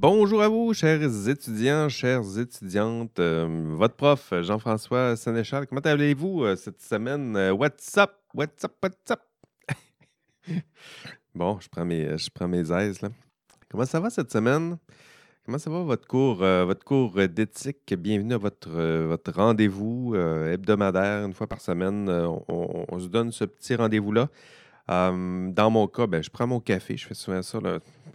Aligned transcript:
bonjour 0.00 0.42
à 0.42 0.48
vous, 0.48 0.72
chers 0.72 1.28
étudiants, 1.28 1.90
chères 1.90 2.38
étudiantes. 2.38 3.18
Euh, 3.18 3.46
votre 3.76 3.96
prof, 3.96 4.32
Jean-François 4.40 5.14
Sénéchal, 5.14 5.66
comment 5.66 5.82
allez-vous 5.82 6.44
euh, 6.44 6.56
cette 6.56 6.80
semaine? 6.80 7.36
Euh, 7.36 7.52
what's 7.52 7.98
up? 7.98 8.12
What's 8.32 8.64
up? 8.64 8.72
What's 8.82 9.10
up? 9.10 9.20
bon, 11.34 11.60
je 11.60 11.68
prends 11.68 11.84
mes, 11.84 12.16
je 12.16 12.30
prends 12.30 12.48
mes 12.48 12.72
aises, 12.72 13.02
là. 13.02 13.10
Comment 13.70 13.84
ça 13.84 14.00
va 14.00 14.08
cette 14.08 14.32
semaine? 14.32 14.78
Comment 15.44 15.58
ça 15.58 15.68
va 15.68 15.82
votre 15.82 16.06
cours, 16.08 16.36
votre 16.36 16.84
cours 16.84 17.16
d'éthique? 17.28 17.94
Bienvenue 17.94 18.34
à 18.34 18.38
votre, 18.38 19.30
rendez-vous 19.32 20.14
hebdomadaire, 20.14 21.24
une 21.26 21.34
fois 21.34 21.46
par 21.46 21.60
semaine. 21.60 22.08
On, 22.08 22.84
on, 22.88 22.98
se 22.98 23.06
donne 23.06 23.32
ce 23.32 23.44
petit 23.44 23.74
rendez-vous-là. 23.74 24.28
Dans 24.90 25.70
mon 25.70 25.86
cas, 25.86 26.06
ben, 26.06 26.22
je 26.22 26.30
prends 26.30 26.46
mon 26.46 26.60
café. 26.60 26.96
Je 26.96 27.06
fais 27.06 27.14
souvent 27.14 27.42
ça 27.42 27.58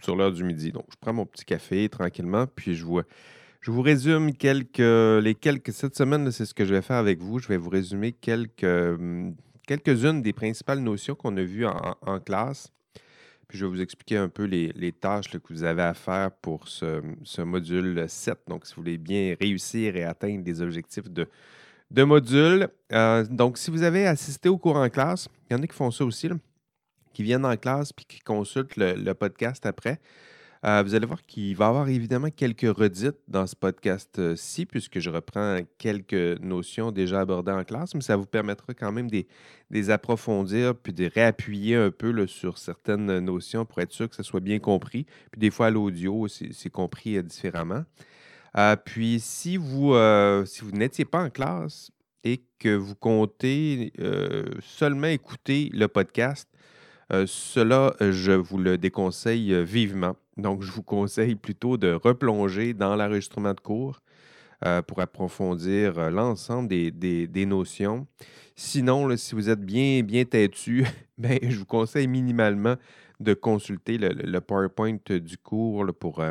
sur 0.00 0.16
l'heure 0.16 0.32
du 0.32 0.44
midi. 0.44 0.72
Donc, 0.72 0.84
je 0.90 0.96
prends 1.00 1.12
mon 1.12 1.26
petit 1.26 1.44
café 1.44 1.88
tranquillement, 1.88 2.46
puis 2.46 2.74
je. 2.74 2.84
Je 3.62 3.72
vous 3.72 3.82
résume 3.82 4.32
quelques, 4.32 4.78
les 4.78 5.34
quelques. 5.34 5.72
Cette 5.72 5.96
semaine, 5.96 6.30
c'est 6.30 6.44
ce 6.44 6.54
que 6.54 6.64
je 6.64 6.72
vais 6.72 6.82
faire 6.82 6.98
avec 6.98 7.18
vous. 7.18 7.40
Je 7.40 7.48
vais 7.48 7.56
vous 7.56 7.70
résumer 7.70 8.12
quelques, 8.12 8.62
hum, 8.62 9.34
quelques-unes 9.66 10.22
des 10.22 10.32
principales 10.32 10.78
notions 10.78 11.16
qu'on 11.16 11.36
a 11.36 11.42
vues 11.42 11.66
en, 11.66 12.20
classe. 12.20 12.72
Puis 13.48 13.58
je 13.58 13.64
vais 13.64 13.70
vous 13.70 13.80
expliquer 13.80 14.18
un 14.18 14.28
peu 14.28 14.44
les, 14.44 14.92
tâches 14.92 15.30
que 15.30 15.52
vous 15.52 15.64
avez 15.64 15.82
à 15.82 15.94
faire 15.94 16.30
pour 16.30 16.68
ce, 16.68 17.42
module 17.42 18.04
7. 18.06 18.38
Donc, 18.46 18.66
si 18.66 18.74
vous 18.74 18.82
voulez 18.82 18.98
bien 18.98 19.34
réussir 19.40 19.96
et 19.96 20.04
atteindre 20.04 20.44
des 20.44 20.62
objectifs 20.62 21.10
de, 21.10 21.28
de 21.90 22.02
module. 22.04 22.68
Euh, 22.92 23.24
donc, 23.28 23.58
si 23.58 23.72
vous 23.72 23.82
avez 23.82 24.06
assisté 24.06 24.48
au 24.48 24.58
cours 24.58 24.76
en 24.76 24.88
classe, 24.88 25.28
il 25.50 25.56
y 25.56 25.56
en 25.58 25.62
a 25.62 25.66
qui 25.66 25.74
font 25.74 25.90
ça 25.90 26.04
aussi. 26.04 26.28
Qui 27.16 27.22
viennent 27.22 27.46
en 27.46 27.56
classe 27.56 27.94
puis 27.94 28.04
qui 28.04 28.20
consultent 28.20 28.76
le, 28.76 29.14
podcast 29.14 29.64
après, 29.64 30.00
euh, 30.66 30.82
vous 30.82 30.94
allez 30.94 31.06
voir 31.06 31.24
qu'il 31.24 31.56
va 31.56 31.64
y 31.64 31.68
avoir 31.68 31.88
évidemment 31.88 32.28
quelques 32.28 32.76
redites 32.76 33.16
dans 33.26 33.46
ce 33.46 33.56
podcast-ci, 33.56 34.66
puisque 34.66 34.98
je 34.98 35.08
reprends 35.08 35.60
quelques 35.78 36.38
notions 36.42 36.92
déjà 36.92 37.20
abordées 37.20 37.52
en 37.52 37.64
classe, 37.64 37.94
mais 37.94 38.02
ça 38.02 38.16
vous 38.16 38.26
permettra 38.26 38.74
quand 38.74 38.92
même 38.92 39.08
de 39.10 39.24
les 39.70 39.88
approfondir 39.88 40.74
puis 40.74 40.92
de 40.92 41.06
réappuyer 41.06 41.76
un 41.76 41.90
peu 41.90 42.26
sur 42.26 42.58
certaines 42.58 43.18
notions 43.20 43.64
pour 43.64 43.80
être 43.80 43.92
sûr 43.92 44.10
que 44.10 44.14
ça 44.14 44.22
soit 44.22 44.40
bien 44.40 44.58
compris. 44.58 45.06
Puis 45.32 45.40
des 45.40 45.50
fois, 45.50 45.68
à 45.68 45.70
l'audio, 45.70 46.28
c'est 46.28 46.70
compris 46.70 47.16
euh, 47.16 47.22
différemment. 47.22 47.84
Euh, 48.58 48.76
puis 48.76 49.20
si 49.20 49.56
vous, 49.56 49.94
si 50.44 50.60
vous 50.60 50.72
n'étiez 50.72 51.06
pas 51.06 51.22
en 51.22 51.30
classe 51.30 51.90
et 52.24 52.42
que 52.58 52.74
vous 52.74 52.94
comptez 52.94 53.94
seulement 54.60 55.06
écouter 55.06 55.70
le 55.72 55.88
podcast, 55.88 56.46
cela, 57.10 57.94
euh, 58.00 58.12
je 58.12 58.32
vous 58.32 58.58
le 58.58 58.78
déconseille 58.78 59.52
euh, 59.54 59.62
vivement. 59.62 60.16
Donc, 60.36 60.62
je 60.62 60.70
vous 60.72 60.82
conseille 60.82 61.36
plutôt 61.36 61.76
de 61.76 61.92
replonger 61.92 62.74
dans 62.74 62.96
l'enregistrement 62.96 63.54
de 63.54 63.60
cours 63.60 64.00
pour 64.86 65.00
approfondir 65.00 66.10
l'ensemble 66.10 66.68
des, 66.68 67.46
notions. 67.46 68.06
Sinon, 68.54 69.14
si 69.18 69.34
vous 69.34 69.50
êtes 69.50 69.60
bien, 69.60 70.02
bien 70.02 70.24
têtu, 70.24 70.86
ben, 71.18 71.38
je 71.42 71.58
vous 71.58 71.66
conseille 71.66 72.08
minimalement 72.08 72.76
de 73.20 73.34
consulter 73.34 73.98
le, 73.98 74.40
PowerPoint 74.40 74.96
du 75.08 75.36
cours 75.36 75.86
pour 76.00 76.24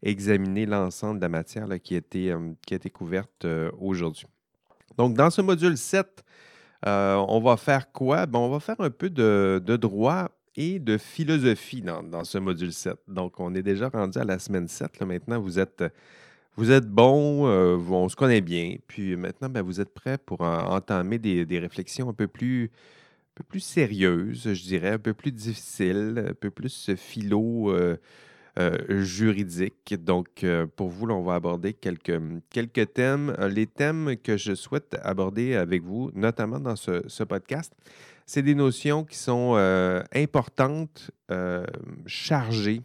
examiner 0.00 0.64
l'ensemble 0.64 1.18
de 1.18 1.24
la 1.24 1.28
matière 1.28 1.66
qui, 1.82 1.94
a 1.94 1.98
été, 1.98 2.32
qui 2.64 2.74
a 2.74 2.76
été 2.76 2.88
couverte 2.88 3.44
aujourd'hui. 3.78 4.26
Donc, 4.96 5.14
dans 5.14 5.30
ce 5.30 5.42
module 5.42 5.76
7, 5.76 6.24
euh, 6.86 7.16
on 7.28 7.40
va 7.40 7.56
faire 7.56 7.92
quoi? 7.92 8.26
on 8.32 8.48
va 8.48 8.60
faire 8.60 8.80
un 8.80 8.90
peu 8.90 9.10
de, 9.10 9.76
droit 9.76 10.30
et 10.56 10.78
de 10.78 10.98
philosophie 10.98 11.82
dans, 11.82 12.24
ce 12.24 12.38
module 12.38 12.72
7. 12.72 12.96
Donc, 13.08 13.38
on 13.38 13.54
est 13.54 13.62
déjà 13.62 13.88
rendu 13.88 14.18
à 14.18 14.24
la 14.24 14.38
semaine 14.38 14.68
7. 14.68 15.00
Maintenant, 15.02 15.40
vous 15.40 15.58
êtes, 15.58 15.82
bon, 16.86 17.46
euh, 17.46 17.76
on 17.76 18.08
se 18.08 18.16
connaît 18.16 18.40
bien. 18.40 18.76
Puis 18.86 19.16
maintenant, 19.16 19.48
ben, 19.48 19.62
vous 19.62 19.80
êtes 19.80 19.92
prêts 19.94 20.18
pour 20.18 20.40
entamer 20.40 21.18
des, 21.18 21.58
réflexions 21.58 22.08
un 22.08 22.14
peu 22.14 22.26
plus 22.26 22.70
sérieuses, 23.58 24.52
je 24.52 24.62
dirais, 24.62 24.90
un 24.90 24.98
peu 24.98 25.14
plus 25.14 25.32
difficiles, 25.32 26.26
un 26.30 26.34
peu 26.34 26.50
plus 26.50 26.94
philo, 26.96 27.70
euh, 27.72 27.96
juridique. 28.88 29.94
Donc, 29.98 30.44
euh, 30.44 30.66
pour 30.66 30.88
vous, 30.88 31.08
on 31.08 31.22
va 31.22 31.34
aborder 31.34 31.72
quelques, 31.72 32.20
quelques 32.50 32.92
thèmes. 32.92 33.34
Euh, 33.38 33.48
les 33.48 33.66
thèmes 33.66 34.16
que 34.22 34.36
je 34.36 34.54
souhaite 34.54 34.96
aborder 35.02 35.54
avec 35.54 35.82
vous, 35.82 36.10
notamment 36.14 36.60
dans 36.60 36.76
ce, 36.76 37.22
podcast, 37.24 37.72
c'est 38.26 38.42
des 38.42 38.54
notions 38.54 39.04
qui 39.04 39.16
sont 39.16 39.54
importantes, 40.14 41.10
chargées, 42.06 42.82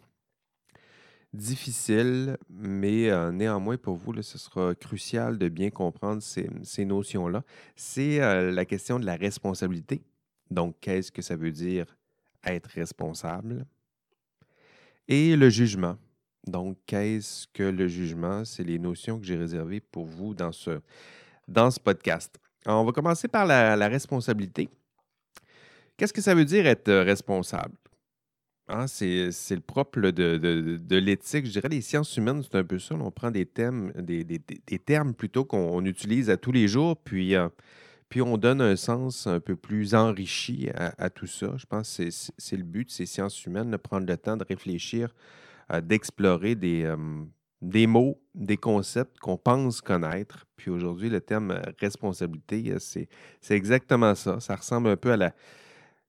difficiles, 1.32 2.36
mais 2.50 3.10
néanmoins, 3.32 3.76
pour 3.76 3.96
vous, 3.96 4.20
ce 4.22 4.38
sera 4.38 4.74
crucial 4.74 5.38
de 5.38 5.48
bien 5.48 5.70
comprendre 5.70 6.22
ces, 6.22 6.48
ces 6.62 6.84
notions-là. 6.84 7.44
C'est 7.76 8.18
la 8.18 8.64
question 8.64 8.98
de 8.98 9.06
la 9.06 9.14
responsabilité. 9.14 10.02
Donc, 10.50 10.76
qu'est-ce 10.80 11.12
que 11.12 11.22
ça 11.22 11.36
veut 11.36 11.52
dire 11.52 11.96
être 12.44 12.70
responsable? 12.70 13.66
Et 15.08 15.36
le 15.36 15.50
jugement. 15.50 15.96
Donc, 16.46 16.78
qu'est-ce 16.86 17.46
que 17.52 17.62
le 17.62 17.88
jugement? 17.88 18.44
C'est 18.44 18.64
les 18.64 18.78
notions 18.78 19.18
que 19.18 19.26
j'ai 19.26 19.36
réservées 19.36 19.80
pour 19.80 20.04
vous 20.06 20.34
dans 20.34 20.52
ce, 20.52 20.80
dans 21.48 21.70
ce 21.70 21.80
podcast. 21.80 22.38
on 22.66 22.84
va 22.84 22.92
commencer 22.92 23.28
par 23.28 23.46
la, 23.46 23.88
responsabilité. 23.88 24.68
Qu'est-ce 25.96 26.12
que 26.12 26.20
ça 26.20 26.34
veut 26.34 26.44
dire 26.44 26.66
être 26.66 26.92
responsable? 26.92 27.74
Hein, 28.68 28.86
c'est, 28.88 29.30
le 29.50 29.60
propre 29.60 30.00
de, 30.00 30.96
l'éthique. 30.96 31.46
Je 31.46 31.52
dirais 31.52 31.68
les 31.68 31.80
sciences 31.80 32.16
humaines, 32.16 32.42
c'est 32.42 32.58
un 32.58 32.64
peu 32.64 32.78
ça. 32.78 32.94
On 32.96 33.10
prend 33.10 33.30
des 33.30 33.46
thèmes, 33.46 33.92
des, 33.96 34.40
termes 34.78 35.14
plutôt 35.14 35.44
qu'on 35.44 35.84
utilise 35.84 36.30
à 36.30 36.36
tous 36.36 36.52
les 36.52 36.66
jours, 36.66 36.96
puis 36.96 37.36
euh, 37.36 37.48
puis 38.08 38.22
on 38.22 38.36
donne 38.36 38.60
un 38.60 38.76
sens 38.76 39.26
un 39.26 39.40
peu 39.40 39.56
plus 39.56 39.94
enrichi 39.94 40.68
à, 40.74 41.10
tout 41.10 41.26
ça. 41.26 41.54
Je 41.56 41.66
pense 41.66 41.96
que 41.96 42.08
c'est 42.10 42.56
le 42.56 42.62
but 42.62 42.86
de 42.86 42.92
ces 42.92 43.06
sciences 43.06 43.44
humaines, 43.44 43.70
de 43.70 43.76
prendre 43.76 44.06
le 44.06 44.16
temps 44.16 44.36
de 44.36 44.44
réfléchir, 44.44 45.12
euh, 45.72 45.80
d'explorer 45.80 46.54
des, 46.54 46.84
euh, 46.84 47.86
mots, 47.86 48.20
des 48.34 48.56
concepts 48.56 49.18
qu'on 49.18 49.36
pense 49.36 49.80
connaître. 49.80 50.46
Puis 50.56 50.70
aujourd'hui, 50.70 51.10
le 51.10 51.20
terme 51.20 51.50
euh, 51.50 51.62
responsabilité, 51.80 52.74
c'est 52.78 53.08
exactement 53.50 54.14
ça. 54.14 54.38
Ça 54.38 54.54
ressemble 54.54 54.88
un 54.88 54.96
peu 54.96 55.12
à 55.12 55.16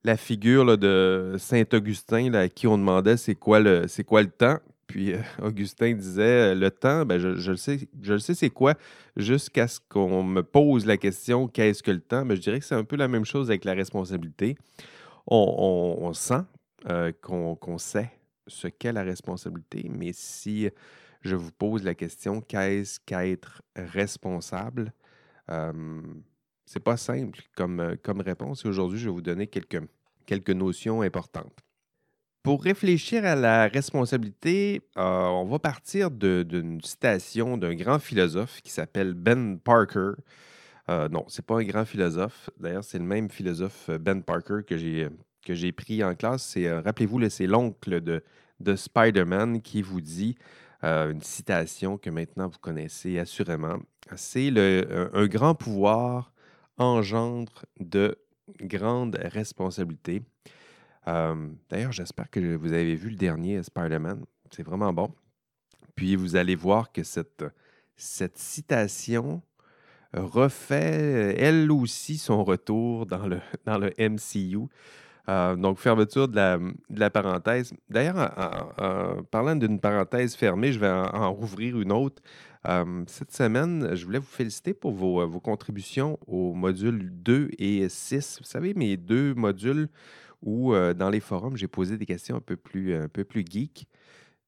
la, 0.04 0.16
figure 0.16 0.78
de 0.78 1.34
Saint-Augustin 1.38 2.32
à 2.34 2.48
qui 2.48 2.66
on 2.66 2.78
demandait 2.78 3.16
c'est 3.16 3.34
quoi, 3.34 3.60
le, 3.60 3.86
quoi 4.06 4.22
le 4.22 4.30
temps. 4.30 4.58
Puis 4.88 5.12
euh, 5.12 5.20
Augustin 5.42 5.94
disait 5.94 6.56
le 6.56 6.70
temps, 6.72 7.06
ben, 7.06 7.18
je, 7.18 7.50
le 7.50 8.18
sais, 8.18 8.34
c'est 8.34 8.50
quoi, 8.50 8.74
jusqu'à 9.16 9.68
ce 9.68 9.78
qu'on 9.88 10.24
me 10.24 10.42
pose 10.42 10.84
la 10.84 10.96
question 10.96 11.46
qu'est-ce 11.46 11.84
que 11.84 11.92
le 11.92 12.00
temps? 12.00 12.26
Ben, 12.26 12.34
je 12.34 12.40
dirais 12.40 12.58
que 12.58 12.64
c'est 12.64 12.74
un 12.74 12.84
peu 12.84 12.96
la 12.96 13.06
même 13.06 13.24
chose 13.24 13.50
avec 13.50 13.64
la 13.64 13.74
responsabilité. 13.74 14.56
On, 15.30 16.10
sent 16.14 16.42
euh, 16.88 17.12
qu'on 17.20 17.78
sait 17.78 18.10
ce 18.46 18.66
qu'est 18.66 18.92
la 18.92 19.02
responsabilité, 19.02 19.90
mais 19.90 20.12
si 20.14 20.70
je 21.20 21.36
vous 21.36 21.52
pose 21.52 21.84
la 21.84 21.94
question 21.94 22.40
qu'est-ce 22.40 22.98
qu'être 22.98 23.62
responsable, 23.76 24.94
euh, 25.50 26.02
c'est 26.64 26.82
pas 26.82 26.96
simple 26.96 27.40
comme, 27.54 27.80
réponse. 28.20 28.64
Aujourd'hui, 28.64 28.98
je 28.98 29.04
vais 29.06 29.14
vous 29.14 29.20
donner 29.20 29.46
quelques 29.46 30.50
notions 30.50 31.02
importantes. 31.02 31.67
Pour 32.42 32.62
réfléchir 32.62 33.24
à 33.24 33.34
la 33.34 33.66
responsabilité, 33.66 34.80
euh, 34.96 35.02
on 35.02 35.44
va 35.44 35.58
partir 35.58 36.10
d'une 36.10 36.80
citation 36.80 37.56
d'un 37.56 37.74
grand 37.74 37.98
philosophe 37.98 38.60
qui 38.62 38.70
s'appelle 38.70 39.14
Ben 39.14 39.58
Parker. 39.58 40.12
Euh, 40.88 41.08
non, 41.08 41.24
c'est 41.28 41.44
pas 41.44 41.58
un 41.58 41.64
grand 41.64 41.84
philosophe. 41.84 42.48
D'ailleurs, 42.58 42.84
c'est 42.84 42.98
le 42.98 43.04
même 43.04 43.28
philosophe 43.28 43.90
euh, 43.90 43.98
Ben 43.98 44.22
Parker 44.22 44.60
que 44.66 44.76
j'ai 45.54 45.72
pris 45.72 46.02
en 46.04 46.14
classe. 46.14 46.56
Rappelez-vous, 46.84 47.28
c'est 47.28 47.46
l'oncle 47.46 48.00
de, 48.00 48.22
de 48.60 48.76
Spider-Man 48.76 49.60
qui 49.60 49.82
vous 49.82 50.00
dit 50.00 50.36
une 50.82 51.22
citation 51.22 51.98
que 51.98 52.08
maintenant 52.08 52.46
vous 52.46 52.58
connaissez 52.60 53.18
assurément. 53.18 53.78
C'est 54.14 54.50
le 54.50 55.10
un 55.12 55.26
grand 55.26 55.56
pouvoir 55.56 56.32
engendre 56.76 57.64
de 57.80 58.16
grandes 58.60 59.18
responsabilités. 59.20 60.22
Euh, 61.08 61.48
d'ailleurs, 61.70 61.92
j'espère 61.92 62.30
que 62.30 62.56
vous 62.56 62.72
avez 62.72 62.94
vu 62.94 63.10
le 63.10 63.16
dernier 63.16 63.62
Spider-Man. 63.62 64.24
C'est 64.50 64.62
vraiment 64.62 64.92
bon. 64.92 65.10
Puis 65.94 66.16
vous 66.16 66.36
allez 66.36 66.54
voir 66.54 66.92
que 66.92 67.02
cette, 67.02 67.44
citation 67.96 69.42
refait 70.12 71.34
elle 71.38 71.70
aussi 71.72 72.18
son 72.18 72.44
retour 72.44 73.06
dans 73.06 73.26
le, 73.26 73.40
MCU. 73.98 74.68
Euh, 75.28 75.56
donc, 75.56 75.78
fermeture 75.78 76.28
de 76.28 76.36
la, 76.90 77.10
parenthèse. 77.10 77.72
D'ailleurs, 77.88 78.16
parlant 79.30 79.56
d'une 79.56 79.80
parenthèse 79.80 80.34
fermée, 80.34 80.72
je 80.72 80.78
vais 80.78 80.90
en, 80.90 81.32
rouvrir 81.32 81.80
une 81.80 81.92
autre. 81.92 82.22
Euh, 82.66 83.04
cette 83.06 83.32
semaine, 83.32 83.94
je 83.94 84.04
voulais 84.04 84.18
vous 84.18 84.26
féliciter 84.26 84.74
pour 84.74 84.92
vos, 84.92 85.26
vos 85.26 85.40
contributions 85.40 86.18
aux 86.26 86.54
modules 86.54 87.10
2 87.22 87.50
et 87.58 87.88
6. 87.88 88.38
Vous 88.40 88.46
savez, 88.46 88.74
mes 88.74 88.96
deux 88.96 89.34
modules 89.34 89.88
où 90.42 90.72
dans 90.94 91.10
les 91.10 91.20
forums, 91.20 91.56
j'ai 91.56 91.68
posé 91.68 91.96
des 91.96 92.06
questions 92.06 92.36
un 92.36 92.40
peu 92.40 92.56
plus, 92.56 92.94
un 92.94 93.08
peu 93.08 93.24
plus 93.24 93.44
geek. 93.48 93.86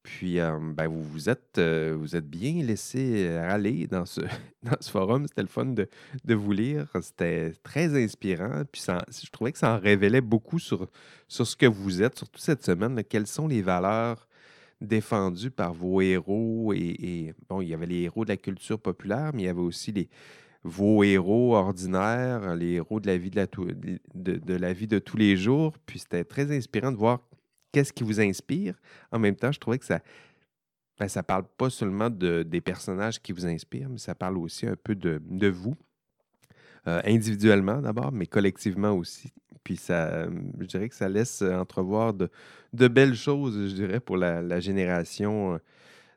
Puis, 0.02 0.36
ben, 0.36 0.88
vous 0.88 1.02
vous 1.02 1.28
êtes, 1.28 1.60
vous 1.60 2.16
êtes 2.16 2.28
bien 2.28 2.62
laissé 2.64 3.28
aller 3.36 3.86
dans 3.86 4.06
ce, 4.06 4.22
dans 4.62 4.76
ce 4.80 4.90
forum. 4.90 5.26
C'était 5.26 5.42
le 5.42 5.48
fun 5.48 5.66
de, 5.66 5.88
de 6.24 6.34
vous 6.34 6.52
lire. 6.52 6.88
C'était 7.02 7.52
très 7.62 8.02
inspirant. 8.02 8.62
Puis, 8.70 8.82
je 8.82 9.30
trouvais 9.30 9.52
que 9.52 9.58
ça 9.58 9.74
en 9.74 9.78
révélait 9.78 10.22
beaucoup 10.22 10.58
sur, 10.58 10.88
sur 11.28 11.46
ce 11.46 11.54
que 11.54 11.66
vous 11.66 12.02
êtes, 12.02 12.16
surtout 12.16 12.40
cette 12.40 12.64
semaine. 12.64 13.02
Quelles 13.04 13.26
sont 13.26 13.46
les 13.46 13.60
valeurs 13.60 14.26
défendues 14.80 15.50
par 15.50 15.74
vos 15.74 16.00
héros? 16.00 16.72
Et, 16.72 17.34
bon, 17.48 17.60
il 17.60 17.68
y 17.68 17.74
avait 17.74 17.86
les 17.86 18.02
héros 18.02 18.24
de 18.24 18.30
la 18.30 18.38
culture 18.38 18.80
populaire, 18.80 19.32
mais 19.34 19.42
il 19.42 19.46
y 19.46 19.48
avait 19.48 19.60
aussi 19.60 19.92
les, 19.92 20.08
vos 20.62 21.02
héros 21.02 21.54
ordinaires, 21.54 22.54
les 22.54 22.72
héros 22.72 23.00
de 23.00 23.06
la 23.06 23.16
vie 23.16 23.30
de, 23.30 23.36
la 23.36 23.46
de, 24.14 24.36
de 24.36 24.54
la 24.54 24.72
vie 24.72 24.86
de 24.86 24.98
tous 24.98 25.16
les 25.16 25.36
jours. 25.36 25.74
Puis, 25.86 26.00
c'était 26.00 26.24
très 26.24 26.54
inspirant 26.54 26.92
de 26.92 26.96
voir 26.96 27.20
qu'est-ce 27.72 27.92
qui 27.92 28.04
vous 28.04 28.20
inspire. 28.20 28.74
En 29.10 29.18
même 29.18 29.36
temps, 29.36 29.52
je 29.52 29.58
trouvais 29.58 29.78
que 29.78 29.86
ça 29.86 30.00
ben, 31.00 31.08
ça 31.08 31.22
parle 31.22 31.44
pas 31.56 31.70
seulement 31.70 32.10
de, 32.10 32.42
des 32.42 32.60
personnages 32.60 33.22
qui 33.22 33.32
vous 33.32 33.46
inspirent, 33.46 33.88
mais 33.88 33.96
ça 33.96 34.14
parle 34.14 34.36
aussi 34.36 34.66
un 34.66 34.76
peu 34.76 34.94
de, 34.94 35.18
de 35.24 35.48
vous, 35.48 35.74
euh, 36.86 37.00
individuellement 37.06 37.80
d'abord, 37.80 38.12
mais 38.12 38.26
collectivement 38.26 38.92
aussi. 38.92 39.32
Puis 39.64 39.78
ça, 39.78 40.26
je 40.58 40.66
dirais 40.66 40.90
que 40.90 40.94
ça 40.94 41.08
laisse 41.08 41.40
entrevoir 41.40 42.12
de, 42.12 42.28
de 42.74 42.86
belles 42.86 43.14
choses, 43.14 43.70
je 43.70 43.74
dirais, 43.74 43.98
pour 43.98 44.18
la, 44.18 44.42
la 44.42 44.60
génération 44.60 45.54
euh, 45.54 45.58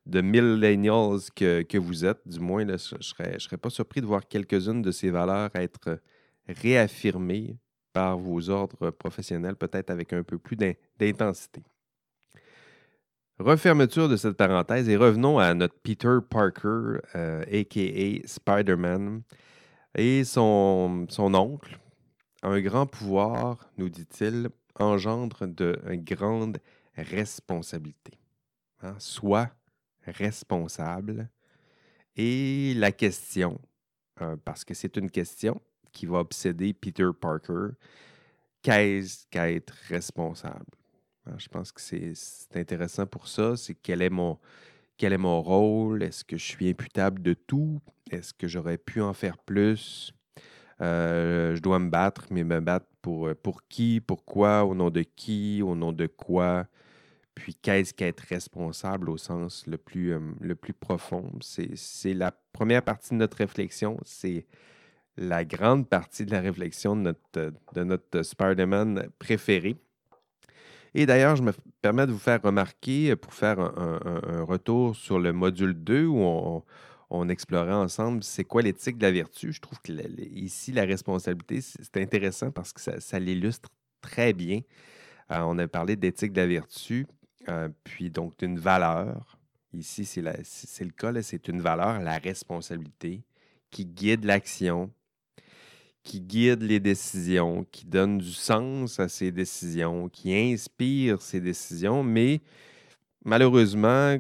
de 0.06 0.22
millennials 0.22 1.30
que, 1.36 1.62
que 1.62 1.78
vous 1.78 2.06
êtes. 2.06 2.20
Du 2.28 2.40
moins, 2.40 2.66
là, 2.66 2.78
je 2.78 2.96
ne 2.96 3.02
serais, 3.02 3.40
serais 3.40 3.58
pas 3.58 3.70
surpris 3.70 4.02
de 4.02 4.06
voir 4.06 4.28
quelques-unes 4.28 4.82
de 4.82 4.92
ces 4.92 5.10
valeurs 5.10 5.50
être 5.56 6.00
réaffirmées 6.48 7.58
par 7.94 8.18
vos 8.18 8.50
ordres 8.50 8.90
professionnels, 8.90 9.56
peut-être 9.56 9.92
avec 9.92 10.14
un 10.14 10.24
peu 10.24 10.38
plus 10.38 10.56
d'in- 10.56 10.74
d'intensité. 11.00 11.62
Refermeture 13.40 14.10
de 14.10 14.16
cette 14.16 14.38
parenthèse 14.38 14.88
et 14.90 14.96
revenons 14.96 15.40
à 15.40 15.54
notre 15.54 15.76
Peter 15.82 16.18
Parker, 16.30 17.00
euh, 17.16 17.44
a.k.a. 17.44 18.28
Spider-Man, 18.28 19.24
et 19.96 20.24
son, 20.24 21.06
son 21.10 21.34
oncle. 21.36 21.80
Un 22.42 22.60
grand 22.62 22.86
pouvoir, 22.86 23.70
nous 23.78 23.90
dit-il, 23.90 24.50
engendre 24.80 25.48
de 25.48 25.80
grandes 26.06 26.58
responsabilités. 26.96 28.20
Hein, 28.82 28.96
Sois 29.00 29.50
responsable. 30.06 31.30
Et 32.16 32.74
la 32.76 32.92
question, 32.92 33.60
euh, 34.22 34.36
parce 34.44 34.64
que 34.64 34.74
c'est 34.74 34.98
une 34.98 35.10
question 35.10 35.62
qui 35.92 36.06
va 36.06 36.20
obséder 36.20 36.74
Peter 36.74 37.08
Parker, 37.20 37.70
qu'est-ce 38.62 39.26
qu'être 39.30 39.74
responsable? 39.90 40.66
Hein, 41.26 41.36
Je 41.38 41.48
pense 41.48 41.72
que 41.72 41.82
c'est 41.82 42.14
intéressant 42.56 43.06
pour 43.06 43.28
ça. 43.28 43.56
C'est 43.56 43.76
quel 43.76 44.02
est 44.02 44.10
mon 44.10 44.40
quel 44.98 45.14
est 45.14 45.18
mon 45.18 45.42
rôle? 45.42 46.04
Est-ce 46.04 46.24
que 46.24 46.38
je 46.38 46.46
suis 46.46 46.70
imputable 46.70 47.22
de 47.22 47.34
tout? 47.34 47.82
Est-ce 48.12 48.34
que 48.34 48.48
j'aurais 48.48 48.78
pu 48.78 49.02
en 49.02 49.14
faire 49.14 49.38
plus? 49.40 50.14
Euh, 50.82 51.56
je 51.56 51.62
dois 51.62 51.80
me 51.80 51.90
battre, 51.90 52.26
mais 52.32 52.44
me 52.44 52.60
battre 52.60 52.88
pour, 53.02 53.30
pour 53.44 53.68
qui? 53.68 54.02
Pourquoi? 54.02 54.66
Au 54.66 54.76
nom 54.76 54.90
de 54.92 55.02
qui? 55.02 55.62
Au 55.64 55.76
nom 55.76 55.92
de 55.94 56.08
quoi? 56.08 56.68
Puis 57.36 57.56
qu'est-ce 57.56 57.94
qu'être 57.94 58.22
responsable 58.30 59.10
au 59.10 59.18
sens 59.18 59.66
le 59.68 59.78
plus, 59.78 60.14
euh, 60.14 60.20
le 60.40 60.56
plus 60.56 60.74
profond? 60.74 61.32
C'est 61.42 62.14
la 62.14 62.32
première 62.54 62.84
partie 62.84 63.10
de 63.12 63.16
notre 63.16 63.38
réflexion. 63.38 63.98
C'est 64.06 64.46
la 65.18 65.46
grande 65.46 65.88
partie 65.90 66.26
de 66.26 66.32
la 66.32 66.42
réflexion 66.42 66.96
de 66.96 67.02
notre, 67.02 67.54
de 67.74 67.84
notre 67.84 68.24
Spider-Man 68.24 69.10
préféré. 69.20 69.78
Et 70.96 71.06
d'ailleurs, 71.06 71.36
je 71.36 71.44
me 71.44 71.52
permets 71.82 72.06
de 72.06 72.12
vous 72.12 72.20
faire 72.20 72.42
remarquer, 72.42 73.16
pour 73.16 73.34
faire 73.34 73.60
un, 73.60 74.00
un- 74.06 74.44
retour 74.44 74.96
sur 74.96 75.20
le 75.20 75.34
module 75.34 75.74
2 75.74 76.06
où 76.06 76.20
on, 76.20 76.64
on 77.10 77.30
explorait 77.30 77.74
ensemble 77.74 78.24
c'est 78.24 78.44
quoi 78.44 78.62
l'éthique 78.62 78.98
de 78.98 79.04
la 79.04 79.12
vertu? 79.12 79.52
Je 79.54 79.62
trouve 79.62 79.80
que 79.82 79.92
la- 79.92 80.04
ici, 80.32 80.72
la 80.72 80.84
responsabilité, 80.86 81.62
c'est 81.62 81.84
c'est 81.84 81.98
intéressant 82.02 82.52
parce 82.52 82.74
que 82.74 82.82
ça, 82.82 83.00
ça 83.00 83.20
l'illustre 83.20 83.70
très 84.02 84.34
bien. 84.34 84.62
Euh, 85.32 85.42
on 85.42 85.58
a 85.60 85.68
parlé 85.68 85.96
d'éthique 85.96 86.34
de 86.34 86.42
la 86.42 86.48
vertu, 86.48 87.08
euh, 87.50 87.70
puis 87.84 88.10
donc 88.10 88.38
d'une 88.38 88.60
valeur. 88.60 89.38
Ici, 89.74 90.06
c'est 90.06 90.22
le 90.22 90.92
cas, 90.92 91.22
c'est 91.22 91.48
une 91.48 91.62
valeur, 91.62 92.00
la 92.00 92.18
responsabilité, 92.18 93.24
qui 93.72 93.86
guide 93.86 94.24
l'action, 94.24 94.92
qui 96.04 96.22
guide 96.22 96.62
les 96.62 96.80
décisions, 96.80 97.66
qui 97.72 97.86
donne 97.86 98.20
du 98.20 98.34
sens 98.34 99.00
à 99.00 99.10
ces 99.10 99.32
décisions, 99.32 100.10
qui 100.10 100.34
inspire 100.36 101.22
ces 101.22 101.42
décisions, 101.42 102.04
mais 102.04 102.42
malheureusement, 103.26 104.18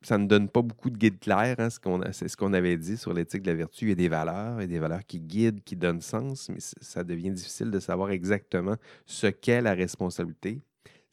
ça 0.00 0.18
ne 0.18 0.26
donne 0.26 0.48
pas 0.48 0.62
beaucoup 0.62 0.90
de 0.90 0.96
guide 0.96 1.18
clair. 1.18 1.56
hein, 1.58 1.68
c'est 2.12 2.28
ce 2.28 2.36
qu'on 2.36 2.52
avait 2.52 2.76
dit 2.76 2.96
sur 2.96 3.12
l'éthique 3.12 3.42
de 3.42 3.50
la 3.50 3.56
vertu. 3.56 3.86
Il 3.86 3.88
y 3.88 3.92
a 3.92 3.96
des 3.96 4.08
valeurs, 4.08 4.58
il 4.58 4.62
y 4.62 4.64
a 4.64 4.68
des 4.68 4.78
valeurs 4.78 5.04
qui 5.06 5.18
guident, 5.18 5.62
qui 5.64 5.76
donnent 5.76 6.02
sens, 6.02 6.48
mais 6.50 6.60
ça 6.60 7.02
devient 7.02 7.30
difficile 7.30 7.70
de 7.70 7.80
savoir 7.80 8.10
exactement 8.10 8.76
ce 9.06 9.26
qu'est 9.26 9.62
la 9.62 9.74
responsabilité. 9.74 10.60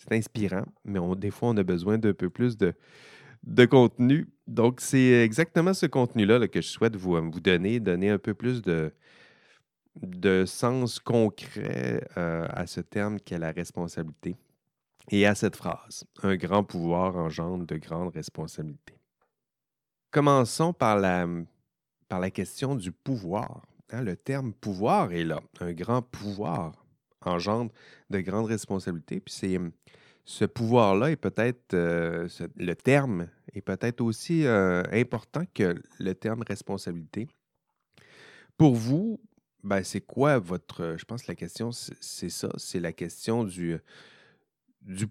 C'est 0.01 0.15
inspirant, 0.17 0.65
mais 0.83 0.99
des 1.15 1.29
fois, 1.29 1.49
on 1.49 1.57
a 1.57 1.63
besoin 1.63 1.99
d'un 1.99 2.13
peu 2.13 2.29
plus 2.29 2.57
de, 2.57 2.73
contenu. 3.65 4.27
Donc, 4.47 4.81
c'est 4.81 5.23
exactement 5.23 5.75
ce 5.75 5.85
contenu-là 5.85 6.39
là, 6.39 6.47
que 6.47 6.59
je 6.59 6.67
souhaite 6.67 6.95
vous, 6.95 7.15
vous 7.31 7.39
donner, 7.39 7.79
donner 7.79 8.09
un 8.09 8.17
peu 8.17 8.33
plus 8.33 8.63
de, 8.63 8.91
sens 10.47 10.99
concret 10.99 12.07
euh, 12.17 12.47
à 12.49 12.65
ce 12.65 12.81
terme 12.81 13.19
qu'est 13.19 13.37
la 13.37 13.51
responsabilité 13.51 14.37
et 15.11 15.27
à 15.27 15.35
cette 15.35 15.55
phrase. 15.55 16.03
Un 16.23 16.35
grand 16.35 16.63
pouvoir 16.63 17.15
engendre 17.17 17.67
de 17.67 17.77
grandes 17.77 18.13
responsabilités. 18.13 18.97
Commençons 20.09 20.73
par 20.73 20.97
la, 20.97 21.27
par 22.09 22.19
la 22.19 22.31
question 22.31 22.75
du 22.75 22.91
pouvoir. 22.91 23.61
hein. 23.91 24.01
le 24.01 24.17
terme 24.17 24.51
pouvoir 24.51 25.11
est 25.11 25.23
là. 25.23 25.41
Un 25.59 25.73
grand 25.73 26.01
pouvoir 26.01 26.80
engendre 27.21 27.71
de 28.09 28.19
grandes 28.19 28.47
responsabilités. 28.47 29.19
Puis 29.19 29.33
c'est 29.33 29.59
ce 30.25 30.45
pouvoir-là 30.45 31.11
est 31.11 31.15
peut-être, 31.15 31.73
euh, 31.73 32.27
le 32.55 32.73
terme 32.73 33.27
est 33.53 33.61
peut-être 33.61 34.01
aussi 34.01 34.45
euh, 34.45 34.83
important 34.91 35.43
que 35.53 35.75
le 35.99 36.13
terme 36.13 36.43
responsabilité. 36.47 37.27
Pour 38.57 38.75
vous, 38.75 39.19
ben, 39.63 39.83
c'est 39.83 40.01
quoi 40.01 40.39
votre. 40.39 40.95
Je 40.97 41.05
pense 41.05 41.23
que 41.23 41.31
la 41.31 41.35
question, 41.35 41.71
c'est 41.71 42.29
ça. 42.29 42.49
C'est 42.57 42.79
la 42.79 42.93
question 42.93 43.43
du, 43.43 43.79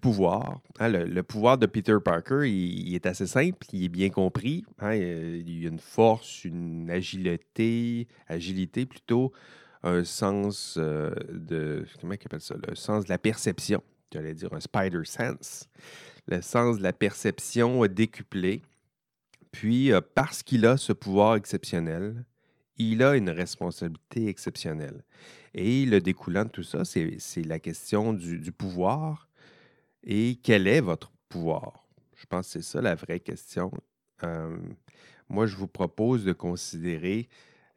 pouvoir. 0.01 0.61
hein. 0.79 0.89
le, 0.89 1.21
pouvoir 1.23 1.57
de 1.57 1.65
Peter 1.65 1.97
Parker, 2.03 2.49
il, 2.49 2.87
il 2.89 2.95
est 2.95 3.05
assez 3.05 3.27
simple, 3.27 3.65
il 3.73 3.83
est 3.85 3.89
bien 3.89 4.09
compris. 4.09 4.65
hein, 4.79 4.93
il 4.95 5.61
y 5.61 5.65
a 5.65 5.69
une 5.69 5.79
force, 5.79 6.45
une 6.45 6.89
agilité, 6.89 8.07
agilité 8.27 8.85
plutôt, 8.85 9.31
un 9.83 10.03
sens 10.03 10.75
euh, 10.77 11.11
de. 11.29 11.85
Comment 11.99 12.13
il 12.13 12.19
appelle 12.25 12.41
ça? 12.41 12.55
Le 12.67 12.75
sens 12.75 13.05
de 13.05 13.09
la 13.09 13.17
perception. 13.17 13.83
J'allais 14.13 14.33
dire 14.33 14.53
un 14.53 14.59
spider 14.59 15.03
sense. 15.05 15.69
Le 16.27 16.41
sens 16.41 16.77
de 16.77 16.83
la 16.83 16.93
perception 16.93 17.85
décuplé. 17.87 18.61
Puis, 19.51 19.91
euh, 19.91 20.01
parce 20.15 20.43
qu'il 20.43 20.65
a 20.65 20.77
ce 20.77 20.93
pouvoir 20.93 21.35
exceptionnel, 21.35 22.23
il 22.77 23.03
a 23.03 23.15
une 23.15 23.29
responsabilité 23.29 24.27
exceptionnelle. 24.27 25.03
Et 25.53 25.85
le 25.85 25.99
découlant 25.99 26.45
de 26.45 26.49
tout 26.49 26.63
ça, 26.63 26.85
c'est 26.85 27.43
la 27.45 27.59
question 27.59 28.13
du, 28.13 28.39
du 28.39 28.51
pouvoir 28.51 29.27
et 30.03 30.39
quel 30.41 30.67
est 30.67 30.81
votre 30.81 31.11
pouvoir? 31.29 31.87
Je 32.15 32.25
pense 32.25 32.47
que 32.47 32.53
c'est 32.53 32.61
ça 32.61 32.81
la 32.81 32.95
vraie 32.95 33.19
question. 33.19 33.71
Euh, 34.23 34.57
moi, 35.29 35.45
je 35.45 35.55
vous 35.55 35.67
propose 35.67 36.23
de 36.23 36.33
considérer 36.33 37.29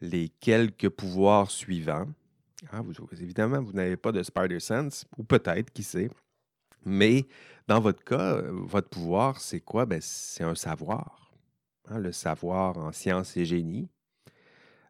les 0.05 0.29
quelques 0.29 0.89
pouvoirs 0.89 1.51
suivants. 1.51 2.07
Ah, 2.71 2.81
vous- 2.83 2.95
évidemment, 3.13 3.63
vous 3.63 3.73
n'avez 3.73 3.97
pas 3.97 4.13
de 4.13 4.23
Spider 4.23 4.61
Sense, 4.61 5.05
ou 5.19 5.25
peut-être, 5.25 5.71
qui 5.73 5.83
sait. 5.83 6.11
Mais 6.85 7.27
dans 7.67 7.81
votre 7.81 8.05
cas, 8.05 8.43
votre 8.43 8.89
pouvoir, 8.89 9.41
c'est 9.41 9.61
quoi? 9.61 9.87
Ben, 9.87 10.01
c'est 10.01 10.45
un 10.45 10.55
savoir. 10.55 11.33
hein, 11.89 11.99
le 11.99 12.13
savoir 12.13 12.79
en 12.79 12.93
sciences 12.93 13.37
et 13.37 13.45
génie. 13.45 13.89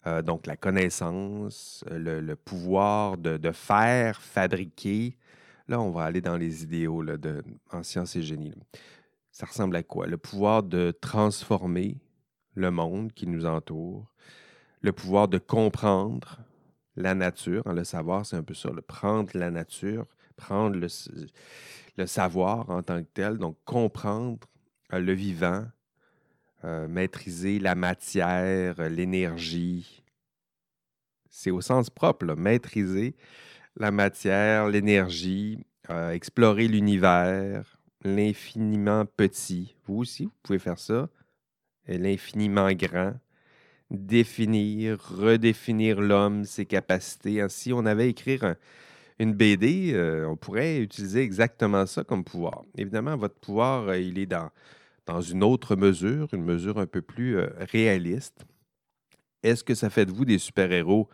Euh, 0.06 0.22
donc, 0.22 0.46
la 0.46 0.56
connaissance, 0.56 1.84
le, 1.90 2.34
pouvoir 2.34 3.16
de, 3.16 3.50
faire, 3.52 4.20
fabriquer. 4.20 5.16
Là, 5.66 5.80
on 5.80 5.90
va 5.90 6.04
aller 6.04 6.20
dans 6.20 6.36
les 6.36 6.62
idéaux 6.62 7.02
là, 7.02 7.16
de, 7.16 7.42
en 7.72 7.82
sciences 7.82 8.14
et 8.16 8.22
génie. 8.22 8.54
Ça 9.32 9.46
ressemble 9.46 9.74
à 9.76 9.82
quoi? 9.82 10.06
Le 10.06 10.18
pouvoir 10.18 10.62
de 10.62 10.92
transformer 11.00 11.96
le 12.54 12.70
monde 12.70 13.12
qui 13.12 13.26
nous 13.26 13.46
entoure, 13.46 14.12
le 14.84 14.92
pouvoir 14.92 15.28
de 15.28 15.38
comprendre 15.38 16.40
la 16.94 17.14
nature. 17.14 17.62
hein, 17.64 17.72
le 17.72 17.84
savoir, 17.84 18.26
c'est 18.26 18.36
un 18.36 18.42
peu 18.42 18.52
ça, 18.52 18.68
le 18.70 18.82
prendre 18.82 19.30
la 19.32 19.50
nature, 19.50 20.06
prendre 20.36 20.76
le, 20.76 22.06
savoir 22.06 22.68
en 22.68 22.82
tant 22.82 23.02
que 23.02 23.08
tel, 23.14 23.38
donc 23.38 23.56
comprendre 23.64 24.46
euh, 24.92 24.98
le 24.98 25.14
vivant, 25.14 25.64
euh, 26.64 26.86
maîtriser 26.86 27.58
la 27.60 27.74
matière, 27.74 28.78
euh, 28.78 28.90
l'énergie. 28.90 30.02
C'est 31.30 31.50
au 31.50 31.62
sens 31.62 31.88
propre, 31.88 32.34
maîtriser 32.34 33.16
la 33.76 33.90
matière, 33.90 34.68
l'énergie, 34.68 35.66
explorer 36.12 36.68
l'univers, 36.68 37.78
l'infiniment 38.02 39.06
petit. 39.06 39.76
Vous 39.86 39.96
aussi, 39.96 40.26
vous 40.26 40.32
pouvez 40.42 40.58
faire 40.58 40.78
ça. 40.78 41.08
L'infiniment 41.88 42.70
grand. 42.72 43.14
Définir, 43.90 44.98
redéfinir 45.00 46.00
l'homme, 46.00 46.44
ses 46.44 46.66
capacités. 46.66 47.46
Si 47.48 47.72
on 47.72 47.84
avait 47.86 48.08
écrit 48.08 48.38
une 49.18 49.34
BD, 49.34 49.92
euh, 49.94 50.26
on 50.26 50.36
pourrait 50.36 50.78
utiliser 50.78 51.20
exactement 51.20 51.86
ça 51.86 52.02
comme 52.02 52.24
pouvoir. 52.24 52.62
Évidemment, 52.76 53.16
votre 53.16 53.36
pouvoir, 53.36 53.88
euh, 53.88 53.98
il 53.98 54.18
est 54.18 54.26
dans, 54.26 54.50
une 55.20 55.44
autre 55.44 55.76
mesure, 55.76 56.28
une 56.32 56.44
mesure 56.44 56.78
un 56.78 56.86
peu 56.86 57.02
plus 57.02 57.36
euh, 57.36 57.48
réaliste. 57.72 58.44
Est-ce 59.42 59.62
que 59.62 59.74
ça 59.74 59.90
fait 59.90 60.06
de 60.06 60.12
vous 60.12 60.24
des 60.24 60.38
super-héros? 60.38 61.08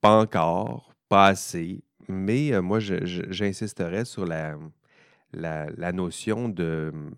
Pas 0.00 0.20
encore, 0.20 0.92
pas 1.08 1.26
assez, 1.28 1.82
mais 2.08 2.60
moi, 2.60 2.80
j'insisterais 2.80 4.04
sur 4.04 4.26
la, 4.26 4.56
la, 5.32 5.92
notion 5.92 6.48
de 6.48 6.90
hum, 6.92 7.14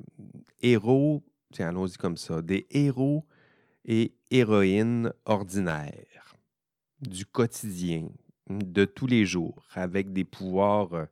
héros, 0.63 1.23
tiens, 1.53 1.69
allons-y 1.69 1.97
comme 1.97 2.17
ça, 2.17 2.43
des 2.43 2.67
héros 2.71 3.25
et 3.85 4.15
héroïnes 4.31 5.13
ordinaires, 5.25 6.37
du 7.01 7.27
quotidien, 7.27 8.09
de 8.49 8.85
tous 8.85 9.07
les 9.07 9.25
jours, 9.25 9.67
avec 9.75 10.13
des 10.13 10.25
pouvoirs 10.25 10.93
euh, 10.95 11.07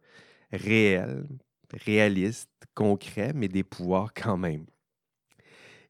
réels, 0.53 1.27
réalistes, 1.73 2.51
concrets, 2.75 3.33
mais 3.35 3.49
des 3.49 3.65
pouvoirs 3.65 4.13
quand 4.15 4.37
même. 4.37 4.67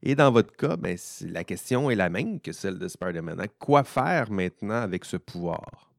Et 0.01 0.15
dans 0.15 0.31
votre 0.31 0.53
cas, 0.55 0.75
ben, 0.75 0.97
la 1.21 1.45
question 1.45 1.89
est 1.89 1.95
la 1.95 2.09
même 2.09 2.41
que 2.41 2.51
celle 2.51 2.77
de 2.77 2.89
Spider-Man. 2.89 3.47
Quoi 3.57 3.85
faire 3.85 4.29
maintenant 4.31 4.81
avec 4.81 5.05
ce 5.05 5.15
pouvoir? 5.15 5.93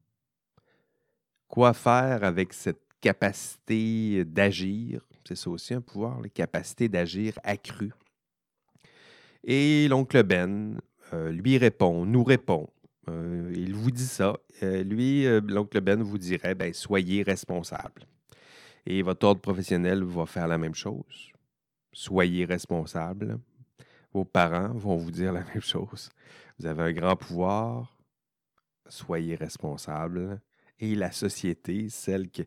Quoi 1.47 1.73
faire 1.73 2.23
avec 2.23 2.53
cette 2.53 2.81
capacité 3.01 4.23
d'agir? 4.23 5.01
C'est 5.27 5.35
ça 5.35 5.49
aussi 5.49 5.73
un 5.73 5.81
pouvoir, 5.81 6.21
la 6.21 6.29
capacité 6.29 6.87
d'agir 6.87 7.33
accrue. 7.43 7.93
Et 9.47 9.87
l'oncle 9.87 10.23
Ben 10.23 10.79
euh, 11.13 11.31
lui 11.31 11.59
répond, 11.59 12.03
nous 12.03 12.23
répond. 12.23 12.67
Euh, 13.09 13.53
il 13.55 13.75
vous 13.75 13.91
dit 13.91 14.07
ça. 14.07 14.35
Euh, 14.63 14.83
lui, 14.83 15.25
l'oncle 15.41 15.79
Ben 15.81 16.01
vous 16.01 16.17
dirait, 16.17 16.55
ben, 16.55 16.73
soyez 16.73 17.21
responsable. 17.21 18.07
Et 18.87 19.03
votre 19.03 19.27
ordre 19.27 19.41
professionnel 19.41 20.03
va 20.03 20.25
faire 20.25 20.47
la 20.47 20.57
même 20.57 20.73
chose. 20.73 21.31
Soyez 21.93 22.45
responsable. 22.45 23.39
Vos 24.13 24.25
parents 24.25 24.73
vont 24.73 24.97
vous 24.97 25.11
dire 25.11 25.31
la 25.31 25.43
même 25.53 25.61
chose. 25.61 26.09
Vous 26.57 26.65
avez 26.65 26.81
un 26.81 26.91
grand 26.91 27.15
pouvoir. 27.15 27.95
Soyez 28.87 29.35
responsable. 29.35 30.41
Et 30.79 30.95
la 30.95 31.11
société, 31.11 31.87
celle 31.89 32.31
que 32.31 32.41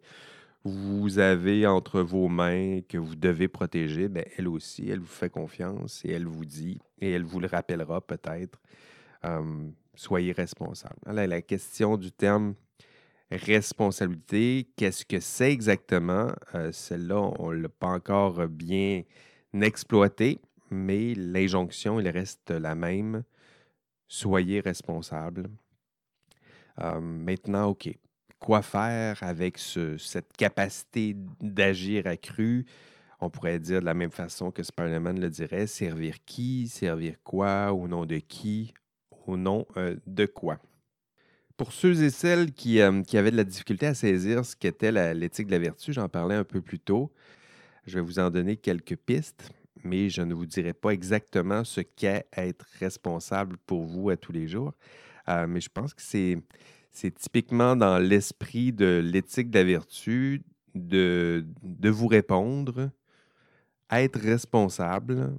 vous 0.65 1.19
avez 1.19 1.67
entre 1.67 2.00
vos 2.00 2.29
mains 2.29 2.81
que 2.88 2.99
vous 2.99 3.17
devez 3.17 3.49
protéger, 3.49 4.09
bien, 4.09 4.25
elle 4.37 4.49
aussi, 4.49 4.88
elle 4.91 5.00
vous 5.00 5.07
fait 5.07 5.31
confiance 5.31 6.05
et 6.05 6.11
elle 6.12 6.27
vous 6.27 6.45
dit, 6.45 6.79
et 7.00 7.12
elle 7.12 7.25
vous 7.25 7.41
le 7.41 7.47
rappellera 7.47 8.00
peut-être, 8.00 8.61
soyez 9.95 10.33
responsable. 10.33 10.97
La 11.07 11.43
question 11.43 11.97
du 11.97 12.12
terme 12.12 12.55
responsabilité, 13.31 14.69
qu'est-ce 14.77 15.05
que 15.05 15.21
c'est 15.21 15.53
exactement? 15.53 16.33
Euh, 16.55 16.73
celle-là, 16.73 17.31
on 17.38 17.53
ne 17.53 17.62
l'a 17.62 17.69
pas 17.69 17.88
encore 17.88 18.47
bien 18.49 19.03
exploité, 19.53 20.41
mais 20.71 21.15
l'injonction, 21.15 22.00
il 22.00 22.09
reste 22.09 22.50
la 22.50 22.75
même. 22.75 23.25
Soyez 24.07 24.61
responsable. 24.61 25.50
maintenant, 26.79 27.67
OK 27.67 27.91
quoi 28.38 28.62
faire 28.62 29.23
avec 29.23 29.59
cette 29.59 30.37
capacité 30.37 31.16
d'agir 31.40 32.07
accrue? 32.07 32.66
On 33.21 33.30
pourrait 33.30 33.59
dire 33.59 33.80
de 33.80 33.87
la 33.87 33.95
même 33.95 34.11
façon 34.11 34.50
que 34.50 34.62
Spider-Man 34.62 35.21
le 35.21 35.28
dirait, 35.28 35.66
servir 35.66 36.16
qui, 36.25 36.68
servir 36.68 37.14
quoi, 37.25 37.73
au 37.73 37.88
nom 37.88 38.07
de 38.07 38.18
qui, 38.18 38.73
au 39.26 39.37
nom 39.37 39.66
euh, 39.76 39.97
de 40.07 40.26
quoi? 40.26 40.59
Pour 41.57 41.73
ceux 41.73 42.04
et 42.04 42.11
celles 42.11 42.52
qui, 42.52 42.80
euh, 42.80 43.02
qui, 43.02 43.18
avaient 43.18 43.33
de 43.33 43.37
la 43.37 43.45
difficulté 43.45 43.87
à 43.87 43.95
saisir 43.95 44.45
ce 44.45 44.54
qu'était 44.54 45.14
l'éthique 45.14 45.49
de 45.49 45.52
la 45.52 45.59
vertu, 45.59 45.92
j'en 45.92 46.09
parlais 46.09 46.37
un 46.37 46.45
peu 46.45 46.61
plus 46.61 46.78
tôt. 46.78 47.12
Je 47.85 47.97
vais 47.97 48.00
vous 48.00 48.21
en 48.21 48.30
donner 48.30 48.57
quelques 48.57 48.97
pistes, 48.97 49.50
mais 49.83 50.09
je 50.09 50.23
ne 50.23 50.35
vous 50.35 50.47
dirai 50.47 50.73
pas 50.73 50.90
exactement 50.90 51.64
ce 51.64 51.80
qu'est 51.80 52.26
être 52.37 52.66
responsable 52.78 53.57
pour 53.66 53.83
vous 53.83 54.11
à 54.11 54.16
tous 54.16 54.30
les 54.30 54.47
jours. 54.47 54.73
Euh, 55.28 55.47
mais 55.49 55.61
je 55.61 55.68
pense 55.68 55.92
que 55.92 56.02
c'est 56.02 56.38
c'est 56.99 57.14
typiquement 57.14 57.76
dans 57.76 57.99
l'esprit 57.99 58.73
de 58.73 59.00
l'éthique 59.05 59.50
de 59.50 59.59
la 59.61 59.64
vertu 59.64 60.43
de, 60.75 61.45
vous 61.85 62.09
répondre, 62.09 62.90
être 63.88 64.19
responsable. 64.19 65.33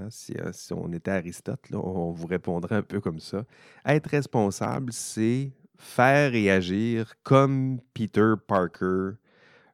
Hein, 0.00 0.08
euh, 0.36 0.52
si, 0.52 0.72
on 0.72 0.92
était 0.92 1.10
Aristote, 1.10 1.64
on 1.72 2.12
vous 2.12 2.28
répondrait 2.28 2.76
un 2.76 2.82
peu 2.82 3.00
comme 3.00 3.18
ça. 3.18 3.44
Être 3.84 4.06
responsable, 4.06 4.92
c'est 4.92 5.52
faire 5.76 6.32
et 6.36 6.48
agir 6.48 7.14
comme 7.24 7.80
Peter 7.92 8.34
Parker 8.46 9.16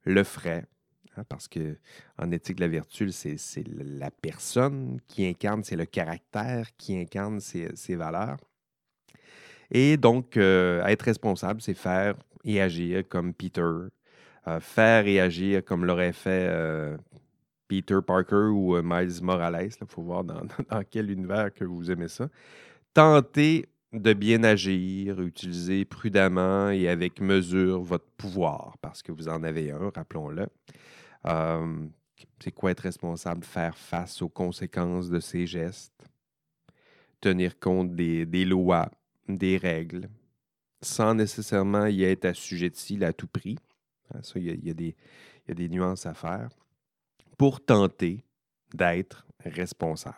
le 0.05 0.25
ferait. 0.25 0.65
Hein, 1.19 1.25
parce 1.29 1.49
que 1.49 1.77
en 2.17 2.31
éthique 2.31 2.57
de 2.57 2.63
la 2.63 2.69
vertu, 2.69 3.13
c'est 3.13 3.37
la 3.67 4.11
personne 4.11 5.01
qui 5.07 5.27
incarne, 5.27 5.63
c'est 5.65 5.77
le 5.77 5.85
caractère 5.85 6.75
qui 6.79 6.97
incarne 6.97 7.41
ses 7.41 7.95
valeurs. 7.95 8.39
Et 9.71 9.97
donc, 9.97 10.37
euh, 10.37 10.85
être 10.87 11.03
responsable, 11.03 11.61
c'est 11.61 11.75
faire 11.75 12.15
et 12.45 12.61
agir 12.61 13.03
comme 13.09 13.35
Peter, 13.35 13.61
euh, 13.61 14.61
faire 14.61 15.07
et 15.07 15.21
agir 15.21 15.65
comme 15.65 15.85
l'aurait 15.85 16.13
fait 16.13 16.47
euh, 16.49 16.97
Peter 17.69 17.99
Parker 18.07 18.51
ou 18.53 18.81
Miles 18.83 19.23
Morales. 19.23 19.71
Il 19.81 19.87
faut 19.89 20.03
voir 20.03 20.25
dans, 20.25 20.43
quel 20.91 21.11
univers 21.11 21.53
que 21.53 21.65
vous 21.65 21.91
aimez 21.91 22.09
ça. 22.09 22.29
Tenter 22.95 23.69
de 23.93 24.13
bien 24.13 24.45
agir, 24.45 25.21
utiliser 25.21 25.85
prudemment 25.85 26.71
et 26.71 26.89
avec 26.89 27.21
mesure 27.21 27.81
votre 27.81 28.07
pouvoir, 28.17 28.77
parce 28.81 29.03
que 29.03 29.13
vous 29.13 29.29
en 29.29 29.43
avez 29.43 29.71
un, 29.71 29.91
rappelons-le. 29.95 30.47
c'est 32.41 32.53
quoi 32.53 32.73
être 32.73 32.81
responsable? 32.81 33.45
Faire 33.45 33.77
face 33.77 34.23
aux 34.23 34.29
conséquences 34.29 35.09
de 35.09 35.21
ses 35.21 35.47
gestes, 35.47 35.93
tenir 37.21 37.59
compte 37.59 37.95
des, 37.95 38.27
des 38.27 38.45
lois, 38.45 38.91
des 39.29 39.57
règles 39.57 40.09
sans 40.83 41.15
nécessairement 41.15 41.87
y 41.87 42.05
être 42.05 42.27
assujetti 42.27 43.03
à 43.05 43.13
tout 43.13 43.27
prix. 43.27 43.59
Hein, 44.15 44.21
ça, 44.23 44.39
il 44.39 44.65
y, 44.65 44.71
a, 44.71 44.75
des, 44.75 45.69
nuances 45.69 46.07
à 46.07 46.15
faire 46.15 46.51
pour 47.39 47.65
tenter 47.65 48.25
d'être 48.75 49.27
responsable. 49.45 50.17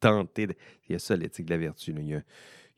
tenter, 0.00 0.48
il 0.88 0.92
y 0.92 0.94
a 0.94 0.98
ça 0.98 1.16
l'éthique 1.16 1.46
de 1.46 1.50
la 1.50 1.58
vertu. 1.58 1.92
Il, 1.96 2.08
y 2.08 2.14
a, 2.14 2.22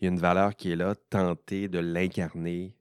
une 0.01 0.19
valeur 0.19 0.57
qui 0.57 0.73
est 0.73 0.77
là, 0.77 0.95
tenter 1.11 1.69
de 1.69 1.79
l'incarner. 1.79 2.77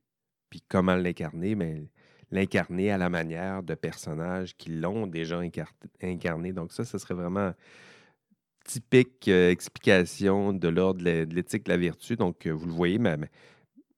Puis 0.50 0.62
comment 0.68 0.96
l'incarner? 0.96 1.56
Mais 1.56 1.90
l'incarner 2.32 2.92
à 2.92 2.98
la 2.98 3.10
manière 3.10 3.64
de 3.64 3.76
personnages 3.76 4.56
qui 4.56 4.72
l'ont 4.72 5.08
déjà 5.08 5.42
incarné. 6.02 6.54
Donc 6.54 6.72
ça, 6.72 6.86
ce 6.86 6.98
serait 6.98 7.14
vraiment 7.14 7.54
typique 8.64 9.28
euh, 9.28 9.52
explication 9.52 10.54
de 10.54 10.68
l'ordre 10.68 11.04
de 11.04 11.28
l'éthique 11.34 11.66
de 11.66 11.72
la 11.72 11.78
vertu. 11.78 12.16
Donc, 12.16 12.46
euh, 12.46 12.52
vous 12.52 12.66
le 12.66 12.74
voyez, 12.74 12.98
ma, 12.98 13.18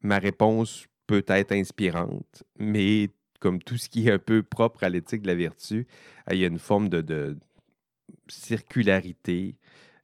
ma 0.01 0.19
réponse 0.19 0.87
peut 1.07 1.25
être 1.27 1.51
inspirante, 1.51 2.43
mais 2.57 3.09
comme 3.39 3.61
tout 3.61 3.77
ce 3.77 3.89
qui 3.89 4.07
est 4.07 4.11
un 4.11 4.19
peu 4.19 4.41
propre 4.41 4.83
à 4.83 4.89
l'éthique 4.89 5.21
de 5.21 5.27
la 5.27 5.35
vertu, 5.35 5.85
il 6.31 6.37
y 6.37 6.45
a 6.45 6.47
une 6.47 6.59
forme 6.59 6.87
de, 6.87 7.37
circularité 8.29 9.57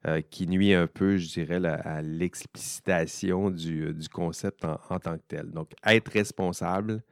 euh, 0.06 0.20
qui 0.20 0.46
nuit 0.46 0.74
un 0.74 0.86
peu, 0.86 1.16
je 1.16 1.28
dirais, 1.28 1.64
à 1.64 2.02
l'explicitation 2.02 3.50
du, 3.50 3.94
concept 4.12 4.64
en, 4.64 4.98
tant 4.98 5.16
que 5.16 5.22
tel. 5.26 5.50
Donc, 5.50 5.72
être 5.86 6.08
responsable 6.08 7.02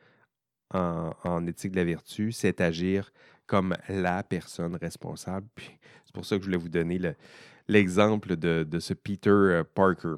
en, 0.74 1.12
en 1.24 1.46
éthique 1.46 1.72
de 1.72 1.76
la 1.76 1.84
vertu, 1.84 2.32
c'est 2.32 2.60
agir 2.60 3.10
comme 3.48 3.74
la 3.88 4.22
personne 4.22 4.76
responsable. 4.76 5.48
c'est 6.04 6.14
pour 6.14 6.24
ça 6.24 6.36
que 6.36 6.42
je 6.42 6.46
voulais 6.46 6.58
vous 6.58 6.68
donner 6.68 7.00
l'exemple 7.66 8.36
de, 8.36 8.78
ce 8.78 8.94
Peter 8.94 9.30
euh, 9.30 9.64
Parker. 9.64 10.14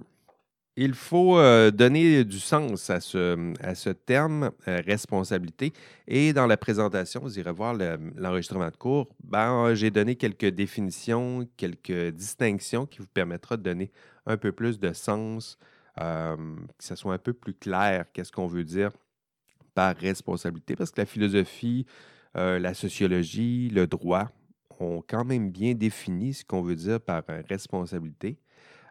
Il 0.77 0.95
faut 0.95 1.39
euh, 1.39 1.71
donner 1.71 2.25
du 2.25 2.39
sens 2.39 2.91
à 2.91 3.01
ce, 3.01 3.91
terme 3.93 4.51
euh, 4.67 4.83
responsabilité. 4.85 5.73
Et 6.07 6.33
dans 6.33 6.47
la 6.47 6.57
présentation, 6.57 7.21
vous 7.21 7.39
irez 7.39 7.53
voir 7.53 7.75
l'enregistrement 8.17 8.69
de 8.69 8.77
cours, 8.77 9.09
ben, 9.23 9.75
j'ai 9.75 9.91
donné 9.91 10.17
quelques 10.17 10.47
définitions, 10.47 11.49
quelques 11.57 12.11
distinctions 12.11 12.87
qui 12.87 12.99
vous 12.99 13.07
permettra 13.07 13.57
de 13.57 13.63
donner 13.63 13.91
un 14.27 14.37
peu 14.37 14.53
plus 14.53 14.79
de 14.79 14.93
sens, 14.93 15.59
que 15.97 16.37
ce 16.79 16.95
soit 16.95 17.15
un 17.15 17.19
peu 17.19 17.35
plus 17.35 17.53
clair 17.53 18.07
qu'est-ce 18.13 18.33
qu'on 18.33 18.47
veut 18.47 18.65
dire 18.65 18.91
par 19.75 19.97
responsabilité, 19.97 20.77
parce 20.77 20.91
que 20.91 21.01
la 21.01 21.07
philosophie, 21.07 21.87
euh, 22.37 22.59
la 22.59 22.75
sociologie, 22.75 23.71
le 23.71 23.87
droit 23.87 24.31
ont 24.79 25.03
quand 25.07 25.25
même 25.25 25.51
bien 25.51 25.75
défini 25.75 26.33
ce 26.33 26.45
qu'on 26.45 26.63
veut 26.63 26.77
dire 26.77 27.01
par 27.01 27.23
euh, 27.29 27.43
responsabilité. 27.49 28.39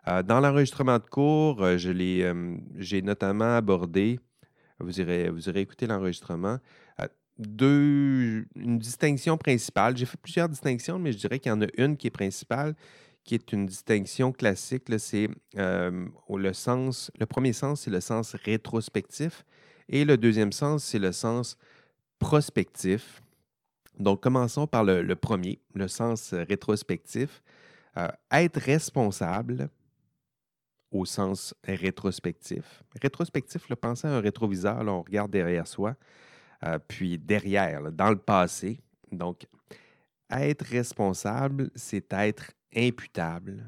Euh, 0.08 0.24
dans 0.24 0.40
l'enregistrement 0.40 0.98
de 0.98 1.06
cours, 1.06 1.66
j'ai 1.78 3.02
notamment 3.02 3.56
abordé, 3.56 4.20
vous 4.80 5.00
irez, 5.00 5.30
vous 5.30 5.50
écouter 5.50 5.88
l'enregistrement, 5.88 6.58
une 7.38 8.46
distinction 8.80 9.38
principale. 9.38 9.96
J'ai 9.96 10.06
fait 10.06 10.18
plusieurs 10.18 10.50
distinctions, 10.50 11.00
mais 11.00 11.12
je 11.12 11.18
dirais 11.18 11.40
qu'il 11.40 11.50
y 11.50 11.54
en 11.54 11.62
a 11.62 11.68
une 11.78 11.96
qui 11.96 12.08
est 12.08 12.12
principale, 12.12 12.76
qui 13.24 13.36
est 13.36 13.52
une 13.54 13.66
distinction 13.66 14.32
classique. 14.32 14.90
Le 14.90 14.98
sens, 16.54 17.12
le 17.20 17.26
premier 17.26 17.54
sens, 17.54 17.82
c'est 17.82 17.92
le 17.92 18.02
sens 18.02 18.36
rétrospectif, 18.36 19.46
et 19.88 20.06
le 20.06 20.18
deuxième 20.18 20.52
sens, 20.52 20.84
c'est 20.84 21.00
le 21.00 21.12
sens 21.12 21.58
prospectif. 22.20 23.22
Donc, 24.00 24.22
commençons 24.22 24.66
par 24.66 24.84
le, 24.84 25.16
premier, 25.16 25.60
le 25.74 25.88
sens 25.88 26.34
rétrospectif. 26.34 27.44
Euh, 27.98 28.08
être 28.32 28.60
responsable 28.60 29.70
au 30.92 31.06
sens 31.06 31.54
rétrospectif. 31.66 32.84
Rétrospectif, 33.02 33.68
le 33.70 33.76
penser 33.76 34.08
à 34.08 34.12
un 34.12 34.22
rétroviseur, 34.22 34.80
on 34.80 35.02
regarde 35.02 35.32
derrière 35.32 35.68
soi. 35.68 35.96
Euh, 36.64 36.80
puis 36.80 37.18
derrière, 37.18 37.92
dans 37.92 38.10
le 38.10 38.18
passé. 38.18 38.80
Donc, 39.12 39.46
être 40.32 40.66
responsable, 40.66 41.70
c'est 41.76 42.12
être 42.14 42.52
imputable. 42.76 43.66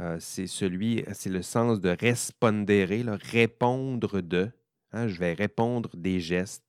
Euh, 0.00 0.16
c'est 0.20 0.46
celui, 0.46 1.04
c'est 1.12 1.30
le 1.30 1.42
sens 1.42 1.80
de 1.80 1.90
respondere, 1.90 3.18
répondre 3.20 4.20
de. 4.20 4.50
Hein, 4.92 5.06
je 5.06 5.18
vais 5.18 5.34
répondre 5.34 5.90
des 5.94 6.18
gestes, 6.18 6.64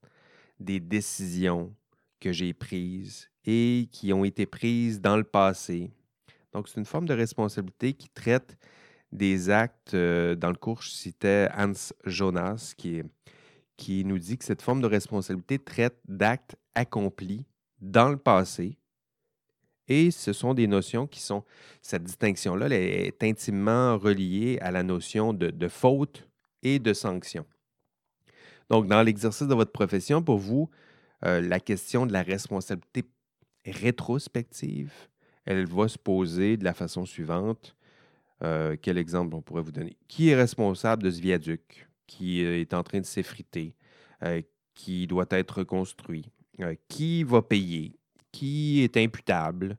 des 0.58 0.78
décisions 0.78 1.74
que 2.20 2.32
j'ai 2.32 2.52
prises 2.52 3.30
et 3.44 3.88
qui 3.90 4.12
ont 4.12 4.24
été 4.24 4.46
prises 4.46 5.00
dans 5.00 5.16
le 5.16 5.24
passé. 5.24 5.90
Donc, 6.52 6.68
c'est 6.68 6.78
une 6.78 6.86
forme 6.86 7.06
de 7.06 7.14
responsabilité 7.14 7.92
qui 7.92 8.08
traite 8.08 8.56
des 9.12 9.50
actes. 9.50 9.94
Euh, 9.94 10.34
dans 10.34 10.50
le 10.50 10.56
cours, 10.56 10.82
je 10.82 10.90
citais 10.90 11.48
Hans 11.56 11.72
Jonas, 12.04 12.74
qui 12.76 13.02
qui 13.80 14.04
nous 14.04 14.18
dit 14.18 14.36
que 14.36 14.44
cette 14.44 14.60
forme 14.60 14.82
de 14.82 14.86
responsabilité 14.86 15.58
traite 15.58 15.96
d'actes 16.06 16.54
accomplis 16.74 17.46
dans 17.80 18.10
le 18.10 18.18
passé. 18.18 18.76
Et 19.88 20.10
ce 20.10 20.34
sont 20.34 20.52
des 20.52 20.66
notions 20.66 21.06
qui 21.06 21.20
sont, 21.20 21.44
cette 21.80 22.04
distinction-là 22.04 22.68
est 22.70 23.22
intimement 23.22 23.96
reliée 23.96 24.58
à 24.60 24.70
la 24.70 24.82
notion 24.82 25.32
de, 25.32 25.68
faute 25.68 26.28
et 26.62 26.78
de 26.78 26.92
sanction. 26.92 27.46
Donc, 28.68 28.86
dans 28.86 29.02
l'exercice 29.02 29.48
de 29.48 29.54
votre 29.54 29.72
profession, 29.72 30.22
pour 30.22 30.36
vous, 30.36 30.68
euh, 31.24 31.40
la 31.40 31.60
question 31.60 32.06
de 32.06 32.12
la 32.12 32.22
responsabilité 32.22 33.04
rétrospective, 33.66 34.92
elle 35.44 35.66
va 35.66 35.88
se 35.88 35.98
poser 35.98 36.56
de 36.56 36.64
la 36.64 36.74
façon 36.74 37.04
suivante. 37.04 37.76
Euh, 38.42 38.76
quel 38.80 38.96
exemple 38.96 39.34
on 39.34 39.42
pourrait 39.42 39.62
vous 39.62 39.72
donner? 39.72 39.96
Qui 40.08 40.30
est 40.30 40.34
responsable 40.34 41.02
de 41.02 41.10
ce 41.10 41.20
viaduc? 41.20 41.86
qui 42.06 42.44
euh, 42.44 42.60
est 42.60 42.74
en 42.74 42.82
train 42.82 42.98
de 42.98 43.06
s'effriter, 43.06 43.72
qui 44.74 45.06
doit 45.06 45.28
être 45.30 45.58
reconstruit, 45.58 46.26
qui 46.88 47.22
va 47.22 47.40
payer, 47.40 47.92
qui 48.32 48.82
est 48.82 48.96
imputable, 48.96 49.78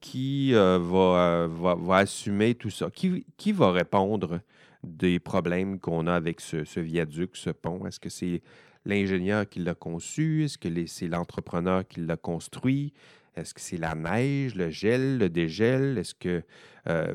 qui 0.00 0.52
va, 0.52 1.48
assumer 1.92 2.56
tout 2.56 2.70
ça, 2.70 2.90
qui, 2.90 3.24
qui, 3.36 3.52
va 3.52 3.70
répondre 3.70 4.40
des 4.82 5.20
problèmes 5.20 5.78
qu'on 5.78 6.08
a 6.08 6.14
avec 6.14 6.40
ce, 6.40 6.80
viaduc, 6.80 7.36
ce 7.36 7.50
pont? 7.50 7.86
Est-ce 7.86 8.00
que 8.00 8.10
c'est 8.10 8.42
l'ingénieur 8.84 9.48
qui 9.48 9.60
l'a 9.60 9.74
conçu? 9.74 10.44
Est-ce 10.44 10.58
que 10.58 10.68
c'est 10.86 11.08
l'entrepreneur 11.08 11.86
qui 11.86 12.00
l'a 12.00 12.16
construit? 12.16 12.92
Est-ce 13.36 13.54
que 13.54 13.60
c'est 13.60 13.76
la 13.76 13.94
neige, 13.94 14.54
le 14.54 14.70
gel, 14.70 15.18
le 15.18 15.28
dégel? 15.28 15.98
Est-ce 15.98 16.14
que, 16.14 16.42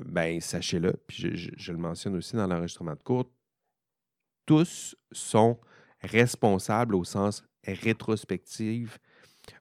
ben, 0.06 0.40
sachez-le, 0.40 0.94
puis 1.08 1.18
je, 1.36 1.52
je, 1.56 1.72
le 1.72 1.78
mentionne 1.78 2.16
aussi 2.16 2.36
dans 2.36 2.48
l'enregistrement 2.48 2.94
de 2.94 3.04
cours, 3.04 3.30
tous 4.46 4.96
sont 5.12 5.60
responsables 6.02 6.96
au 6.96 7.04
sens 7.04 7.44
rétrospectif, 7.66 9.00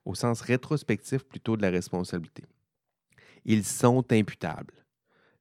au 0.05 0.15
sens 0.15 0.41
rétrospectif 0.41 1.23
plutôt 1.23 1.57
de 1.57 1.61
la 1.61 1.69
responsabilité. 1.69 2.43
Ils 3.45 3.65
sont 3.65 4.05
imputables. 4.11 4.85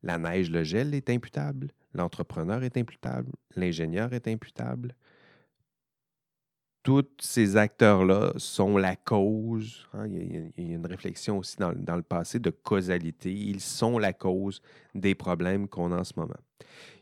La 0.03 0.19
neige, 0.19 0.51
le 0.51 0.63
gel 0.65 0.95
est 0.95 1.09
imputable, 1.09 1.71
l'entrepreneur 1.95 2.63
est 2.63 2.77
imputable, 2.77 3.33
l'ingénieur 3.57 4.13
est 4.13 4.29
imputable. 4.29 4.95
Tous 6.85 7.09
ces 7.19 7.57
acteurs-là 7.57 8.35
sont 8.37 8.77
la 8.77 8.95
cause. 8.95 9.89
Hein, 9.95 10.07
il, 10.07 10.53
y 10.59 10.73
a, 10.73 10.75
une 10.75 10.85
réflexion 10.85 11.39
aussi 11.39 11.57
dans, 11.57 11.71
le 11.73 12.03
passé 12.03 12.39
de 12.39 12.51
causalité. 12.51 13.33
Ils 13.33 13.63
sont 13.63 13.99
la 13.99 14.13
cause 14.13 14.61
des 14.95 15.15
problèmes 15.15 15.67
qu'on 15.67 15.93
a 15.93 16.01
en 16.01 16.05
ce 16.05 16.13
moment. 16.15 16.37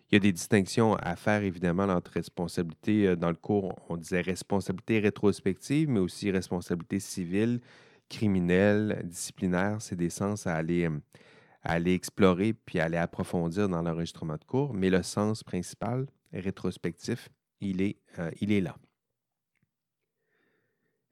Il 0.08 0.14
y 0.14 0.16
a 0.16 0.20
des 0.20 0.30
distinctions 0.30 0.94
à 0.94 1.16
faire, 1.16 1.42
évidemment, 1.42 1.82
entre 1.82 2.12
responsabilité. 2.12 3.08
Euh, 3.08 3.16
dans 3.16 3.30
le 3.30 3.34
cours, 3.34 3.74
on 3.88 3.96
disait 3.96 4.20
responsabilité 4.20 5.00
rétrospective, 5.00 5.88
mais 5.88 5.98
aussi 5.98 6.30
responsabilité 6.30 7.00
civile, 7.00 7.60
criminelle, 8.08 9.02
disciplinaire. 9.04 9.78
C'est 9.80 9.96
des 9.96 10.10
sens 10.10 10.46
à 10.46 10.54
aller, 10.54 10.88
euh, 10.88 11.84
explorer 11.86 12.52
puis 12.52 12.78
à 12.78 12.84
aller 12.84 12.98
approfondir 12.98 13.68
dans 13.68 13.82
l'enregistrement 13.82 14.36
de 14.36 14.44
cours. 14.44 14.74
Mais 14.74 14.90
le 14.90 15.02
sens 15.02 15.42
principal, 15.42 16.06
rétrospectif, 16.32 17.30
il 17.60 17.82
est, 17.82 17.96
euh, 18.20 18.30
il 18.40 18.52
est 18.52 18.60
là. 18.60 18.76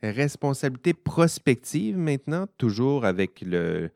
Responsabilité 0.02 0.94
prospective 0.94 1.96
maintenant, 1.96 2.46
toujours 2.56 3.04
avec 3.04 3.42
le, 3.42 3.90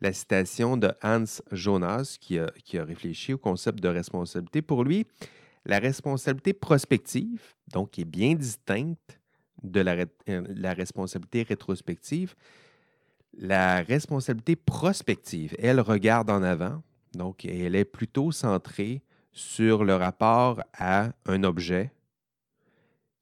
la 0.00 0.12
citation 0.12 0.76
de 0.76 0.90
Hans 1.02 1.24
Jonas 1.52 2.16
qui 2.20 2.38
a, 2.38 2.50
réfléchi 2.74 3.34
au 3.34 3.38
concept 3.38 3.80
de 3.80 3.88
responsabilité. 3.88 4.62
Pour 4.62 4.82
lui, 4.82 5.06
la 5.64 5.78
responsabilité 5.78 6.54
prospective, 6.54 7.54
donc, 7.70 7.98
est 7.98 8.04
bien 8.04 8.34
distincte 8.34 9.20
de 9.62 9.80
la, 9.80 9.92
euh, 10.28 10.42
la 10.48 10.72
responsabilité 10.72 11.42
rétrospective. 11.42 12.34
La 13.38 13.82
responsabilité 13.82 14.56
prospective, 14.56 15.54
elle 15.58 15.80
regarde 15.80 16.30
en 16.30 16.42
avant, 16.42 16.82
donc 17.14 17.44
elle 17.44 17.76
est 17.76 17.84
plutôt 17.84 18.32
centrée 18.32 19.02
sur 19.32 19.84
le 19.84 19.94
rapport 19.94 20.62
à 20.74 21.12
un 21.26 21.44
objet 21.44 21.92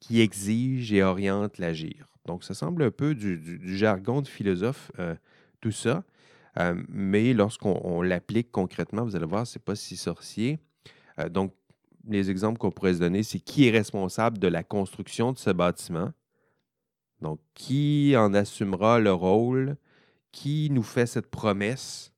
qui 0.00 0.20
exige 0.20 0.92
et 0.92 1.02
oriente 1.02 1.58
l'agir. 1.58 2.08
Donc, 2.30 2.44
ça 2.44 2.54
semble 2.54 2.84
un 2.84 2.92
peu 2.92 3.16
du, 3.16 3.60
jargon 3.76 4.22
de 4.22 4.28
philosophe, 4.28 4.92
euh, 5.00 5.16
tout 5.60 5.72
ça. 5.72 6.04
Euh, 6.60 6.80
mais 6.88 7.34
lorsqu'on 7.34 8.02
l'applique 8.02 8.52
concrètement, 8.52 9.04
vous 9.04 9.16
allez 9.16 9.26
voir, 9.26 9.48
ce 9.48 9.58
n'est 9.58 9.64
pas 9.64 9.74
si 9.74 9.96
sorcier. 9.96 10.60
Euh, 11.18 11.28
donc, 11.28 11.52
les 12.08 12.30
exemples 12.30 12.58
qu'on 12.58 12.70
pourrait 12.70 12.94
se 12.94 13.00
donner, 13.00 13.24
c'est 13.24 13.40
qui 13.40 13.66
est 13.66 13.72
responsable 13.72 14.38
de 14.38 14.46
la 14.46 14.62
construction 14.62 15.32
de 15.32 15.38
ce 15.38 15.50
bâtiment? 15.50 16.12
Donc, 17.20 17.40
qui 17.54 18.14
en 18.16 18.32
assumera 18.32 19.00
le 19.00 19.12
rôle? 19.12 19.76
Qui 20.30 20.70
nous 20.70 20.84
fait 20.84 21.06
cette 21.06 21.32
promesse? 21.32 22.12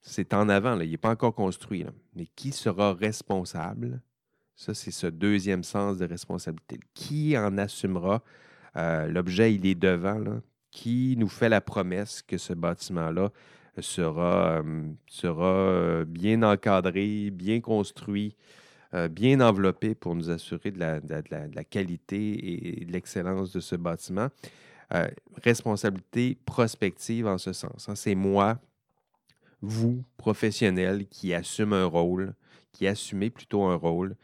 C'est 0.00 0.32
en 0.32 0.48
avant, 0.48 0.74
là, 0.74 0.84
il 0.84 0.90
n'est 0.90 0.96
pas 0.96 1.10
encore 1.10 1.34
construit. 1.34 1.84
Mais 2.14 2.24
qui 2.34 2.50
sera 2.50 2.94
responsable? 2.94 4.00
Ça, 4.56 4.72
c'est 4.72 4.90
ce 4.90 5.06
deuxième 5.06 5.64
sens 5.64 5.98
de 5.98 6.06
responsabilité. 6.06 6.80
Qui 6.94 7.36
en 7.36 7.58
assumera? 7.58 8.22
Euh, 8.78 9.06
l'objet, 9.06 9.54
il 9.54 9.66
est 9.66 9.74
devant. 9.74 10.40
Qui 10.70 11.16
nous 11.18 11.28
fait 11.28 11.48
la 11.48 11.60
promesse 11.60 12.22
que 12.22 12.36
ce 12.36 12.52
bâtiment-là 12.52 13.30
sera, 13.80 14.62
sera 15.06 15.46
euh, 15.46 16.04
bien 16.04 16.42
encadré, 16.42 17.30
bien 17.30 17.60
construit, 17.60 18.36
euh, 18.94 19.08
bien 19.08 19.40
enveloppé 19.40 19.94
pour 19.94 20.14
nous 20.14 20.30
assurer 20.30 20.70
de 20.70 20.78
la, 20.78 21.64
qualité 21.64 22.80
et 22.80 22.84
de 22.84 22.92
l'excellence 22.92 23.52
de 23.52 23.60
ce 23.60 23.76
bâtiment? 23.76 24.28
Euh, 24.94 25.06
responsabilité 25.42 26.38
prospective 26.46 27.26
en 27.26 27.36
ce 27.36 27.52
sens. 27.52 27.88
Hein. 27.88 27.94
C'est 27.94 28.14
moi, 28.14 28.58
vous, 29.60 30.02
professionnel, 30.16 31.06
qui 31.08 31.34
assume 31.34 31.74
un 31.74 31.84
rôle, 31.84 32.34
qui 32.72 32.86
assumez 32.86 33.28
plutôt 33.28 33.64
un 33.64 33.74
rôle, 33.74 34.16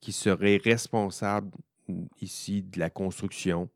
qui 0.00 0.12
serait 0.12 0.60
responsable 0.62 1.50
ici 2.20 2.62
de 2.62 2.78
la 2.78 2.90
construction. 2.90 3.68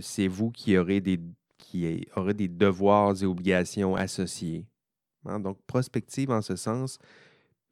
c'est 0.00 0.28
vous 0.28 0.50
qui 0.50 0.76
aurez 0.76 1.00
des 1.00 1.20
qui 1.66 2.06
aurait 2.14 2.34
des 2.34 2.48
devoirs 2.48 3.22
et 3.22 3.26
obligations 3.26 3.96
associés. 3.96 4.66
Hein. 5.24 5.40
Donc, 5.40 5.58
prospective 5.66 6.30
en 6.30 6.42
ce 6.42 6.56
sens, 6.56 6.98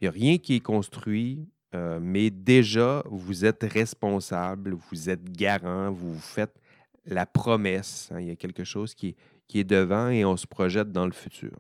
il 0.01 0.05
n'y 0.05 0.09
a 0.09 0.11
rien 0.11 0.39
qui 0.39 0.57
est 0.57 0.61
construit, 0.61 1.49
euh, 1.75 1.99
mais 2.01 2.31
déjà, 2.31 3.03
vous 3.07 3.45
êtes 3.45 3.63
responsable, 3.63 4.77
vous 4.91 5.11
êtes 5.11 5.25
garant, 5.31 5.91
vous 5.93 6.19
faites 6.19 6.61
la 7.07 7.27
promesse. 7.27 8.11
Hein. 8.13 8.21
Il 8.21 8.29
y 8.29 8.31
a 8.31 8.37
quelque 8.37 8.65
chose 8.65 8.95
qui 8.95 9.09
est, 9.09 9.17
qui 9.47 9.61
est 9.61 9.65
devant 9.65 10.09
et 10.09 10.25
on 10.25 10.37
se 10.37 10.47
projette 10.47 10.91
dans 10.91 11.07
le 11.07 11.13
futur. 11.13 11.57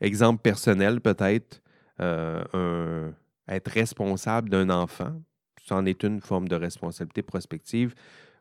Exemple 0.00 0.42
personnel, 0.42 1.00
peut-être, 1.00 1.60
euh, 2.00 3.10
être 3.48 3.68
responsable 3.68 4.48
d'un 4.48 4.70
enfant, 4.70 5.20
c'en 5.68 5.86
est 5.86 6.02
une 6.02 6.20
forme 6.20 6.48
de 6.48 6.56
responsabilité 6.56 7.22
prospective 7.22 7.94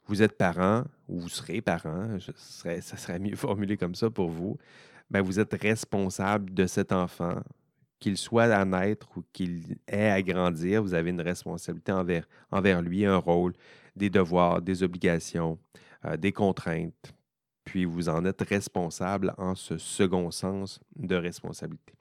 vous 0.08 0.22
êtes 0.22 0.38
parent 0.38 0.84
ou 1.08 1.20
vous 1.20 1.30
serez 1.30 1.62
parent, 1.62 2.18
ça 2.20 2.98
serait 2.98 3.20
mieux 3.20 3.36
formulé 3.36 3.78
comme 3.78 3.96
ça 3.96 4.10
pour 4.10 4.30
vous, 4.30 4.58
ben 5.10 5.22
vous 5.22 5.40
êtes 5.40 5.54
responsable 5.54 6.54
de 6.54 6.66
cet 6.66 6.92
enfant 6.92 7.42
qu'il 8.00 8.18
soit 8.18 8.54
à 8.54 8.64
naître 8.64 9.10
ou 9.18 9.24
qu'il 9.34 9.78
ait 9.88 10.10
à 10.10 10.22
grandir, 10.22 10.84
vous 10.84 10.94
avez 10.94 11.10
une 11.10 11.22
responsabilité 11.22 11.92
envers, 11.92 12.28
envers 12.52 12.82
lui, 12.82 13.06
un 13.06 13.18
rôle, 13.18 13.54
des 13.96 14.10
devoirs, 14.10 14.62
des 14.62 14.84
obligations, 14.84 15.58
euh, 16.06 16.16
des 16.16 16.32
contraintes. 16.32 17.14
Puis 17.64 17.86
vous 17.86 18.08
en 18.08 18.24
êtes 18.24 18.42
responsable 18.42 19.34
en 19.38 19.56
ce 19.56 19.78
second 19.78 20.30
sens 20.32 20.80
de 20.96 21.16
responsabilité. 21.16 21.94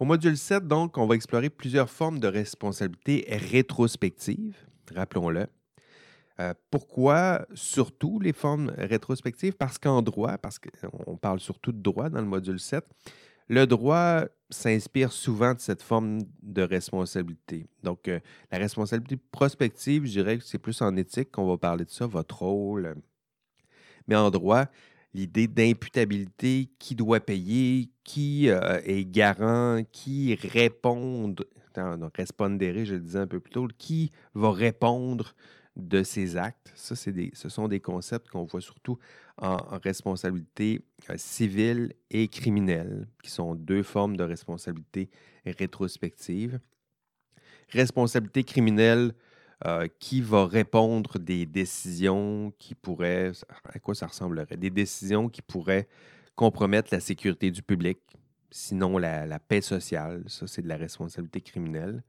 Au 0.00 0.04
module 0.04 0.36
7, 0.36 0.66
donc, 0.66 0.98
on 0.98 1.06
va 1.06 1.14
explorer 1.14 1.50
plusieurs 1.50 1.88
formes 1.88 2.18
de 2.18 2.26
responsabilité 2.26 3.26
rétrospective, 3.30 4.56
rappelons-le. 4.92 5.46
Euh, 6.40 6.52
pourquoi 6.68 7.46
surtout 7.54 8.18
les 8.18 8.32
formes 8.32 8.72
rétrospectives? 8.76 9.54
Parce 9.54 9.78
qu'en 9.78 10.02
droit, 10.02 10.36
parce 10.36 10.58
qu'on 10.58 11.16
parle 11.16 11.38
surtout 11.38 11.70
de 11.70 11.80
droit 11.80 12.08
dans 12.10 12.20
le 12.20 12.26
module 12.26 12.58
7, 12.58 12.84
le 13.46 13.66
droit 13.66 14.24
s'inspire 14.50 15.12
souvent 15.12 15.54
de 15.54 15.60
cette 15.60 15.82
forme 15.82 16.22
de 16.42 16.62
responsabilité. 16.62 17.68
Donc, 17.84 18.08
euh, 18.08 18.18
la 18.50 18.58
responsabilité 18.58 19.16
prospective, 19.30 20.06
je 20.06 20.10
dirais 20.10 20.38
que 20.38 20.44
c'est 20.44 20.58
plus 20.58 20.82
en 20.82 20.96
éthique 20.96 21.30
qu'on 21.30 21.46
va 21.46 21.56
parler 21.56 21.84
de 21.84 21.90
ça, 21.90 22.06
votre 22.06 22.42
rôle. 22.42 22.96
Mais 24.08 24.16
en 24.16 24.30
droit, 24.30 24.66
l'idée 25.14 25.46
d'imputabilité, 25.46 26.68
qui 26.78 26.94
doit 26.94 27.20
payer, 27.20 27.88
qui 28.02 28.50
euh, 28.50 28.80
est 28.84 29.04
garant, 29.04 29.82
qui 29.92 30.34
répond, 30.34 31.34
répondere, 32.14 32.84
je 32.84 32.94
le 32.94 33.00
disais 33.00 33.20
un 33.20 33.26
peu 33.26 33.40
plus 33.40 33.52
tôt, 33.52 33.68
qui 33.78 34.10
va 34.34 34.50
répondre 34.50 35.34
de 35.76 36.02
ces 36.02 36.36
actes? 36.36 36.72
Ça, 36.74 36.94
ce 36.96 37.48
sont 37.48 37.68
des 37.68 37.80
concepts 37.80 38.28
qu'on 38.28 38.44
voit 38.44 38.60
surtout 38.60 38.98
en, 39.38 39.56
responsabilité 39.82 40.82
euh, 41.10 41.14
civile 41.16 41.94
et 42.10 42.28
criminelle, 42.28 43.06
qui 43.22 43.30
sont 43.30 43.54
deux 43.54 43.82
formes 43.82 44.16
de 44.16 44.24
responsabilité 44.24 45.10
rétrospective. 45.46 46.60
Responsabilité 47.70 48.44
criminelle, 48.44 49.14
euh, 49.66 49.88
qui 49.98 50.20
va 50.20 50.46
répondre 50.46 51.18
des 51.18 51.46
décisions 51.46 52.52
qui 52.58 52.74
pourraient, 52.74 53.32
à 53.64 53.78
quoi 53.78 53.94
ça 53.94 54.06
ressemblerait? 54.06 54.58
Des 54.58 54.68
décisions 54.68 55.30
qui 55.30 55.40
pourraient 55.40 55.88
compromettre 56.34 56.90
la 56.92 57.00
sécurité 57.00 57.50
du 57.50 57.62
public, 57.62 57.98
sinon 58.50 58.98
la, 58.98 59.38
paix 59.38 59.62
sociale. 59.62 60.22
Ça, 60.26 60.46
c'est 60.46 60.60
de 60.60 60.68
la 60.68 60.76
responsabilité 60.76 61.40
criminelle. 61.40 62.02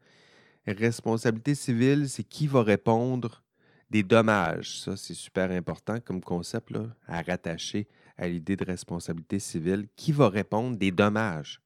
Responsabilité 0.67 1.55
civile, 1.55 2.09
c'est 2.09 2.25
qui 2.25 2.47
va 2.47 2.61
répondre 2.61 3.41
des 3.89 4.03
dommages. 4.03 4.81
Ça, 4.81 4.97
c'est 4.97 5.13
super 5.13 5.49
important 5.51 6.01
comme 6.01 6.19
concept 6.21 6.73
à 7.07 7.21
rattacher 7.21 7.87
à 8.17 8.27
l'idée 8.27 8.57
de 8.57 8.65
responsabilité 8.65 9.39
civile. 9.39 9.87
Qui 9.95 10.11
va 10.11 10.27
répondre 10.27 10.77
des 10.77 10.91
dommages 10.91 11.61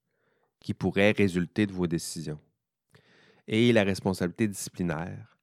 qui 0.59 0.75
pourraient 0.75 1.13
résulter 1.17 1.65
de 1.65 1.73
vos 1.73 1.87
décisions? 1.87 2.39
Et 3.47 3.73
la 3.73 3.83
responsabilité 3.83 4.47
disciplinaire. 4.47 5.38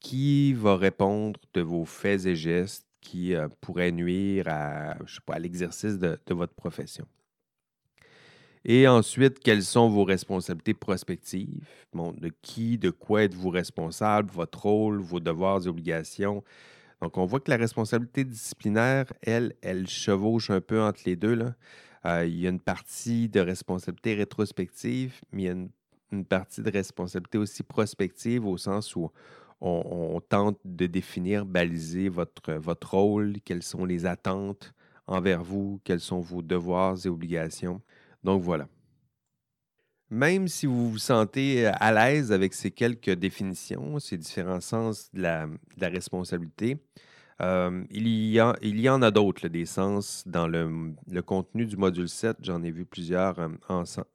Qui 0.00 0.54
va 0.54 0.76
répondre 0.76 1.38
de 1.54 1.60
vos 1.60 1.84
faits 1.84 2.26
et 2.26 2.36
gestes 2.36 2.86
qui 3.00 3.34
euh, 3.34 3.48
pourraient 3.60 3.92
nuire 3.92 4.48
à, 4.48 4.96
à 5.28 5.38
l'exercice 5.38 5.98
de 5.98 6.34
votre 6.34 6.54
profession? 6.54 7.06
Et 8.64 8.86
ensuite, 8.86 9.40
quelles 9.40 9.62
sont 9.62 9.88
vos 9.88 10.04
responsabilités 10.04 10.74
prospectives? 10.74 11.66
de 11.94 12.30
qui, 12.42 12.78
de 12.78 12.90
quoi 12.90 13.22
êtes-vous 13.24 13.48
responsable, 13.50 14.30
votre 14.30 14.62
rôle, 14.62 15.00
vos 15.00 15.20
devoirs 15.20 15.64
et 15.64 15.68
obligations? 15.68 16.44
Donc, 17.00 17.16
on 17.16 17.24
voit 17.24 17.40
que 17.40 17.50
la 17.50 17.56
responsabilité 17.56 18.24
disciplinaire, 18.24 19.06
elle, 19.22 19.54
elle 19.62 19.88
chevauche 19.88 20.50
un 20.50 20.60
peu 20.60 20.82
entre 20.82 21.00
les 21.06 21.16
deux. 21.16 21.34
Là. 21.34 21.54
Euh, 22.04 22.26
il 22.26 22.38
y 22.38 22.46
a 22.46 22.50
une 22.50 22.60
partie 22.60 23.28
de 23.28 23.40
responsabilité 23.40 24.14
rétrospective, 24.14 25.14
mais 25.32 25.42
il 25.42 25.46
y 25.46 25.48
a 25.48 25.52
une, 26.12 26.24
partie 26.26 26.60
de 26.60 26.70
responsabilité 26.70 27.38
aussi 27.38 27.62
prospective 27.62 28.44
au 28.44 28.58
sens 28.58 28.94
où 28.96 29.10
on, 29.60 30.20
tente 30.20 30.58
de 30.64 30.86
définir, 30.86 31.44
baliser 31.44 32.08
votre, 32.08 32.54
rôle, 32.86 33.34
quelles 33.44 33.62
sont 33.62 33.84
les 33.84 34.06
attentes 34.06 34.72
envers 35.06 35.42
vous, 35.42 35.80
quels 35.84 36.00
sont 36.00 36.20
vos 36.20 36.42
devoirs 36.42 36.96
et 37.04 37.08
obligations. 37.08 37.82
Donc 38.24 38.42
voilà. 38.42 38.68
Même 40.10 40.48
si 40.48 40.66
vous 40.66 40.90
vous 40.90 40.98
sentez 40.98 41.68
euh, 41.68 41.72
à 41.74 41.92
l'aise 41.92 42.32
avec 42.32 42.52
ces 42.52 42.72
quelques 42.72 43.12
définitions, 43.12 44.00
ces 44.00 44.18
différents 44.18 44.60
sens 44.60 45.08
de 45.12 45.22
la, 45.22 45.48
responsabilité, 45.80 46.78
euh, 47.40 47.84
il, 47.90 48.08
y 48.08 48.40
il 48.62 48.80
y 48.80 48.88
en 48.88 49.02
a 49.02 49.12
d'autres, 49.12 49.46
des 49.46 49.66
sens 49.66 50.24
dans 50.26 50.48
le, 50.48 50.94
contenu 51.22 51.64
du 51.64 51.76
module 51.76 52.08
7. 52.08 52.38
J'en 52.42 52.62
ai 52.64 52.72
vu 52.72 52.84
plusieurs 52.84 53.38
euh, 53.38 53.48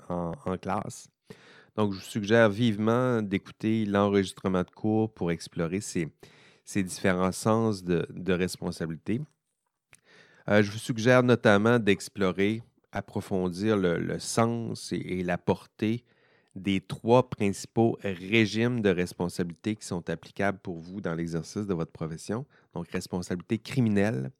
en, 0.09 0.57
classe. 0.57 1.07
Donc, 1.75 1.91
je 1.91 1.97
vous 1.97 2.05
suggère 2.05 2.49
vivement 2.49 3.21
d'écouter 3.21 3.85
l'enregistrement 3.85 4.63
de 4.63 4.69
cours 4.69 5.13
pour 5.13 5.31
explorer 5.31 5.81
ces, 5.81 6.07
différents 6.83 7.33
sens 7.33 7.83
de, 7.83 8.31
responsabilité. 8.31 9.21
je 10.47 10.71
vous 10.71 10.77
suggère 10.77 11.21
notamment 11.21 11.77
d'explorer 11.79 12.63
approfondir 12.93 13.75
le, 13.75 14.19
sens 14.19 14.93
et, 14.93 15.21
la 15.21 15.37
portée 15.37 16.05
des 16.55 16.79
trois 16.79 17.29
principaux 17.29 17.97
régimes 18.01 18.79
de 18.79 18.89
responsabilité 18.89 19.75
qui 19.75 19.85
sont 19.85 20.09
applicables 20.09 20.59
pour 20.59 20.79
vous 20.79 21.01
dans 21.01 21.13
l'exercice 21.13 21.67
de 21.67 21.73
votre 21.73 21.91
profession. 21.91 22.45
Donc, 22.73 22.87
responsabilité 22.87 23.57
criminelle, 23.57 24.31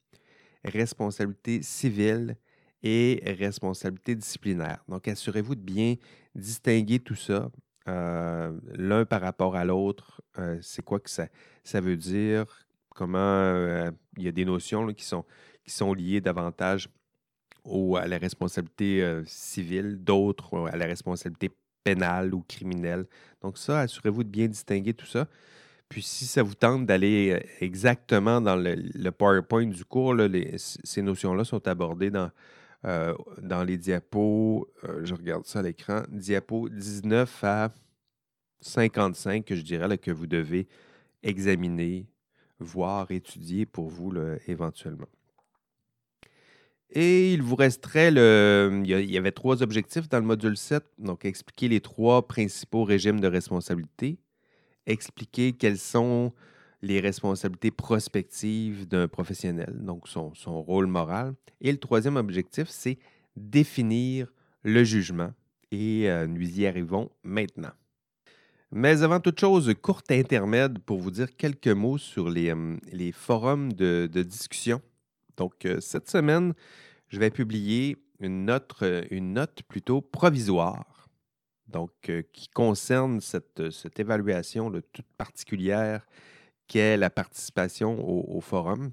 responsabilité 0.63 1.61
civile 1.61 2.37
et 2.85 3.19
responsabilité 3.39 4.15
disciplinaire. 4.15 4.83
Donc, 4.87 5.07
assurez-vous 5.07 5.55
de 5.55 5.61
bien 5.61 5.95
distinguer 6.35 6.99
tout 6.99 7.15
ça, 7.15 7.49
euh, 7.87 8.51
l'un 8.73 9.05
par 9.05 9.21
rapport 9.21 9.55
à 9.55 9.65
l'autre. 9.65 10.21
Euh, 10.37 10.59
c'est 10.61 10.83
quoi 10.83 10.99
que 10.99 11.09
ça, 11.09 11.27
ça 11.63 11.81
veut 11.81 11.97
dire? 11.97 12.45
Comment 12.89 13.17
euh, 13.17 13.89
il 14.17 14.23
y 14.23 14.27
a 14.27 14.31
des 14.31 14.45
notions 14.45 14.85
qui, 14.93 15.03
sont, 15.03 15.93
liées 15.93 16.21
davantage 16.21 16.89
à 17.65 18.07
la 18.07 18.19
responsabilité 18.19 19.23
civile, 19.25 19.97
d'autres 19.97 20.69
à 20.71 20.77
la 20.77 20.85
responsabilité 20.85 21.49
pénale 21.83 22.35
ou 22.35 22.41
criminelle. 22.47 23.07
Donc 23.41 23.57
ça, 23.57 23.79
assurez-vous 23.79 24.23
de 24.23 24.29
bien 24.29 24.47
distinguer 24.47 24.93
tout 24.93 25.07
ça. 25.07 25.27
Puis 25.89 26.03
si 26.03 26.25
ça 26.27 26.43
vous 26.43 26.53
tente 26.53 26.85
d'aller 26.85 27.43
exactement 27.59 28.39
dans 28.39 28.55
le, 28.55 29.09
PowerPoint 29.09 29.65
du 29.65 29.83
cours, 29.83 30.15
ces 30.57 31.01
notions-là 31.01 31.43
sont 31.43 31.67
abordées 31.67 32.11
dans, 32.11 32.29
euh, 32.85 33.15
dans 33.41 33.63
les 33.63 33.77
diapos, 33.77 34.67
je 35.03 35.13
regarde 35.13 35.45
ça 35.45 35.59
à 35.59 35.61
l'écran, 35.63 36.03
diapos 36.09 36.69
19 36.69 37.43
à 37.43 37.73
55 38.61 39.45
que 39.45 39.55
je 39.55 39.61
dirais 39.61 39.97
que 39.97 40.11
vous 40.11 40.27
devez 40.27 40.67
examiner, 41.23 42.07
voir, 42.59 43.11
étudier 43.11 43.65
pour 43.65 43.89
vous 43.89 44.13
éventuellement. 44.47 45.07
Et 46.91 47.33
il 47.33 47.41
vous 47.41 47.55
resterait 47.55 48.11
le. 48.11 48.81
Il 48.85 49.11
y 49.11 49.17
avait 49.17 49.31
trois 49.31 49.61
objectifs 49.63 50.07
dans 50.07 50.19
le 50.19 50.25
module 50.25 50.55
7. 50.55 50.83
Donc, 50.97 51.25
expliquer 51.25 51.67
les 51.67 51.81
trois 51.81 52.27
principaux 52.27 52.83
régimes 52.83 53.19
de 53.19 53.27
responsabilité, 53.27 54.17
expliquer 54.85 55.53
quelles 55.53 55.79
sont 55.79 56.31
les 56.85 56.99
responsabilités 56.99 57.71
prospectives 57.71 58.87
d'un 58.87 59.07
professionnel, 59.07 59.73
donc 59.79 60.07
son, 60.07 60.31
rôle 60.61 60.87
moral. 60.87 61.33
Et 61.61 61.71
le 61.71 61.79
troisième 61.79 62.15
objectif, 62.15 62.67
c'est 62.69 62.97
définir 63.35 64.31
le 64.63 64.83
jugement. 64.83 65.31
Et 65.71 66.09
euh, 66.09 66.27
nous 66.27 66.59
y 66.59 66.67
arrivons 66.67 67.09
maintenant. 67.23 67.73
Mais 68.71 69.01
avant 69.03 69.19
toute 69.19 69.39
chose, 69.39 69.73
courte 69.81 70.11
intermède 70.11 70.79
pour 70.79 70.99
vous 70.99 71.11
dire 71.11 71.35
quelques 71.35 71.67
mots 71.67 71.97
sur 71.97 72.29
les, 72.29 72.53
euh, 72.53 72.77
les 72.91 73.11
forums 73.11 73.73
de, 73.73 74.07
de 74.11 74.21
discussion 74.21 74.81
donc, 75.37 75.65
euh, 75.65 75.79
cette 75.81 76.09
semaine, 76.09 76.53
je 77.09 77.19
vais 77.19 77.29
publier 77.29 77.97
une 78.19 78.45
note, 78.45 78.71
une 79.11 79.33
note 79.33 79.63
plutôt 79.63 80.01
provisoire, 80.01 81.09
donc 81.67 81.91
qui 82.31 82.47
concerne 82.47 83.19
cette, 83.19 83.61
évaluation 83.97 84.71
toute 84.71 85.05
particulière 85.17 86.07
qu'est 86.67 86.97
la 86.97 87.09
participation 87.09 87.97
au, 88.07 88.41
forum. 88.41 88.91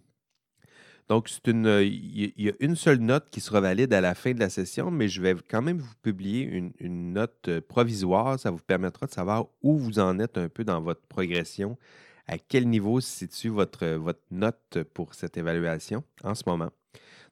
Donc, 1.08 1.28
une, 1.46 1.80
il 1.82 2.32
y 2.37 2.48
a 2.48 2.52
une 2.61 2.76
seule 2.76 2.98
note 2.98 3.28
qui 3.30 3.40
sera 3.40 3.61
valide 3.61 3.92
à 3.92 4.00
la 4.00 4.14
fin 4.14 4.32
de 4.32 4.38
la 4.38 4.48
session, 4.48 4.90
mais 4.90 5.08
je 5.08 5.20
vais 5.20 5.35
quand 5.48 5.62
même 5.62 5.78
vous 5.78 5.94
publier 6.02 6.42
une, 6.44 7.12
note 7.12 7.61
provisoire. 7.68 8.38
Ça 8.38 8.50
vous 8.50 8.58
permettra 8.58 9.06
de 9.06 9.12
savoir 9.12 9.46
où 9.62 9.76
vous 9.76 9.98
en 9.98 10.18
êtes 10.18 10.38
un 10.38 10.48
peu 10.48 10.64
dans 10.64 10.80
votre 10.80 11.02
progression 11.02 11.76
à 12.28 12.38
quel 12.38 12.68
niveau 12.68 13.00
se 13.00 13.11
situe 13.11 13.48
votre, 13.48 13.87
votre 13.96 14.22
note 14.30 14.78
pour 14.94 15.14
cette 15.14 15.37
évaluation 15.37 16.04
en 16.22 16.35
ce 16.35 16.44
moment. 16.46 16.70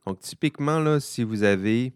Donc, 0.06 0.20
typiquement, 0.20 0.80
là, 0.80 1.00
si 1.00 1.22
vous 1.22 1.42
avez, 1.42 1.92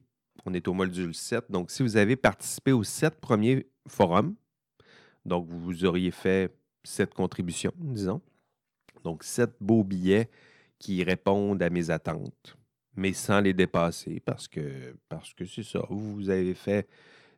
on 0.47 0.55
est 0.55 0.69
au 0.69 0.75
module 0.75 1.15
7, 1.15 1.51
donc 1.51 1.71
si 1.71 1.83
vous 1.83 1.97
avez 1.97 2.17
participé 2.17 2.73
aux 2.73 2.85
sept 2.85 3.21
premiers 3.21 3.67
forums, 3.89 4.35
donc 5.25 5.49
vous 5.49 5.85
auriez 5.85 6.11
fait 6.11 6.55
sept 6.83 7.15
contributions, 7.15 7.73
disons, 7.79 8.21
donc 9.05 9.23
sept 9.23 9.53
beaux 9.61 9.85
billets 9.85 10.29
qui 10.79 11.05
répondent 11.05 11.63
à 11.63 11.71
mes 11.71 11.91
attentes, 11.91 12.57
mais 12.97 13.13
sans 13.13 13.41
les 13.41 13.53
dépasser 13.53 14.21
parce 14.21 14.49
que 14.49 14.97
parce 15.09 15.33
que 15.35 15.45
c'est 15.45 15.63
ça, 15.63 15.85
vous 15.89 16.31
avez 16.31 16.55
fait 16.55 16.89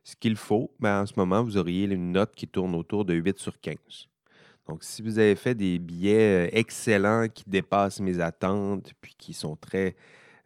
ce 0.07 0.15
qu'il 0.15 0.37
faut, 0.37 0.71
ben, 0.79 1.01
en 1.01 1.05
ce 1.05 1.13
moment, 1.17 1.43
vous 1.43 1.57
auriez 1.57 1.83
une 1.83 2.13
note 2.13 2.33
qui 2.33 2.47
tourne 2.47 2.73
autour 2.75 3.03
de 3.03 3.13
8 3.13 3.37
sur 3.39 3.59
15. 3.59 3.75
Donc, 4.65 4.83
si 4.85 5.01
vous 5.01 5.19
avez 5.19 5.35
fait 5.35 5.53
des 5.53 5.79
billets 5.79 6.47
euh, 6.47 6.49
excellents 6.53 7.27
qui 7.27 7.43
dépassent 7.45 7.99
mes 7.99 8.21
attentes, 8.21 8.93
puis 9.01 9.15
qui 9.17 9.33
sont 9.33 9.57
très 9.57 9.97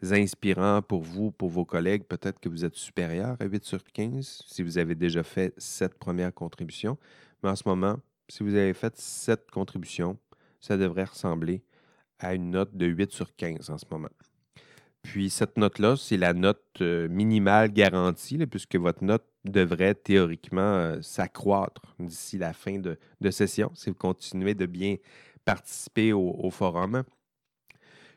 inspirants 0.01 0.81
pour 0.81 1.03
vous, 1.03 1.31
pour 1.31 1.49
vos 1.49 1.63
collègues, 1.63 2.05
peut-être 2.05 2.39
que 2.39 2.49
vous 2.49 2.65
êtes 2.65 2.75
supérieur 2.75 3.37
à 3.39 3.45
8 3.45 3.63
sur 3.63 3.83
15 3.83 4.43
si 4.47 4.63
vous 4.63 4.79
avez 4.79 4.95
déjà 4.95 5.21
fait 5.21 5.53
cette 5.57 5.93
première 5.99 6.33
contribution. 6.33 6.97
Mais 7.43 7.49
en 7.49 7.55
ce 7.55 7.67
moment, 7.67 7.97
si 8.29 8.41
vous 8.41 8.55
avez 8.55 8.73
fait 8.73 8.97
cette 8.97 9.51
contribution, 9.51 10.17
ça 10.61 10.77
devrait 10.77 11.05
ressembler 11.05 11.63
à 12.19 12.33
une 12.33 12.51
note 12.51 12.75
de 12.75 12.85
8 12.85 13.11
sur 13.11 13.35
15 13.35 13.69
en 13.69 13.77
ce 13.77 13.85
moment. 13.91 14.09
Puis 15.03 15.29
cette 15.31 15.57
note-là, 15.57 15.95
c'est 15.97 16.17
la 16.17 16.33
note 16.33 16.63
euh, 16.81 17.07
minimale 17.09 17.71
garantie, 17.71 18.37
puisque 18.45 18.75
votre 18.75 19.03
note 19.03 19.25
devrait 19.43 19.95
théoriquement 19.95 20.61
euh, 20.61 21.01
s'accroître 21.01 21.81
d'ici 21.99 22.37
la 22.37 22.53
fin 22.53 22.77
de, 22.77 22.97
session 23.31 23.71
si 23.73 23.89
vous 23.89 23.95
continuez 23.95 24.53
de 24.53 24.67
bien 24.67 24.97
participer 25.43 26.13
au 26.13 26.51
forum. 26.51 27.03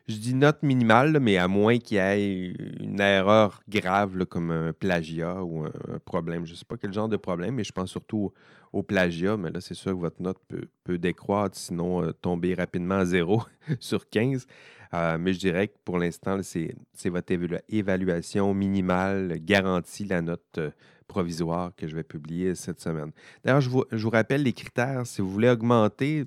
Je 0.07 0.17
dis 0.17 0.35
note 0.35 0.61
minimale, 0.61 1.19
mais 1.19 1.37
à 1.37 1.47
moins 1.47 1.79
qu'il 1.79 1.97
y 1.97 1.99
ait 1.99 2.53
une 2.79 2.99
erreur 2.99 3.63
grave 3.67 4.25
comme 4.27 4.51
un 4.51 4.71
plagiat 4.71 5.43
ou 5.43 5.65
un, 5.65 5.99
problème. 6.05 6.45
Je 6.45 6.51
ne 6.51 6.57
sais 6.57 6.65
pas 6.65 6.77
quel 6.77 6.93
genre 6.93 7.09
de 7.09 7.17
problème, 7.17 7.55
mais 7.55 7.63
je 7.63 7.71
pense 7.71 7.89
surtout 7.89 8.31
au, 8.75 8.83
plagiat. 8.83 9.37
Mais 9.37 9.51
là, 9.51 9.61
c'est 9.61 9.73
sûr 9.73 9.91
que 9.91 9.97
votre 9.97 10.21
note 10.21 10.39
peut, 10.83 10.97
décroître, 10.97 11.57
sinon 11.57 12.03
euh, 12.03 12.11
tomber 12.11 12.53
rapidement 12.53 12.95
à 12.95 13.05
zéro 13.05 13.43
sur 13.79 14.09
15. 14.09 14.45
Euh, 14.93 15.17
mais 15.17 15.33
je 15.33 15.39
dirais 15.39 15.67
que 15.67 15.75
pour 15.83 15.97
l'instant, 15.97 16.39
c'est 16.43 17.09
votre 17.09 17.33
évaluation 17.69 18.53
minimale 18.53 19.39
garantie 19.39 20.05
la 20.05 20.21
note 20.21 20.41
euh, 20.57 20.71
provisoire 21.07 21.71
que 21.75 21.87
je 21.87 21.95
vais 21.95 22.03
publier 22.03 22.55
cette 22.55 22.79
semaine. 22.79 23.11
D'ailleurs, 23.43 23.61
je 23.61 23.69
je 23.91 24.03
vous 24.03 24.09
rappelle 24.09 24.43
les 24.43 24.53
critères. 24.53 25.05
Si 25.05 25.21
vous 25.21 25.29
voulez 25.29 25.49
augmenter 25.49 26.25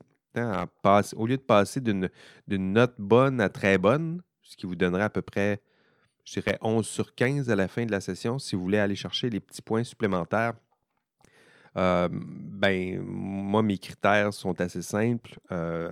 au 1.17 1.27
lieu 1.27 1.37
de 1.37 1.43
passer 1.43 1.81
d'une 1.81 2.09
note 2.49 2.95
bonne 2.99 3.41
à 3.41 3.49
très 3.49 3.79
bonne, 3.79 4.23
ce 4.43 4.57
qui 4.57 4.67
vous 4.67 4.77
donnerait 4.77 5.05
à 5.05 5.11
peu 5.11 5.23
près, 5.23 5.61
je 6.25 6.35
dirais, 6.35 6.59
11 6.61 6.87
sur 6.87 7.15
15 7.15 7.51
à 7.51 7.57
la 7.57 7.69
fin 7.69 7.85
de 7.87 7.91
la 7.91 8.01
session, 8.01 8.39
si 8.39 8.57
vous 8.57 8.63
voulez 8.63 8.79
aller 8.79 8.97
chercher 8.97 9.31
les 9.31 9.41
petits 9.41 9.63
points 9.63 9.85
supplémentaires, 9.85 10.55
euh, 11.77 12.09
ben, 12.11 13.01
moi, 13.03 13.63
mes 13.63 13.79
critères 13.79 14.33
sont 14.33 14.61
assez 14.61 14.83
simples. 14.83 15.39
Euh, 15.53 15.91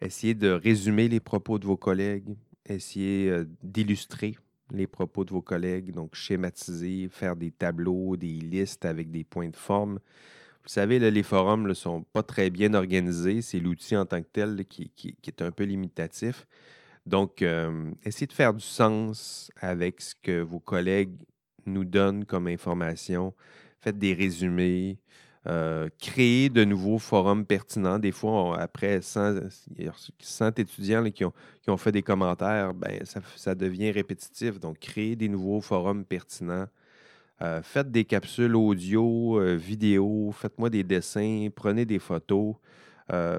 essayez 0.00 0.34
de 0.34 0.50
résumer 0.50 1.08
les 1.08 1.20
propos 1.20 1.58
de 1.58 1.66
vos 1.66 1.76
collègues, 1.76 2.36
essayez 2.66 3.30
euh, 3.30 3.44
d'illustrer 3.62 4.36
les 4.72 4.86
propos 4.86 5.24
de 5.24 5.30
vos 5.30 5.42
collègues, 5.42 5.92
donc 5.92 6.14
schématiser, 6.14 7.08
faire 7.10 7.36
des 7.36 7.50
tableaux, 7.50 8.16
des 8.16 8.38
listes 8.38 8.84
avec 8.84 9.10
des 9.10 9.24
points 9.24 9.50
de 9.50 9.56
forme. 9.56 9.98
Vous 10.62 10.68
savez, 10.68 10.98
les 10.98 11.22
forums 11.22 11.66
ne 11.66 11.74
sont 11.74 12.04
pas 12.12 12.22
très 12.22 12.48
bien 12.48 12.72
organisés. 12.72 13.42
C'est 13.42 13.58
l'outil 13.58 13.96
en 13.96 14.06
tant 14.06 14.22
que 14.22 14.28
tel 14.32 14.64
qui, 14.64 14.90
est 15.26 15.42
un 15.42 15.50
peu 15.50 15.64
limitatif. 15.64 16.46
Donc, 17.04 17.44
essayez 18.04 18.28
de 18.28 18.32
faire 18.32 18.54
du 18.54 18.64
sens 18.64 19.50
avec 19.60 20.00
ce 20.00 20.14
que 20.14 20.40
vos 20.40 20.60
collègues 20.60 21.16
nous 21.66 21.84
donnent 21.84 22.24
comme 22.24 22.46
information. 22.46 23.34
Faites 23.82 23.98
des 23.98 24.14
résumés. 24.14 24.98
Euh, 25.48 25.88
créez 25.98 26.48
de 26.50 26.64
nouveaux 26.64 26.98
forums 26.98 27.44
pertinents. 27.44 27.98
Des 27.98 28.12
fois, 28.12 28.60
après 28.60 29.02
100, 29.02 29.48
100 30.20 30.58
étudiants 30.60 31.04
qui, 31.10 31.24
ont, 31.24 31.76
fait 31.76 31.90
des 31.90 32.02
commentaires, 32.02 32.74
ben, 32.74 33.00
ça, 33.04 33.54
devient 33.56 33.90
répétitif. 33.90 34.60
Donc, 34.60 34.78
créez 34.78 35.16
des 35.16 35.28
nouveaux 35.28 35.60
forums 35.60 36.04
pertinents. 36.04 36.66
Euh, 37.40 37.60
faites 37.60 37.90
des 37.90 38.04
capsules 38.04 38.54
audio, 38.54 39.40
euh, 39.40 39.56
vidéo, 39.56 40.30
faites-moi 40.32 40.70
des 40.70 40.84
dessins, 40.84 41.48
prenez 41.52 41.84
des 41.84 41.98
photos, 41.98 42.54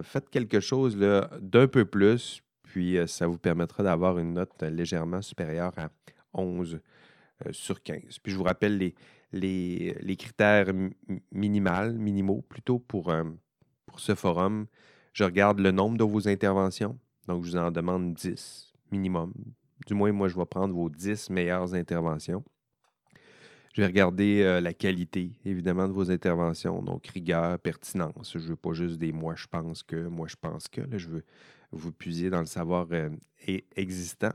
faites 0.04 0.30
quelque 0.30 0.60
chose 0.60 0.98
d'un 0.98 1.68
peu 1.68 1.86
plus, 1.86 2.44
puis 2.62 2.98
ça 3.08 3.26
vous 3.26 3.40
permettra 3.40 3.82
d'avoir 3.82 4.20
une 4.20 4.34
note 4.34 4.62
légèrement 4.62 5.22
supérieure 5.22 5.72
à 5.78 5.90
11 6.34 6.80
sur 7.50 7.82
15. 7.82 8.20
Puis 8.22 8.34
je 8.34 8.38
vous 8.38 8.44
rappelle 8.44 8.78
les, 8.78 8.94
les, 9.34 10.16
critères 10.18 10.68
minimaux, 11.32 11.94
minimaux 11.94 12.42
plutôt 12.48 12.80
pour, 12.80 13.14
pour 13.86 14.00
ce 14.00 14.16
forum. 14.16 14.68
Je 15.12 15.24
regarde 15.24 15.60
le 15.60 15.72
nombre 15.72 15.98
de 15.98 16.04
vos 16.04 16.28
interventions, 16.28 16.98
donc 17.28 17.44
je 17.44 17.52
vous 17.52 17.58
en 17.58 17.72
demande 17.72 18.14
10 18.14 18.74
minimum. 18.92 19.34
Du 19.86 19.94
moins, 19.94 20.12
moi, 20.12 20.28
je 20.28 20.36
vais 20.36 20.46
prendre 20.46 20.74
vos 20.74 20.90
10 20.90 21.30
meilleures 21.30 21.74
interventions. 21.74 22.44
Je 23.74 23.82
vais 23.82 23.88
regarder 23.88 24.44
euh, 24.44 24.62
la 24.62 24.74
qualité, 24.74 25.32
évidemment, 25.46 25.88
de 25.88 25.94
vos 25.94 26.12
interventions. 26.12 26.82
Donc, 26.84 27.08
rigueur, 27.08 27.58
pertinence. 27.60 28.34
Je 28.34 28.38
ne 28.38 28.44
veux 28.44 28.56
pas 28.56 28.74
juste 28.74 29.00
des 29.00 29.12
moi, 29.12 29.34
je 29.36 29.48
pense 29.48 29.82
que, 29.82 29.96
moi, 29.96 30.28
je 30.28 30.36
pense 30.40 30.68
que. 30.68 30.82
Je 30.96 31.10
veux 31.10 31.24
vous 31.72 31.92
puiser 31.92 32.30
dans 32.30 32.40
le 32.40 32.46
savoir 32.46 32.88
euh, 32.92 33.10
existant. 33.76 34.34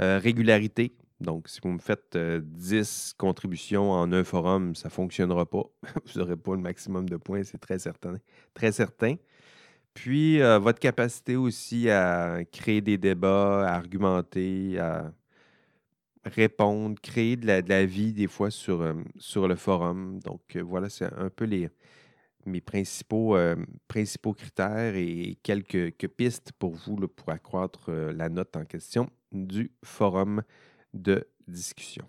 Euh, 0.00 0.18
régularité. 0.18 0.96
Donc, 1.20 1.48
si 1.48 1.60
vous 1.62 1.70
me 1.70 1.78
faites 1.78 2.16
10 2.16 3.14
contributions 3.16 3.90
en 3.92 4.12
un 4.12 4.24
forum, 4.24 4.74
ça 4.74 4.88
ne 4.88 4.92
fonctionnera 4.92 5.46
pas. 5.46 5.64
vous 6.04 6.20
n'aurez 6.20 6.36
pas 6.36 6.54
le 6.54 6.60
maximum 6.60 7.08
de 7.08 7.16
points, 7.16 7.42
c'est 7.42 7.58
très 7.58 7.78
certain. 7.78 8.16
Très 8.54 8.72
certain. 8.72 9.16
Puis, 9.94 10.40
votre 10.40 10.78
capacité 10.78 11.36
aussi 11.36 11.88
à 11.88 12.40
créer 12.52 12.82
des 12.82 12.98
débats, 12.98 13.66
à 13.66 13.76
argumenter, 13.76 14.78
à 14.78 15.10
répondre, 16.28 17.00
créer 17.00 17.36
de 17.36 17.46
la, 17.46 17.86
vie 17.86 18.12
des 18.12 18.26
fois 18.26 18.50
sur, 18.50 18.80
euh, 18.82 18.94
sur 19.18 19.48
le 19.48 19.56
forum. 19.56 20.18
Donc 20.20 20.56
euh, 20.56 20.62
voilà, 20.62 20.88
c'est 20.88 21.12
un 21.12 21.30
peu 21.30 21.44
les, 21.44 21.68
mes 22.44 22.60
principaux, 22.60 23.36
euh, 23.36 23.56
principaux 23.88 24.32
critères 24.32 24.94
et 24.96 25.38
quelques, 25.42 26.08
pistes 26.08 26.52
pour 26.58 26.74
vous 26.74 26.96
pour 27.08 27.30
accroître 27.30 27.90
la 27.90 28.28
note 28.28 28.56
en 28.56 28.64
question 28.64 29.08
du 29.32 29.70
forum 29.84 30.42
de 30.96 31.26
discussion. 31.46 32.04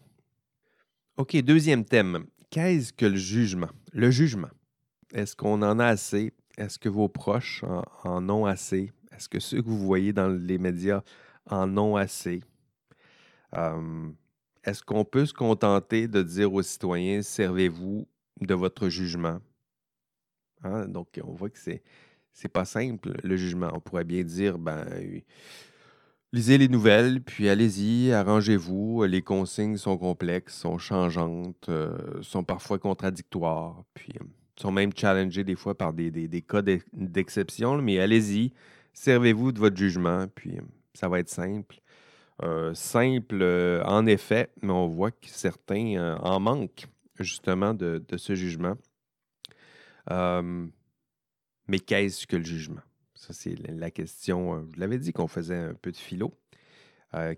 OK, 1.17 1.35
deuxième 1.37 1.85
thème. 1.85 2.25
Qu'est-ce 2.49 2.93
que 2.93 3.05
le 3.05 3.17
jugement? 3.17 3.69
Le 3.93 4.11
jugement. 4.11 4.49
Est-ce 5.13 5.35
qu'on 5.35 5.61
en 5.61 5.79
a 5.79 5.85
assez? 5.85 6.33
Est-ce 6.57 6.79
que 6.79 6.89
vos 6.89 7.07
proches 7.07 7.63
en, 8.03 8.29
ont 8.29 8.45
assez? 8.45 8.91
Est-ce 9.11 9.29
que 9.29 9.39
ceux 9.39 9.61
que 9.61 9.67
vous 9.67 9.85
voyez 9.85 10.13
dans 10.13 10.27
les 10.27 10.57
médias 10.57 11.01
en 11.49 11.77
ont 11.77 11.95
assez? 11.95 12.41
Est-ce 14.63 14.83
qu'on 14.83 15.05
peut 15.05 15.25
se 15.25 15.33
contenter 15.33 16.07
de 16.07 16.21
dire 16.21 16.53
aux 16.53 16.61
citoyens, 16.61 17.21
servez-vous 17.21 18.07
de 18.41 18.53
votre 18.53 18.89
jugement? 18.89 19.39
Hein? 20.63 20.87
Donc, 20.87 21.19
on 21.23 21.31
voit 21.31 21.49
que 21.49 21.59
c'est 21.59 21.83
n'est 22.43 22.49
pas 22.49 22.65
simple, 22.65 23.13
le 23.23 23.37
jugement. 23.37 23.69
On 23.73 23.79
pourrait 23.79 24.03
bien 24.03 24.23
dire, 24.23 24.57
ben, 24.57 24.85
lisez 26.33 26.57
les 26.57 26.67
nouvelles, 26.67 27.21
puis 27.21 27.49
allez-y, 27.49 28.11
arrangez-vous. 28.11 29.03
Les 29.05 29.21
consignes 29.21 29.77
sont 29.77 29.97
complexes, 29.97 30.55
sont 30.55 30.77
changeantes, 30.77 31.69
euh, 31.69 32.21
sont 32.21 32.43
parfois 32.43 32.79
contradictoires, 32.79 33.83
puis 33.93 34.13
euh, 34.21 34.25
sont 34.55 34.71
même 34.71 34.91
challengées 34.95 35.43
des 35.43 35.55
fois 35.55 35.77
par 35.77 35.93
des, 35.93 36.11
des 36.11 36.41
cas 36.41 36.61
d'exception. 36.93 37.81
Mais 37.81 37.99
allez-y, 37.99 38.53
servez-vous 38.93 39.51
de 39.51 39.59
votre 39.59 39.77
jugement, 39.77 40.27
puis 40.33 40.57
euh, 40.57 40.61
ça 40.93 41.07
va 41.07 41.19
être 41.19 41.29
simple. 41.29 41.79
Simple 42.75 43.81
en 43.83 44.05
effet, 44.05 44.51
mais 44.61 44.71
on 44.71 44.87
voit 44.87 45.09
que 45.09 45.25
certains 45.25 46.17
en 46.21 46.39
manquent 46.39 46.85
justement 47.19 47.73
de, 47.73 48.03
ce 48.15 48.35
jugement. 48.35 48.75
mais 50.07 51.79
qu'est-ce 51.79 52.27
que 52.27 52.35
le 52.35 52.43
jugement? 52.43 52.83
Ça, 53.17 53.33
c'est 53.33 53.55
la 53.69 53.91
question. 53.91 54.61
Je 54.61 54.65
vous 54.65 54.79
l'avais 54.79 54.97
dit 54.97 55.11
qu'on 55.11 55.27
faisait 55.27 55.55
un 55.55 55.73
peu 55.73 55.91
de 55.91 55.97
philo. 55.97 56.33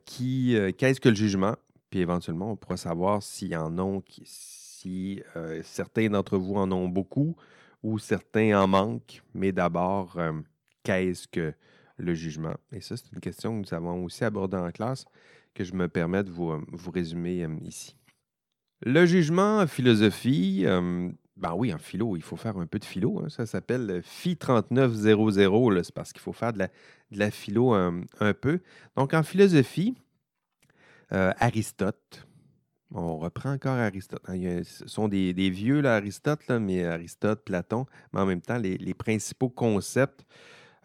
qui, 0.05 0.55
qu'est-ce 0.77 0.99
que 0.99 1.09
le 1.09 1.15
jugement? 1.15 1.55
Puis 1.89 1.99
éventuellement, 1.99 2.51
on 2.51 2.55
pourra 2.55 2.77
savoir 2.77 3.23
s'il 3.23 3.49
y 3.49 3.55
en 3.55 3.77
ont, 3.79 4.03
si 4.23 5.23
certains 5.63 6.09
d'entre 6.09 6.37
vous 6.37 6.55
en 6.55 6.71
ont 6.71 6.87
beaucoup 6.87 7.35
ou 7.81 7.97
certains 7.97 8.61
en 8.61 8.67
manquent. 8.67 9.23
Mais 9.33 9.51
d'abord, 9.51 10.17
qu'est-ce 10.83 11.27
que 11.27 11.53
le 11.97 12.13
jugement? 12.13 12.55
Et 12.71 12.81
ça, 12.81 12.97
c'est 12.97 13.11
une 13.13 13.19
question 13.19 13.53
que 13.53 13.67
nous 13.67 13.73
avons 13.73 14.03
aussi 14.03 14.23
abordée 14.23 14.57
en 14.57 14.71
classe, 14.71 15.05
que 15.53 15.63
je 15.63 15.73
me 15.73 15.87
permets 15.87 16.23
de 16.23 16.31
vous, 16.31 16.51
euh, 16.51 16.65
vous 16.71 16.91
résumer 16.91 17.43
euh, 17.43 17.55
ici. 17.65 17.95
Le 18.81 19.05
jugement 19.05 19.59
en 19.59 19.67
philosophie, 19.67 20.63
euh, 20.65 21.09
ben 21.39 21.53
oui, 21.55 21.73
en 21.73 21.77
philo, 21.77 22.15
il 22.15 22.21
faut 22.21 22.35
faire 22.35 22.57
un 22.57 22.65
peu 22.65 22.79
de 22.79 22.85
philo. 22.85 23.19
Hein. 23.19 23.29
ça 23.29 23.45
s'appelle 23.45 24.01
Phi 24.03 24.37
3900. 24.37 25.83
C'est 25.83 25.93
parce 25.93 26.13
qu'il 26.13 26.21
faut 26.21 26.33
faire 26.33 26.53
de 26.53 26.67
la, 27.11 27.31
philo 27.31 27.73
un, 27.73 28.03
peu. 28.39 28.59
Donc, 28.95 29.13
en 29.13 29.23
philosophie, 29.23 29.95
Aristote, 31.09 32.27
on 32.91 33.17
reprend 33.17 33.53
encore 33.53 33.77
Aristote. 33.77 34.21
Hein. 34.27 34.61
ce 34.63 34.87
sont 34.87 35.07
des, 35.07 35.49
vieux, 35.49 35.81
là, 35.81 35.95
Aristote, 35.95 36.49
mais 36.49 36.83
Aristote, 36.83 37.43
Platon, 37.45 37.85
mais 38.13 38.19
en 38.19 38.25
même 38.25 38.41
temps, 38.41 38.57
les, 38.57 38.77
les 38.77 38.93
principaux 38.93 39.49
concepts 39.49 40.25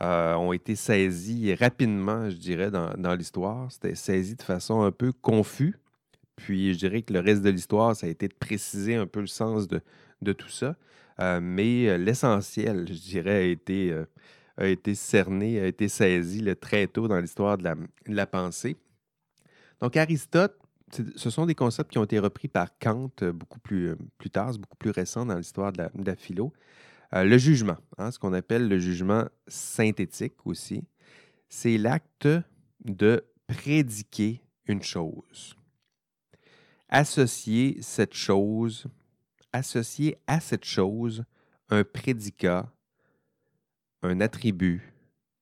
euh, 0.03 0.35
ont 0.35 0.53
été 0.53 0.75
saisis 0.75 1.55
rapidement, 1.55 2.29
je 2.29 2.37
dirais, 2.37 2.71
dans, 2.71 3.15
l'histoire. 3.15 3.71
C'était 3.71 3.95
saisi 3.95 4.35
de 4.35 4.43
façon 4.43 4.83
un 4.83 4.91
peu 4.91 5.13
confus 5.13 5.79
Puis 6.37 6.75
je 6.75 6.79
dirais 6.79 7.03
que 7.03 7.13
le 7.13 7.21
reste 7.21 7.43
de 7.43 7.51
l'histoire, 7.51 7.95
ça 7.95 8.07
a 8.07 8.11
été 8.11 8.27
de 8.27 8.35
préciser 8.35 8.97
un 8.97 9.07
peu 9.07 9.21
le 9.21 9.29
sens 9.29 9.69
de, 9.69 9.81
tout 10.33 10.49
ça. 10.49 10.77
Euh, 11.21 11.41
mais 11.41 11.89
euh, 11.89 11.97
l'essentiel, 11.97 12.87
je 12.89 12.95
dirais, 12.95 13.37
a 13.37 13.43
été, 13.43 13.93
euh, 13.93 14.05
a 14.57 14.67
été 14.67 14.95
cerné, 14.95 15.61
a 15.61 15.67
été 15.67 15.89
saisi 15.89 16.45
très 16.61 16.87
tôt 16.87 17.09
dans 17.09 17.21
l'histoire 17.21 17.59
de 17.59 17.65
la, 18.07 18.27
pensée. 18.27 18.77
Donc 19.81 19.97
Aristote, 19.97 20.59
ce 21.17 21.31
sont 21.31 21.47
des 21.47 21.55
concepts 21.55 21.91
qui 21.91 21.99
ont 21.99 22.05
été 22.05 22.19
repris 22.19 22.49
par 22.49 22.79
Kant 22.79 23.11
beaucoup 23.33 23.61
plus, 23.61 23.97
plus 24.19 24.31
tard, 24.31 24.53
beaucoup 24.53 24.77
plus 24.77 24.91
récent 24.91 25.27
dans 25.27 25.37
l'histoire 25.37 25.73
de, 25.73 25.89
la, 26.05 26.17
philo. 26.17 26.53
le 27.13 27.37
jugement, 27.39 27.77
hein, 27.99 28.11
ce 28.11 28.19
qu'on 28.19 28.33
appelle 28.33 28.69
le 28.69 28.79
jugement 28.79 29.25
synthétique 29.49 30.35
aussi, 30.45 30.85
c'est 31.49 31.79
l'acte 31.79 32.29
de 32.85 33.25
prédiquer 33.47 34.41
une 34.67 34.83
chose 34.83 35.57
associer 36.95 37.79
cette 37.81 38.15
chose, 38.15 38.87
associer 39.55 40.19
à 40.27 40.41
cette 40.41 40.65
chose 40.65 41.25
un 41.71 41.85
prédicat, 41.85 42.71
un 44.03 44.21
attribut, 44.21 44.93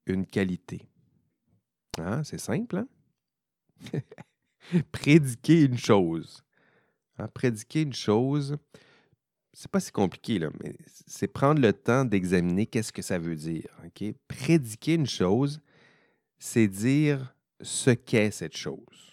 une 0.06 0.26
qualité. 0.26 0.86
Hein? 1.98 2.22
C'est 2.22 2.38
simple, 2.38 2.76
hein? 2.76 2.88
Prédiquer 4.92 5.62
une 5.62 5.78
chose. 5.78 6.44
Hein? 7.18 7.26
Prédiquer 7.28 7.82
une 7.82 7.94
chose, 7.94 8.58
c'est 9.54 9.70
pas 9.70 9.80
si 9.80 9.90
compliqué, 9.90 10.38
mais 10.62 10.76
c'est 11.06 11.26
prendre 11.26 11.60
le 11.60 11.72
temps 11.72 12.04
d'examiner 12.04 12.66
qu'est-ce 12.66 12.92
que 12.92 13.02
ça 13.02 13.18
veut 13.18 13.36
dire. 13.36 13.68
Prédiquer 14.28 14.94
une 14.94 15.06
chose, 15.06 15.60
c'est 16.38 16.68
dire 16.68 17.34
ce 17.62 17.90
qu'est 17.90 18.30
cette 18.30 18.56
chose. 18.56 19.11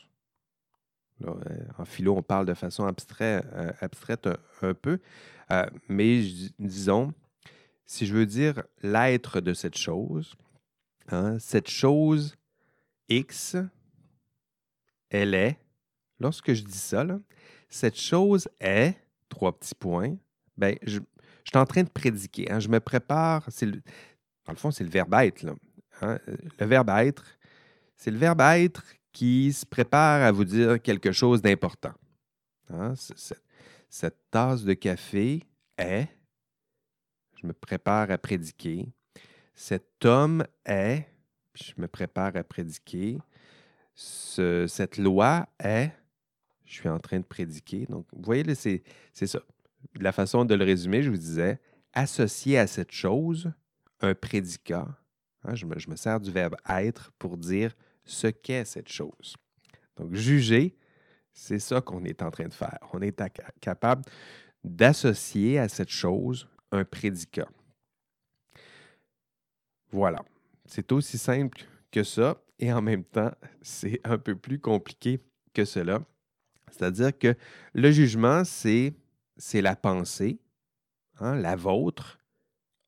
Euh, 1.25 1.33
en 1.77 1.85
philo, 1.85 2.15
on 2.15 2.23
parle 2.23 2.45
de 2.45 2.53
façon 2.53 2.85
abstraite, 2.85 3.45
euh, 3.53 3.71
abstraite 3.81 4.27
un, 4.61 4.73
peu, 4.73 4.99
euh, 5.51 5.65
mais 5.89 6.23
disons, 6.59 7.13
si 7.85 8.05
je 8.05 8.13
veux 8.13 8.25
dire 8.25 8.63
l'être 8.81 9.41
de 9.41 9.53
cette 9.53 9.77
chose, 9.77 10.35
hein, 11.09 11.37
cette 11.39 11.69
chose 11.69 12.35
X, 13.09 13.57
elle 15.09 15.33
est, 15.33 15.57
lorsque 16.19 16.53
je 16.53 16.63
dis 16.63 16.77
ça, 16.77 17.05
cette 17.69 17.99
chose 17.99 18.47
est, 18.59 18.95
trois 19.27 19.57
petits 19.57 19.75
points, 19.75 20.15
ben, 20.57 20.77
je, 20.83 20.99
suis 21.43 21.57
en 21.57 21.65
train 21.65 21.83
de 21.83 21.89
prédiquer. 21.89 22.49
Hein, 22.51 22.59
je 22.59 22.67
me 22.67 22.79
prépare, 22.79 23.43
c'est 23.49 23.65
dans 23.71 24.53
le 24.53 24.55
fond, 24.55 24.71
c'est 24.71 24.83
le 24.83 24.89
verbe 24.89 25.13
être. 25.15 25.45
Hein, 26.01 26.19
le 26.59 26.65
verbe 26.65 26.89
être, 26.89 27.25
c'est 27.97 28.11
le 28.11 28.17
verbe 28.17 28.41
être 28.41 28.83
qui 29.11 29.53
se 29.53 29.65
prépare 29.65 30.21
à 30.21 30.31
vous 30.31 30.45
dire 30.45 30.81
quelque 30.81 31.11
chose 31.11 31.41
d'important. 31.41 31.93
Hein, 32.69 32.93
cette, 33.89 34.17
tasse 34.29 34.63
de 34.63 34.73
café 34.73 35.43
est, 35.77 36.07
je 37.41 37.47
me 37.47 37.53
prépare 37.53 38.11
à 38.11 38.17
prédiquer. 38.17 38.87
Cet 39.55 40.05
homme 40.05 40.45
est, 40.65 41.07
je 41.55 41.73
me 41.77 41.87
prépare 41.87 42.35
à 42.35 42.43
prédiquer. 42.43 43.17
cette 43.95 44.97
loi 44.97 45.47
est, 45.59 45.91
je 46.65 46.73
suis 46.73 46.89
en 46.89 46.99
train 46.99 47.19
de 47.19 47.25
prédiquer. 47.25 47.87
Donc, 47.87 48.05
vous 48.13 48.23
voyez, 48.23 48.43
c'est 48.55 48.83
ça. 49.13 49.39
La 49.95 50.11
façon 50.11 50.45
de 50.45 50.53
le 50.55 50.65
résumer, 50.65 51.01
je 51.01 51.09
vous 51.09 51.17
disais, 51.17 51.59
associer 51.93 52.59
à 52.59 52.67
cette 52.67 52.91
chose 52.91 53.51
un 54.01 54.13
prédicat. 54.13 54.87
Hein, 55.43 55.55
je, 55.55 55.65
me, 55.65 55.79
je 55.79 55.89
me 55.89 55.95
sers 55.95 56.19
du 56.19 56.31
verbe 56.31 56.55
être 56.67 57.11
pour 57.17 57.37
dire 57.37 57.73
ce 58.09 58.27
qu'est 58.27 58.65
cette 58.65 58.89
chose. 58.89 59.35
Donc, 59.95 60.13
juger, 60.13 60.75
c'est 61.31 61.59
ça 61.59 61.81
qu'on 61.81 62.03
est 62.03 62.21
en 62.21 62.31
train 62.31 62.47
de 62.47 62.53
faire. 62.53 62.79
On 62.93 63.01
est 63.01 63.15
capable 63.61 64.03
d'associer 64.63 65.59
à 65.59 65.69
cette 65.69 65.89
chose 65.89 66.47
un 66.71 66.83
prédicat. 66.83 67.47
Voilà. 69.91 70.23
C'est 70.65 70.91
aussi 70.91 71.17
simple 71.17 71.63
que 71.91 72.03
ça 72.03 72.41
et 72.59 72.71
en 72.71 72.81
même 72.81 73.03
temps, 73.03 73.31
c'est 73.61 74.01
un 74.03 74.17
peu 74.17 74.35
plus 74.35 74.59
compliqué 74.59 75.19
que 75.53 75.65
cela. 75.65 76.01
C'est-à-dire 76.71 77.17
que 77.17 77.35
le 77.73 77.91
jugement, 77.91 78.43
c'est, 78.43 78.93
la 79.53 79.75
pensée, 79.75 80.39
hein, 81.19 81.35
la 81.35 81.55
vôtre, 81.55 82.19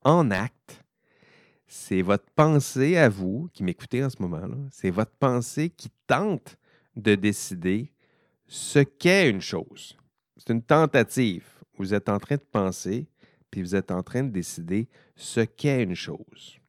en 0.04 0.30
acte, 0.30 0.84
c'est 1.74 2.02
votre 2.02 2.30
pensée 2.36 2.98
à 2.98 3.08
vous, 3.08 3.50
qui 3.54 3.64
m'écoutez 3.64 4.04
en 4.04 4.10
ce 4.10 4.22
moment-là, 4.24 4.58
c'est 4.72 4.90
votre 4.90 5.14
pensée 5.14 5.70
qui 5.70 5.90
tente 6.06 6.58
de 6.98 7.16
décider 7.16 7.94
ce 8.46 8.80
qu'est 8.80 9.30
une 9.30 9.40
chose. 9.40 9.96
C'est 10.36 10.52
une 10.52 10.64
tentative. 10.64 11.48
Vous 11.78 11.94
êtes 11.94 12.10
en 12.10 12.20
train 12.20 12.36
de 12.36 12.42
penser, 12.42 13.08
puis 13.50 13.62
vous 13.62 13.74
êtes 13.74 13.90
en 13.90 14.04
train 14.04 14.24
de 14.24 14.32
décider 14.32 14.90
ce 15.16 15.40
qu'est 15.40 15.84
une 15.84 15.96
chose. 15.96 16.60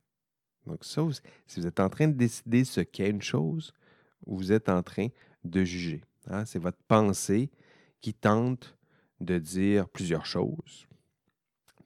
Donc, 0.67 0.85
ça, 0.85 1.03
si 1.49 1.59
vous 1.59 1.67
êtes 1.67 1.81
en 1.81 1.89
train 1.89 2.07
de 2.07 2.17
décider 2.17 2.63
ce 2.63 2.81
qu'est 2.81 3.11
une 3.11 3.23
chose, 3.23 3.75
vous 4.25 4.53
êtes 4.53 4.69
en 4.69 4.85
train 4.85 5.09
de 5.43 5.65
juger. 5.65 6.05
Hein. 6.29 6.45
C'est 6.45 6.61
votre 6.61 6.79
pensée 6.87 7.51
qui 8.01 8.15
tente 8.15 8.77
de 9.21 9.41
dire 9.41 9.89
plusieurs 9.89 10.27
choses. 10.27 10.87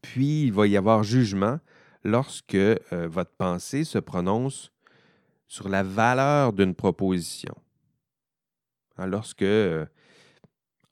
Puis, 0.02 0.44
il 0.44 0.52
va 0.52 0.66
y 0.66 0.76
avoir 0.76 1.02
jugement 1.02 1.60
lorsque 2.06 2.54
euh, 2.54 2.78
votre 3.08 3.32
pensée 3.32 3.84
se 3.84 3.98
prononce 3.98 4.72
sur 5.48 5.68
la 5.68 5.82
valeur 5.82 6.52
d'une 6.52 6.74
proposition. 6.74 7.54
Hein, 8.96 9.06
lorsque, 9.06 9.42
euh, 9.42 9.84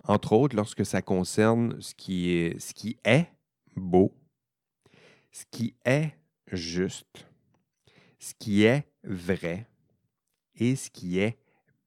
entre 0.04 0.32
autres, 0.32 0.56
lorsque 0.56 0.84
ça 0.84 1.02
concerne 1.02 1.80
ce 1.80 1.94
qui 1.94 2.30
est, 2.30 2.58
ce 2.58 2.74
qui 2.74 2.98
est 3.04 3.28
beau, 3.76 4.14
ce 5.32 5.44
qui 5.50 5.74
est 5.84 6.12
juste, 6.52 7.26
ce 8.18 8.34
qui 8.38 8.64
est 8.64 8.86
vrai 9.02 9.66
et 10.56 10.76
ce 10.76 10.90
qui 10.90 11.18
est 11.18 11.38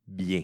bien. 0.07 0.43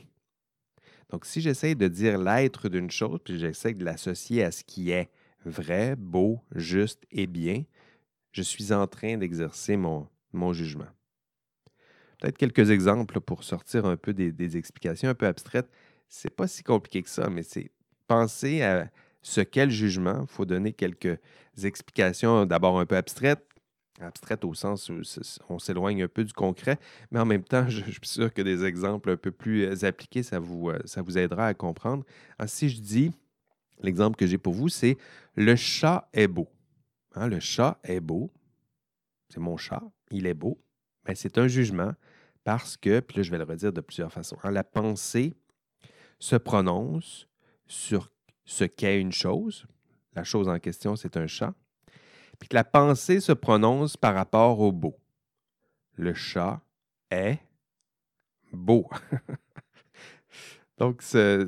Donc, 1.10 1.26
si 1.26 1.42
j'essaie 1.42 1.76
de 1.76 1.88
dire 1.88 2.18
l'être 2.18 2.70
d'une 2.70 2.90
chose, 2.90 3.20
puis 3.24 3.40
j'essaie 3.40 3.74
de 3.74 3.86
l'associer 3.86 4.44
à 4.44 4.52
ce 4.52 4.64
qui 4.64 4.92
est 4.92 5.12
vrai, 5.46 5.96
beau, 5.96 6.42
juste 6.56 7.04
et 7.12 7.28
bien, 7.28 7.64
je 8.34 8.42
suis 8.42 8.74
en 8.74 8.88
train 8.88 9.18
d'exercer 9.18 9.78
mon, 9.78 10.08
jugement. 10.54 10.88
Peut-être 12.20 12.38
quelques 12.38 12.72
exemples 12.72 13.22
pour 13.22 13.44
sortir 13.44 13.86
un 13.86 13.96
peu 13.96 14.14
des, 14.14 14.58
explications 14.58 15.10
un 15.10 15.14
peu 15.14 15.28
abstraites. 15.28 15.70
C'est 16.10 16.36
pas 16.36 16.48
si 16.48 16.64
compliqué 16.64 17.04
que 17.04 17.10
ça, 17.10 17.30
mais 17.30 17.44
c'est 17.44 17.72
penser 18.08 18.62
à 18.64 18.90
ce 19.22 19.42
qu'est 19.42 19.66
le 19.66 19.72
jugement. 19.72 20.22
Il 20.22 20.28
faut 20.28 20.46
donner 20.46 20.74
quelques 20.74 21.20
explications 21.64 22.46
d'abord 22.46 22.80
un 22.80 22.86
peu 22.86 22.98
abstraites, 22.98 23.46
abstraites 24.00 24.44
au 24.46 24.56
sens 24.56 24.90
où 24.90 25.02
on 25.50 25.60
s'éloigne 25.60 26.04
un 26.04 26.08
peu 26.08 26.24
du 26.24 26.34
concret, 26.34 26.80
mais 27.12 27.20
en 27.20 27.26
même 27.26 27.44
temps, 27.44 27.66
je, 27.70 27.82
suis 27.82 28.00
sûr 28.02 28.34
que 28.34 28.42
des 28.42 28.66
exemples 28.66 29.12
un 29.12 29.18
peu 29.18 29.32
plus 29.32 29.66
euh, 29.66 29.86
appliqués, 29.86 30.24
ça 30.24 30.40
vous, 30.40 30.70
euh, 30.70 30.80
ça 30.86 31.04
vous 31.04 31.18
aidera 31.18 31.48
à 31.48 31.54
comprendre. 31.54 32.04
si 32.48 32.70
je 32.70 32.82
dis, 32.82 33.12
l'exemple 33.82 34.18
que 34.18 34.26
j'ai 34.26 34.40
pour 34.40 34.54
vous, 34.54 34.70
c'est 34.70 34.98
le 35.36 35.56
chat 35.56 36.10
est 36.14 36.28
beau. 36.28 36.48
Hein, 37.16 37.28
le 37.28 37.40
chat 37.40 37.80
est 37.84 38.00
beau. 38.00 38.32
C'est 39.30 39.40
mon 39.40 39.58
chat. 39.58 39.84
Il 40.12 40.28
est 40.28 40.34
beau. 40.34 40.62
Mais 41.08 41.16
c'est 41.16 41.38
un 41.38 41.48
jugement 41.48 41.94
parce 42.44 42.78
que, 42.78 43.00
puis 43.00 43.18
là, 43.18 43.24
je 43.24 43.32
vais 43.32 43.38
le 43.38 43.44
redire 43.44 43.74
de 43.74 43.82
plusieurs 43.82 44.12
façons. 44.12 44.38
Hein, 44.44 44.52
la 44.52 44.64
pensée 44.64 45.34
se 46.20 46.36
prononce 46.36 47.28
sur 47.68 48.12
ce 48.46 48.64
qu'est 48.64 49.00
une 49.00 49.12
chose. 49.12 49.66
La 50.14 50.24
chose 50.24 50.48
en 50.48 50.60
question, 50.60 50.96
c'est 50.96 51.18
un 51.18 51.28
chat. 51.28 51.54
Puis 52.40 52.50
que 52.50 52.56
la 52.56 52.64
pensée 52.64 53.20
se 53.20 53.32
prononce 53.32 53.98
par 53.98 54.16
rapport 54.16 54.60
au 54.60 54.72
beau. 54.72 54.98
Le 55.96 56.14
chat 56.14 56.62
est 57.10 57.40
beau. 58.52 58.90
Donc, 60.78 61.02
ça, 61.02 61.46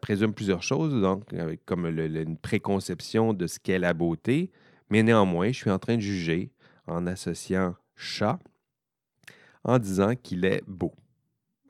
présume 0.00 0.34
plusieurs 0.34 0.62
choses, 0.62 1.00
donc, 1.00 1.24
comme 1.64 1.86
une 1.86 2.36
préconception 2.36 3.32
de 3.32 3.46
ce 3.46 3.58
qu'est 3.58 3.78
la 3.78 3.94
beauté, 3.94 4.50
mais 4.90 5.02
néanmoins, 5.02 5.52
je 5.52 5.58
suis 5.58 5.70
en 5.70 5.78
train 5.78 5.96
de 5.96 6.00
juger 6.00 6.50
en 6.86 7.06
associant 7.06 7.76
chat 7.94 8.38
en 9.62 9.78
disant 9.78 10.14
qu'il 10.16 10.44
est 10.44 10.62
beau. 10.66 10.92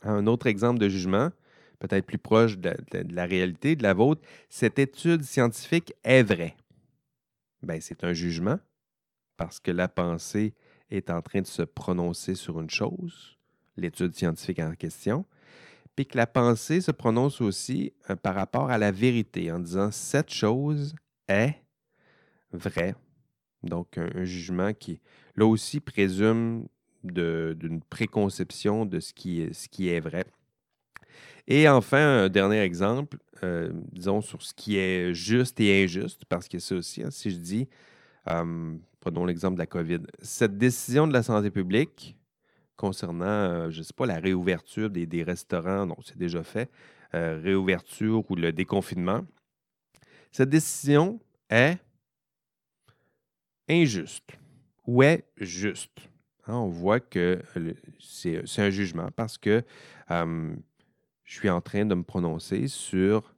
Un 0.03 0.26
autre 0.26 0.46
exemple 0.46 0.78
de 0.78 0.88
jugement, 0.88 1.30
peut-être 1.78 2.07
plus 2.07 2.18
proche 2.18 2.59
de, 2.59 2.74
la 3.11 3.26
réalité, 3.26 3.76
de 3.76 3.82
la 3.82 3.94
vôtre, 3.94 4.22
cette 4.48 4.78
étude 4.78 5.22
scientifique 5.22 5.92
est 6.05 6.22
vraie. 6.22 6.57
Ben, 7.62 7.80
c'est 7.80 8.05
un 8.05 8.12
jugement 8.12 8.59
parce 9.36 9.61
que 9.61 9.70
la 9.70 9.88
pensée 9.88 10.55
est 10.90 11.11
en 11.11 11.20
train 11.20 11.42
de 11.42 11.46
se 11.46 11.62
prononcer 11.62 12.34
sur 12.34 12.61
une 12.61 12.70
chose, 12.70 13.38
l'étude 13.76 14.14
scientifique 14.14 14.61
en 14.61 14.74
question, 14.74 15.26
que 16.05 16.16
la 16.16 16.26
pensée 16.26 16.80
se 16.80 16.90
prononce 16.90 17.40
aussi 17.40 17.92
euh, 18.09 18.16
par 18.16 18.34
rapport 18.34 18.70
à 18.70 18.78
la 18.78 18.90
vérité 18.90 19.51
en 19.53 19.59
disant 19.59 19.90
cette 19.90 20.32
chose 20.32 20.94
est 21.28 21.57
vraie. 22.53 22.94
Donc, 23.62 23.98
un, 23.98 24.24
jugement 24.24 24.72
qui, 24.72 25.01
là 25.36 25.46
aussi, 25.46 25.80
présume 25.80 26.66
d'une 27.03 27.80
préconception 27.88 28.86
de 28.86 29.01
ce 29.01 29.12
qui, 29.12 29.40
est, 29.40 30.01
vrai. 30.01 30.24
Et 31.46 31.68
enfin, 31.68 32.24
un 32.24 32.28
dernier 32.28 32.61
exemple, 32.61 33.18
euh, 33.42 33.70
disons, 33.92 34.20
sur 34.20 34.42
ce 34.42 34.55
qui 34.55 34.76
est 34.76 35.14
juste 35.14 35.61
et 35.61 35.84
injuste, 35.84 36.24
parce 36.26 36.48
que 36.48 36.59
ça 36.59 36.74
aussi, 36.74 37.03
hein, 37.03 37.11
si 37.11 37.30
je 37.30 37.36
dis, 37.36 37.68
euh, 38.28 38.74
prenons 39.01 39.24
l'exemple 39.24 39.55
de 39.55 39.61
la 39.61 39.66
COVID, 39.66 40.01
cette 40.20 40.59
décision 40.59 41.07
de 41.07 41.12
la 41.12 41.22
santé 41.22 41.51
publique 41.51 42.16
concernant, 42.81 43.26
euh, 43.26 43.70
je 43.70 43.81
ne 43.81 43.83
sais 43.83 43.93
pas, 43.93 44.07
la 44.07 44.18
réouverture 44.18 44.89
des, 44.89 45.22
restaurants, 45.22 45.85
non, 45.85 45.97
c'est 46.03 46.16
déjà 46.16 46.43
fait, 46.43 46.70
réouverture 47.12 48.24
ou 48.31 48.37
le 48.37 48.53
déconfinement, 48.53 49.26
cette 50.33 50.49
décision 50.49 51.20
est 51.51 51.76
injuste 53.68 54.31
ou 54.87 55.03
est 55.03 55.24
juste. 55.37 55.99
Hein, 56.47 56.55
on 56.55 56.68
voit 56.68 57.01
que 57.01 57.43
c'est 57.99 58.61
un 58.61 58.70
jugement 58.70 59.11
parce 59.14 59.37
que 59.37 59.62
je 60.09 60.55
suis 61.24 61.51
en 61.51 61.61
train 61.61 61.85
de 61.85 61.95
me 61.95 62.05
prononcer 62.05 62.66
sur 62.68 63.35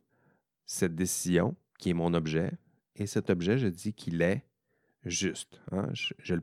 cette 0.67 0.95
décision 0.95 1.57
qui 1.79 1.91
est 1.91 1.95
mon 1.95 2.15
objet. 2.15 2.53
Et 2.95 3.07
cet 3.07 3.31
objet, 3.31 3.59
je 3.59 3.69
dis 3.69 3.93
qu'il 3.93 4.23
est 4.23 4.45
juste. 5.05 5.61
Hein. 5.73 5.89
Je, 5.93 6.35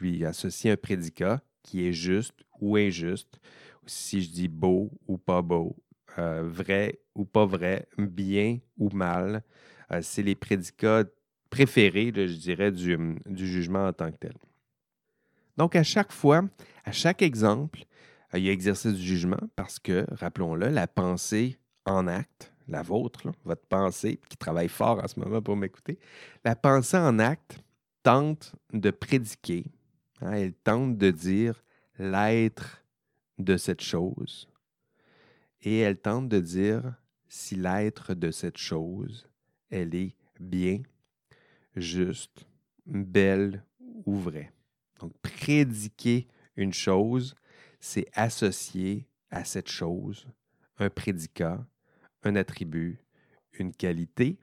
lui 0.00 0.24
associe 0.24 0.72
un 0.72 0.76
prédicat 0.76 1.42
qui 1.62 1.86
est 1.86 1.92
juste 1.92 2.34
ou 2.60 2.76
injuste. 2.76 3.40
Si 3.86 4.22
je 4.22 4.30
dis 4.30 4.48
beau 4.48 4.90
ou 5.06 5.18
pas 5.18 5.42
beau, 5.42 5.76
euh, 6.18 6.42
vrai 6.44 7.00
ou 7.14 7.24
pas 7.24 7.46
vrai, 7.46 7.88
bien 7.98 8.58
ou 8.78 8.88
mal, 8.90 9.42
euh, 9.92 10.00
c'est 10.02 10.22
les 10.22 10.34
prédicats 10.34 11.04
préférés, 11.50 12.12
je 12.14 12.36
dirais, 12.36 12.70
du, 12.70 12.96
du, 13.26 13.46
jugement 13.46 13.86
en 13.86 13.92
tant 13.92 14.10
que 14.10 14.16
tel. 14.16 14.34
Donc, 15.56 15.74
à 15.76 15.82
chaque 15.82 16.12
fois, 16.12 16.42
à 16.84 16.92
chaque 16.92 17.22
exemple, 17.22 17.84
euh, 18.34 18.38
il 18.38 18.44
y 18.44 18.48
a 18.48 18.52
exercice 18.52 18.94
du 18.94 19.02
jugement 19.02 19.40
parce 19.56 19.78
que, 19.78 20.06
rappelons-le, 20.12 20.68
la 20.68 20.86
pensée 20.86 21.58
en 21.84 22.06
acte, 22.06 22.52
la 22.68 22.82
vôtre, 22.82 23.28
votre 23.44 23.66
pensée, 23.66 24.20
qui 24.28 24.36
travaille 24.36 24.68
fort 24.68 25.02
en 25.02 25.08
ce 25.08 25.18
moment 25.18 25.42
pour 25.42 25.56
m'écouter, 25.56 25.98
la 26.44 26.54
pensée 26.54 26.96
en 26.96 27.18
acte 27.18 27.58
tente 28.02 28.54
de 28.72 28.90
prédiquer, 28.90 29.64
hein, 30.20 30.32
elle 30.32 30.54
tente 30.54 30.96
de 30.96 31.10
dire 31.10 31.62
l'être 31.98 32.84
de 33.38 33.56
cette 33.56 33.80
chose 33.80 34.48
et 35.62 35.78
elle 35.78 35.98
tente 35.98 36.28
de 36.28 36.40
dire 36.40 36.94
si 37.28 37.54
l'être 37.54 38.14
de 38.14 38.30
cette 38.30 38.58
chose, 38.58 39.28
elle 39.70 39.94
est 39.94 40.16
bien, 40.38 40.82
juste, 41.76 42.46
belle 42.86 43.64
ou 44.04 44.16
vraie. 44.16 44.52
Donc, 44.98 45.12
prédiquer 45.18 46.26
une 46.56 46.72
chose, 46.72 47.34
c'est 47.78 48.06
associer 48.14 49.06
à 49.30 49.44
cette 49.44 49.68
chose 49.68 50.26
un 50.78 50.90
prédicat, 50.90 51.64
un 52.22 52.36
attribut, 52.36 52.98
une 53.52 53.72
qualité, 53.72 54.38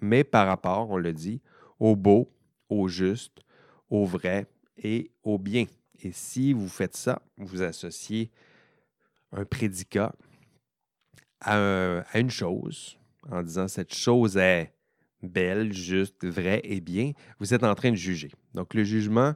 mais 0.00 0.24
par 0.24 0.46
rapport, 0.46 0.90
on 0.90 0.96
le 0.96 1.12
dit, 1.12 1.40
au 1.78 1.96
beau, 1.96 2.30
au 2.68 2.88
juste, 2.88 3.40
au 3.88 4.04
vrai 4.04 4.46
et 4.82 5.10
au 5.22 5.38
bien. 5.38 5.66
Et 6.02 6.12
si 6.12 6.52
vous 6.52 6.68
faites 6.68 6.96
ça, 6.96 7.22
vous 7.36 7.62
associez 7.62 8.30
un 9.32 9.44
prédicat 9.44 10.14
à, 11.40 12.00
à 12.00 12.18
une 12.18 12.30
chose 12.30 12.98
en 13.30 13.42
disant 13.42 13.68
cette 13.68 13.94
chose 13.94 14.36
est 14.36 14.72
belle, 15.22 15.72
juste, 15.72 16.24
vraie 16.24 16.60
et 16.64 16.80
bien, 16.80 17.12
vous 17.40 17.54
êtes 17.54 17.64
en 17.64 17.74
train 17.74 17.90
de 17.90 17.96
juger. 17.96 18.30
Donc 18.54 18.74
le 18.74 18.84
jugement, 18.84 19.34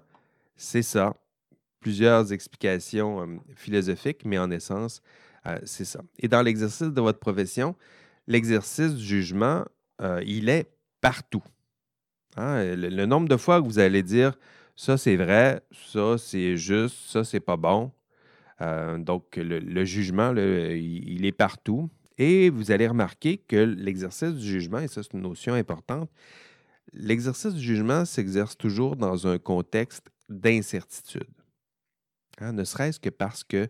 c'est 0.56 0.82
ça 0.82 1.14
plusieurs 1.80 2.32
explications 2.32 3.22
euh, 3.22 3.26
philosophiques, 3.56 4.24
mais 4.24 4.38
en 4.38 4.50
essence, 4.50 5.02
euh, 5.46 5.58
c'est 5.64 5.84
ça. 5.84 6.02
Et 6.18 6.28
dans 6.28 6.42
l'exercice 6.42 6.88
de 6.88 7.00
votre 7.00 7.18
profession, 7.18 7.74
l'exercice 8.26 8.94
du 8.94 9.04
jugement, 9.04 9.64
euh, 10.02 10.22
il 10.26 10.48
est 10.48 10.70
partout. 11.00 11.42
Hein. 12.36 12.76
Le, 12.76 13.06
nombre 13.06 13.28
de 13.28 13.36
fois 13.36 13.60
que 13.60 13.66
vous 13.66 13.78
allez 13.78 14.02
dire 14.02 14.38
ça 14.76 14.96
c'est 14.96 15.16
vrai, 15.16 15.62
ça 15.72 16.16
c'est 16.18 16.56
juste, 16.56 16.96
ça 17.08 17.24
c'est 17.24 17.40
pas 17.40 17.56
bon. 17.56 17.92
donc 18.98 19.36
le, 19.36 19.84
jugement, 19.84 20.34
il, 20.36 21.24
est 21.24 21.32
partout. 21.32 21.90
Et 22.18 22.50
vous 22.50 22.70
allez 22.70 22.86
remarquer 22.86 23.38
que 23.38 23.56
l'exercice 23.56 24.34
du 24.34 24.46
jugement, 24.46 24.78
et 24.78 24.88
ça 24.88 25.02
c'est 25.02 25.14
une 25.14 25.22
notion 25.22 25.54
importante, 25.54 26.10
l'exercice 26.92 27.54
du 27.54 27.62
jugement 27.62 28.04
s'exerce 28.04 28.56
toujours 28.56 28.96
dans 28.96 29.26
un 29.26 29.38
contexte 29.38 30.10
d'incertitude. 30.28 31.28
Hein, 32.38 32.52
ne 32.52 32.64
serait-ce 32.64 33.00
que 33.00 33.10
parce 33.10 33.44
que 33.44 33.68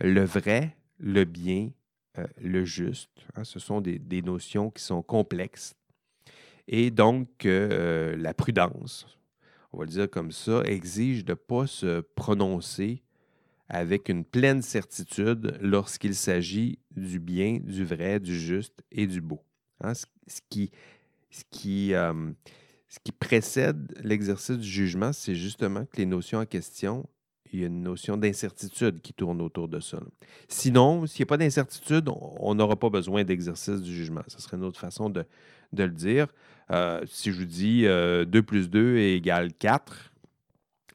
le 0.00 0.24
vrai, 0.24 0.76
le 0.98 1.24
bien, 1.24 1.70
euh, 2.18 2.26
le 2.40 2.64
juste, 2.64 3.10
hein, 3.34 3.44
ce 3.44 3.58
sont 3.58 3.80
des, 3.80 4.22
notions 4.22 4.70
qui 4.70 4.82
sont 4.82 5.02
complexes. 5.02 5.74
Et 6.68 6.90
donc, 6.90 7.46
euh, 7.46 8.16
la 8.16 8.34
prudence, 8.34 9.17
on 9.72 9.78
va 9.78 9.84
le 9.84 9.90
dire 9.90 10.10
comme 10.10 10.32
ça, 10.32 10.62
exige 10.64 11.24
de 11.24 11.32
ne 11.32 11.34
pas 11.34 11.66
se 11.66 12.00
prononcer 12.00 13.02
avec 13.68 14.08
une 14.08 14.24
pleine 14.24 14.62
certitude 14.62 15.58
lorsqu'il 15.60 16.14
s'agit 16.14 16.78
du 16.96 17.20
bien, 17.20 17.58
du 17.62 17.84
vrai, 17.84 18.18
du 18.18 18.38
juste 18.38 18.82
et 18.90 19.06
du 19.06 19.20
beau. 19.20 19.42
Hein. 19.80 19.92
euh, 21.94 22.32
ce 22.88 22.98
qui 23.04 23.12
précède 23.12 23.94
l'exercice 24.02 24.56
du 24.56 24.68
jugement, 24.68 25.12
c'est 25.12 25.34
justement 25.34 25.84
que 25.84 25.98
les 25.98 26.06
notions 26.06 26.38
en 26.38 26.46
question 26.46 27.06
il 27.52 27.60
y 27.60 27.64
a 27.64 27.66
une 27.66 27.82
notion 27.82 28.16
d'incertitude 28.16 29.00
qui 29.00 29.12
tourne 29.12 29.40
autour 29.40 29.68
de 29.68 29.80
ça. 29.80 30.00
Sinon, 30.48 31.06
s'il 31.06 31.22
n'y 31.22 31.28
a 31.28 31.30
pas 31.30 31.36
d'incertitude, 31.36 32.08
on 32.08 32.54
n'aura 32.54 32.76
pas 32.76 32.90
besoin 32.90 33.24
d'exercice 33.24 33.80
du 33.80 33.94
jugement. 33.94 34.22
Ce 34.26 34.40
serait 34.40 34.56
une 34.56 34.64
autre 34.64 34.80
façon 34.80 35.10
de, 35.10 35.24
le 35.72 35.88
dire. 35.88 36.28
Euh, 36.70 37.02
si 37.06 37.32
je 37.32 37.38
vous 37.38 37.44
dis 37.44 37.82
2 37.82 37.88
euh, 37.88 38.42
plus 38.42 38.68
2 38.68 38.98
égale 38.98 39.52
4, 39.54 40.12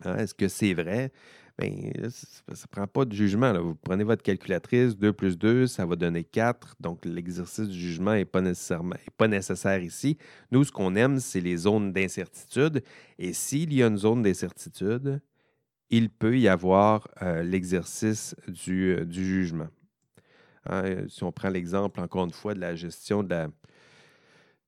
hein, 0.06 0.18
est-ce 0.18 0.34
que 0.34 0.48
c'est 0.48 0.74
vrai? 0.74 1.12
Bien, 1.60 1.70
ça 2.10 2.42
ne 2.50 2.68
prend 2.72 2.88
pas 2.88 3.06
de 3.06 3.14
jugement. 3.14 3.54
Vous 3.62 3.76
prenez 3.76 4.04
votre 4.04 4.24
calculatrice, 4.24 4.98
2 4.98 5.14
plus 5.14 5.38
2, 5.38 5.68
ça 5.68 5.86
va 5.86 5.96
donner 5.96 6.24
4. 6.24 6.76
Donc, 6.80 7.06
l'exercice 7.06 7.68
du 7.68 7.80
jugement 7.80 8.14
n'est 8.14 8.26
pas 8.26 8.42
nécessaire 8.42 9.84
ici. 9.84 10.18
Nous, 10.52 10.64
ce 10.64 10.72
qu'on 10.72 10.96
aime, 10.96 11.20
c'est 11.20 11.42
les 11.42 11.58
zones 11.58 11.94
d'incertitude. 11.94 12.84
Et 13.20 13.34
s'il 13.34 13.72
y 13.72 13.84
a 13.84 13.88
une 13.88 13.98
zone 13.98 14.24
d'incertitude, 14.24 15.22
il 15.94 16.10
peut 16.10 16.40
y 16.40 16.48
avoir 16.48 17.08
euh, 17.22 17.44
l'exercice 17.44 18.36
du, 18.48 18.96
euh, 18.96 19.06
jugement. 19.12 19.68
Hein, 20.66 21.08
si 21.08 21.24
on 21.24 21.32
prend 21.32 21.50
l'exemple, 21.50 22.00
encore 22.00 22.26
une 22.26 22.32
fois, 22.32 22.56
de 22.56 22.60
la 22.60 22.74
gestion 22.74 23.22
de 23.22 23.48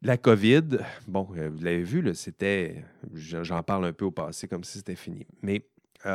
la, 0.04 0.18
COVID, 0.18 0.78
bon, 1.08 1.28
euh, 1.36 1.50
vous 1.50 1.64
l'avez 1.64 1.82
vu, 1.82 2.14
c'était, 2.14 2.86
j'en 3.16 3.64
parle 3.64 3.86
un 3.86 3.94
peu 3.94 4.06
au 4.06 4.12
passé 4.12 4.48
comme 4.48 4.64
si 4.64 4.78
c'était 4.78 4.96
fini, 4.96 5.26
mais 5.42 5.66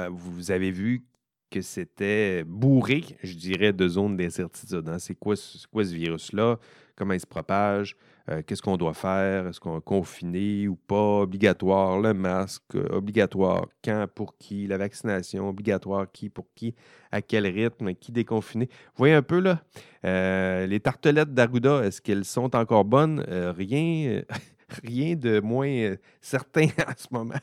vous 0.09 0.53
avez 0.53 0.71
vu 0.71 1.05
que 1.51 1.61
c'était 1.61 2.45
bourré, 2.45 3.03
je 3.25 3.35
dirais, 3.35 3.73
de 3.73 3.89
zones 3.89 4.17
d'incertitude. 4.17 4.89
Hein. 4.89 5.01
C'est 5.01 5.17
quoi, 5.17 5.35
ce 5.35 5.67
virus-là? 5.93 6.61
Comment 6.95 7.15
il 7.15 7.21
se 7.21 7.27
propage? 7.27 7.97
Euh, 8.31 8.43
qu'est-ce 8.47 8.62
qu'on 8.62 8.76
doit 8.76 8.95
faire? 8.95 9.49
Est-ce 9.49 9.59
qu'on 9.59 9.78
est 9.78 9.85
confiné 9.85 10.68
ou 10.68 10.76
pas? 10.76 11.20
Obligatoire, 11.22 11.99
le 11.99 12.14
masque, 12.14 12.76
obligatoire, 12.91 13.66
quand, 13.85 14.07
pour 14.14 14.37
qui? 14.39 14.66
La 14.66 14.78
vaccination, 14.78 15.49
obligatoire, 15.49 16.11
qui, 16.12 16.28
pour 16.28 16.47
qui? 16.55 16.74
À 17.11 17.22
quel 17.22 17.47
rythme? 17.47 17.95
Qui 17.95 18.12
déconfiné? 18.12 18.66
Vous 18.66 18.99
voyez 18.99 19.14
un 19.14 19.22
peu, 19.22 19.41
là, 19.41 19.62
euh, 20.05 20.66
les 20.66 20.78
tartelettes 20.78 21.35
d'Arruda, 21.35 21.83
est-ce 21.85 22.01
qu'elles 22.01 22.24
sont 22.24 22.55
encore 22.55 22.85
bonnes? 22.85 23.24
Euh, 23.28 23.53
rien, 23.53 24.22
rien 24.85 25.16
de 25.16 25.41
moins 25.41 25.97
certain 26.20 26.66
en 26.87 26.93
ce 26.97 27.09
moment 27.11 27.41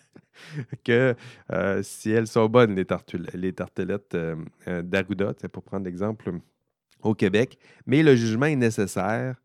que 0.83 1.15
si 1.81 2.11
elles 2.11 2.27
sont 2.27 2.45
bonnes, 2.45 2.75
les, 2.75 3.53
tartelettes 3.53 4.15
d'Arruda, 4.67 5.33
pour 5.51 5.63
prendre 5.63 5.85
l'exemple 5.85 6.31
au 7.01 7.15
Québec. 7.15 7.57
Mais 7.88 8.03
le 8.03 8.15
jugement 8.15 8.45
est 8.45 8.55
nécessaire 8.55 9.35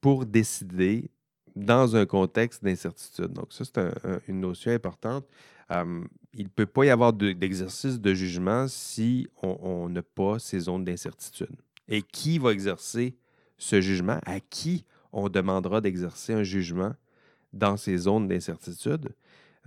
pour 0.00 0.26
décider 0.26 1.10
dans 1.56 1.96
un 1.96 2.06
contexte 2.06 2.62
d'incertitude. 2.62 3.32
Donc, 3.32 3.52
ça, 3.52 3.64
c'est 3.64 4.28
une 4.28 4.40
notion 4.40 4.70
importante. 4.70 5.24
il 5.70 6.44
ne 6.44 6.48
peut 6.48 6.66
pas 6.66 6.84
y 6.84 6.90
avoir 6.90 7.12
d'exercice 7.12 8.00
de, 8.00 8.14
jugement 8.14 8.68
si 8.68 9.28
on 9.42 9.88
n'a 9.88 10.02
pas 10.02 10.38
ces 10.38 10.60
zones 10.60 10.84
d'incertitude. 10.84 11.56
Et 11.88 12.02
qui 12.02 12.38
va 12.38 12.52
exercer 12.52 13.16
ce 13.56 13.80
jugement? 13.80 14.20
À 14.24 14.40
qui 14.40 14.84
on 15.12 15.28
demandera 15.28 15.80
d'exercer 15.80 16.32
un 16.32 16.42
jugement 16.42 16.94
dans 17.52 17.76
ces 17.76 17.96
zones 17.96 18.28
d'incertitude? 18.28 19.08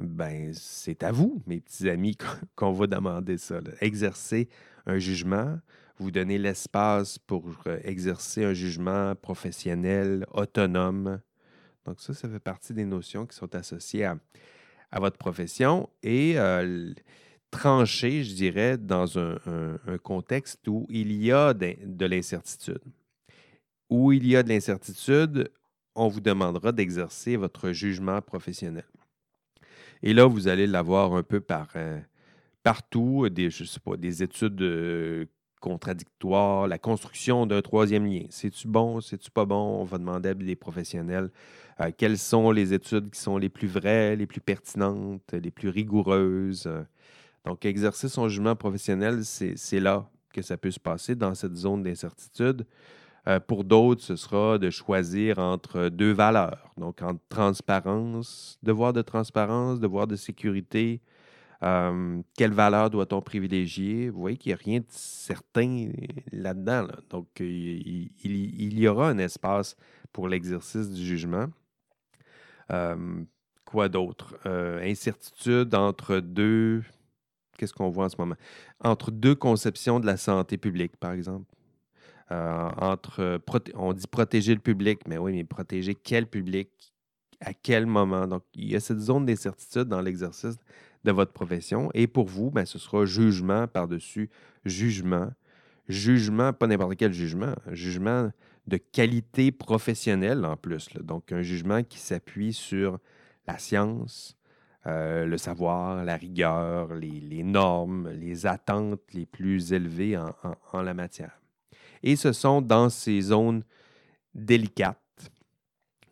Ben, 0.01 0.51
c'est 0.55 1.03
à 1.03 1.11
vous, 1.11 1.43
mes 1.45 1.59
petits 1.59 1.87
amis, 1.87 2.17
qu'on 2.55 2.71
va 2.71 2.87
demander 2.87 3.37
ça. 3.37 3.59
Exercer 3.81 4.49
un 4.87 4.97
jugement, 4.97 5.59
vous 5.99 6.09
donner 6.09 6.39
l'espace 6.39 7.19
pour 7.19 7.45
euh, 7.67 7.79
exercer 7.83 8.43
un 8.43 8.53
jugement 8.53 9.15
professionnel, 9.15 10.25
autonome. 10.31 11.21
Donc 11.85 11.99
ça, 11.99 12.15
ça 12.15 12.27
fait 12.27 12.39
partie 12.39 12.73
des 12.73 12.85
notions 12.85 13.27
qui 13.27 13.35
sont 13.35 13.53
associées 13.55 14.05
à, 14.05 14.17
votre 14.99 15.17
profession 15.17 15.87
et 16.03 16.33
euh, 16.37 16.93
trancher, 17.51 18.23
je 18.23 18.33
dirais, 18.33 18.77
dans 18.77 19.17
un, 19.17 19.37
contexte 20.03 20.67
où 20.67 20.85
il 20.89 21.13
y 21.13 21.31
a 21.31 21.53
de, 21.53 22.05
l'incertitude. 22.05 22.81
où 23.89 24.11
il 24.11 24.27
y 24.27 24.35
a 24.35 24.43
de 24.43 24.49
l'incertitude, 24.49 25.49
on 25.95 26.07
vous 26.07 26.21
demandera 26.21 26.71
d'exercer 26.71 27.37
votre 27.37 27.71
jugement 27.71 28.21
professionnel. 28.21 28.83
Et 30.03 30.13
là, 30.13 30.25
vous 30.25 30.47
allez 30.47 30.67
l'avoir 30.67 31.13
un 31.13 31.23
peu 31.23 31.39
par, 31.39 31.67
euh, 31.75 31.99
partout, 32.63 33.29
des, 33.29 33.49
je 33.49 33.63
sais 33.63 33.79
pas, 33.79 33.97
des 33.97 34.23
études 34.23 34.61
euh, 34.61 35.25
contradictoires, 35.59 36.67
la 36.67 36.77
construction 36.79 37.45
d'un 37.45 37.61
troisième 37.61 38.05
lien. 38.05 38.25
C'est-tu 38.29 38.67
bon, 38.67 38.99
c'est-tu 39.01 39.29
pas 39.29 39.45
bon? 39.45 39.81
On 39.81 39.83
va 39.83 39.97
demander 39.97 40.29
à 40.29 40.33
des 40.33 40.55
professionnels 40.55 41.29
euh, 41.79 41.91
quelles 41.95 42.17
sont 42.17 42.51
les 42.51 42.73
études 42.73 43.11
qui 43.11 43.19
sont 43.19 43.37
les 43.37 43.49
plus 43.49 43.67
vraies, 43.67 44.15
les 44.15 44.27
plus 44.27 44.41
pertinentes, 44.41 45.33
les 45.33 45.51
plus 45.51 45.69
rigoureuses. 45.69 46.69
Donc, 47.45 47.65
exercer 47.65 48.09
son 48.09 48.27
jugement 48.27 48.55
professionnel, 48.55 49.23
c'est 49.25 49.79
là 49.79 50.09
que 50.33 50.41
ça 50.41 50.57
peut 50.57 50.71
se 50.71 50.79
passer, 50.79 51.15
dans 51.15 51.35
cette 51.35 51.55
zone 51.55 51.83
d'incertitude. 51.83 52.65
Euh, 53.27 53.39
pour 53.39 53.63
d'autres, 53.63 54.01
ce 54.01 54.15
sera 54.15 54.57
de 54.57 54.69
choisir 54.69 55.39
entre 55.39 55.89
deux 55.89 56.11
valeurs, 56.11 56.73
donc 56.77 57.01
entre 57.01 57.21
transparence, 57.29 58.57
devoir 58.63 58.93
de 58.93 59.01
transparence, 59.01 59.79
devoir 59.79 60.07
de 60.07 60.15
sécurité. 60.15 61.01
Euh, 61.63 62.19
quelle 62.35 62.53
valeur 62.53 62.89
doit-on 62.89 63.21
privilégier? 63.21 64.09
Vous 64.09 64.19
voyez 64.19 64.37
qu'il 64.37 64.49
n'y 64.49 64.53
a 64.55 64.63
rien 64.63 64.79
de 64.79 64.85
certain 64.89 65.89
là-dedans. 66.31 66.87
Donc, 67.11 67.27
il, 67.39 68.09
y 68.79 68.87
aura 68.87 69.09
un 69.09 69.19
espace 69.19 69.75
pour 70.11 70.27
l'exercice 70.27 70.89
du 70.89 71.05
jugement. 71.05 71.45
Euh, 72.71 73.23
quoi 73.65 73.89
d'autre? 73.89 74.39
incertitude 74.81 75.75
entre 75.75 76.17
deux. 76.17 76.83
Qu'est-ce 77.57 77.73
qu'on 77.73 77.89
voit 77.89 78.05
en 78.05 78.09
ce 78.09 78.17
moment? 78.17 78.35
Entre 78.83 79.11
deux 79.11 79.35
conceptions 79.35 79.99
de 79.99 80.07
la 80.07 80.17
santé 80.17 80.57
publique, 80.57 80.97
par 80.97 81.11
exemple. 81.11 81.45
Euh, 82.31 82.69
entre, 82.77 83.41
on 83.75 83.91
dit 83.91 84.07
protéger 84.07 84.53
le 84.53 84.61
public, 84.61 85.01
mais 85.05 85.17
oui, 85.17 85.33
mais 85.33 85.43
protéger 85.43 85.95
quel 85.95 86.27
public, 86.27 86.69
à 87.41 87.53
quel 87.53 87.85
moment. 87.85 88.25
Donc, 88.25 88.43
il 88.53 88.71
y 88.71 88.75
a 88.75 88.79
cette 88.79 88.99
zone 88.99 89.25
d'incertitude 89.25 89.83
dans 89.83 90.01
l'exercice 90.01 90.57
de 91.03 91.11
votre 91.11 91.33
profession. 91.33 91.89
Et 91.93 92.07
pour 92.07 92.27
vous, 92.27 92.49
ben, 92.49 92.65
ce 92.65 92.79
sera 92.79 93.05
jugement 93.05 93.67
par-dessus 93.67 94.29
jugement. 94.63 95.31
Jugement, 95.89 96.53
pas 96.53 96.67
n'importe 96.67 96.95
quel 96.95 97.11
jugement, 97.11 97.53
jugement 97.71 98.31
de 98.67 98.77
qualité 98.77 99.51
professionnelle 99.51 100.45
en 100.45 100.55
plus. 100.55 100.87
Donc, 101.01 101.33
un 101.33 101.41
jugement 101.41 101.83
qui 101.83 101.99
s'appuie 101.99 102.53
sur 102.53 102.99
la 103.45 103.57
science, 103.57 104.37
euh, 104.87 105.25
le 105.25 105.37
savoir, 105.37 106.05
la 106.05 106.15
rigueur, 106.15 106.95
les, 106.95 107.43
normes, 107.43 108.09
les 108.11 108.45
attentes 108.45 109.01
les 109.13 109.25
plus 109.25 109.73
élevées 109.73 110.17
en 110.17 110.81
la 110.81 110.93
matière. 110.93 111.40
Et 112.03 112.15
ce 112.15 112.31
sont 112.31 112.61
dans 112.61 112.89
ces 112.89 113.21
zones 113.21 113.63
délicates 114.33 114.97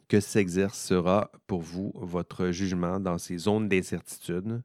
que 0.10 0.20
s'exercera 0.20 1.32
pour 1.48 1.62
vous 1.62 1.92
votre 1.96 2.52
jugement 2.52 3.00
dans 3.00 3.18
ces 3.18 3.38
zones 3.38 3.70
d'incertitude. 3.70 4.62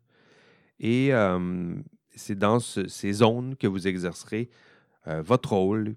Et 0.80 1.12
euh, 1.12 1.76
c'est 2.16 2.38
dans 2.38 2.58
ces 2.58 3.12
zones 3.12 3.54
que 3.56 3.66
vous 3.66 3.86
exercerez 3.86 4.50
euh, 5.06 5.22
votre 5.22 5.52
rôle 5.52 5.94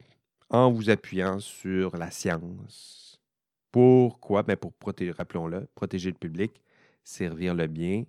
en 0.50 0.72
vous 0.72 0.90
appuyant 0.90 1.40
sur 1.40 1.98
la 1.98 2.12
science. 2.12 3.20
Pourquoi? 3.72 4.44
Ben 4.44 4.58
pour 4.58 4.74
protéger, 4.74 5.12
rappelons-le, 5.12 5.68
protéger 5.76 6.12
le 6.12 6.18
public, 6.18 6.62
servir 7.04 7.56
le 7.56 7.68
bien, 7.68 8.04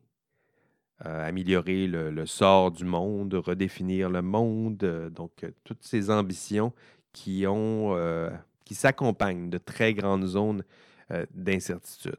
euh, 1.07 1.29
améliorer 1.29 1.87
le, 1.87 2.11
le, 2.11 2.27
sort 2.27 2.73
du 2.73 2.85
monde, 2.85 3.35
redéfinir 3.35 4.11
le 4.11 4.23
monde. 4.23 5.11
donc, 5.15 5.47
toutes 5.63 5.85
ces 5.85 6.11
ambitions 6.11 6.73
qui, 7.13 7.47
ont, 7.47 7.95
euh, 7.97 8.31
qui 8.65 8.75
s'accompagnent 8.75 9.51
de 9.51 9.59
très 9.59 9.95
grandes 9.95 10.27
zones 10.27 10.65
euh, 11.11 11.25
d'incertitude. 11.33 12.17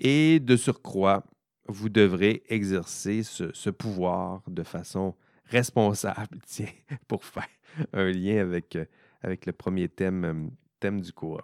Et 0.00 0.40
de 0.40 0.56
surcroît, 0.56 1.24
vous 1.68 1.88
devrez 1.88 2.42
exercer 2.48 3.22
ce, 3.22 3.70
pouvoir 3.70 4.42
de 4.46 4.62
façon 4.62 5.14
responsable, 5.46 6.38
tiens, 6.46 6.68
pour 7.08 7.24
faire 7.24 7.48
un 7.92 8.10
lien 8.10 8.38
avec, 8.38 8.76
euh, 8.76 8.84
avec 9.22 9.46
le 9.46 9.52
premier 9.52 9.88
thème, 9.88 10.50
thème 10.80 11.00
du 11.00 11.12
cours. 11.12 11.42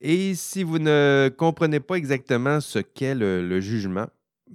Et 0.00 0.34
si 0.34 0.62
vous 0.62 0.78
ne 0.78 1.30
comprenez 1.36 1.80
pas 1.80 1.96
exactement 1.96 2.60
ce 2.60 2.78
qu'est 2.78 3.14
le, 3.14 3.60
jugement, 3.60 4.06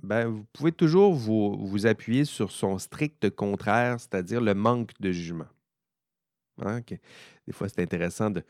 ben, 0.01 0.27
vous 0.27 0.45
pouvez 0.51 0.71
toujours 0.71 1.13
vous, 1.13 1.55
vous, 1.65 1.85
appuyer 1.85 2.25
sur 2.25 2.51
son 2.51 2.79
strict 2.79 3.29
contraire, 3.29 3.99
c'est-à-dire 3.99 4.41
le 4.41 4.55
manque 4.55 4.91
de 4.99 5.11
jugement. 5.11 5.45
Hein, 6.63 6.81
des 7.47 7.53
fois, 7.53 7.67
c'est 7.69 7.81
intéressant 7.81 8.29
de. 8.29 8.43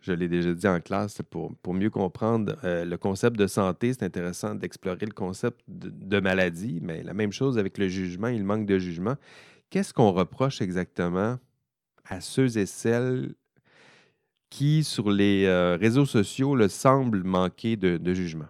Je 0.00 0.12
l'ai 0.12 0.28
déjà 0.28 0.54
dit 0.54 0.66
en 0.66 0.80
classe, 0.80 1.20
pour, 1.28 1.54
pour 1.56 1.74
mieux 1.74 1.90
comprendre 1.90 2.56
euh, 2.64 2.86
le 2.86 2.96
concept 2.96 3.36
de 3.36 3.46
santé, 3.46 3.92
c'est 3.92 4.02
intéressant 4.02 4.54
d'explorer 4.54 5.04
le 5.04 5.12
concept 5.12 5.60
de, 5.68 6.20
maladie, 6.20 6.78
mais 6.80 7.02
la 7.02 7.12
même 7.12 7.32
chose 7.32 7.58
avec 7.58 7.76
le 7.76 7.86
jugement, 7.88 8.28
il 8.28 8.42
manque 8.42 8.64
de 8.64 8.78
jugement. 8.78 9.16
Qu'est-ce 9.68 9.92
qu'on 9.92 10.10
reproche 10.10 10.62
exactement 10.62 11.38
à 12.06 12.22
ceux 12.22 12.56
et 12.56 12.64
celles 12.64 13.34
qui, 14.48 14.84
sur 14.84 15.10
les 15.10 15.44
euh, 15.44 15.76
réseaux 15.76 16.06
sociaux, 16.06 16.56
le 16.56 16.68
semblent 16.68 17.22
manquer 17.22 17.76
de, 17.76 18.14
jugement? 18.14 18.48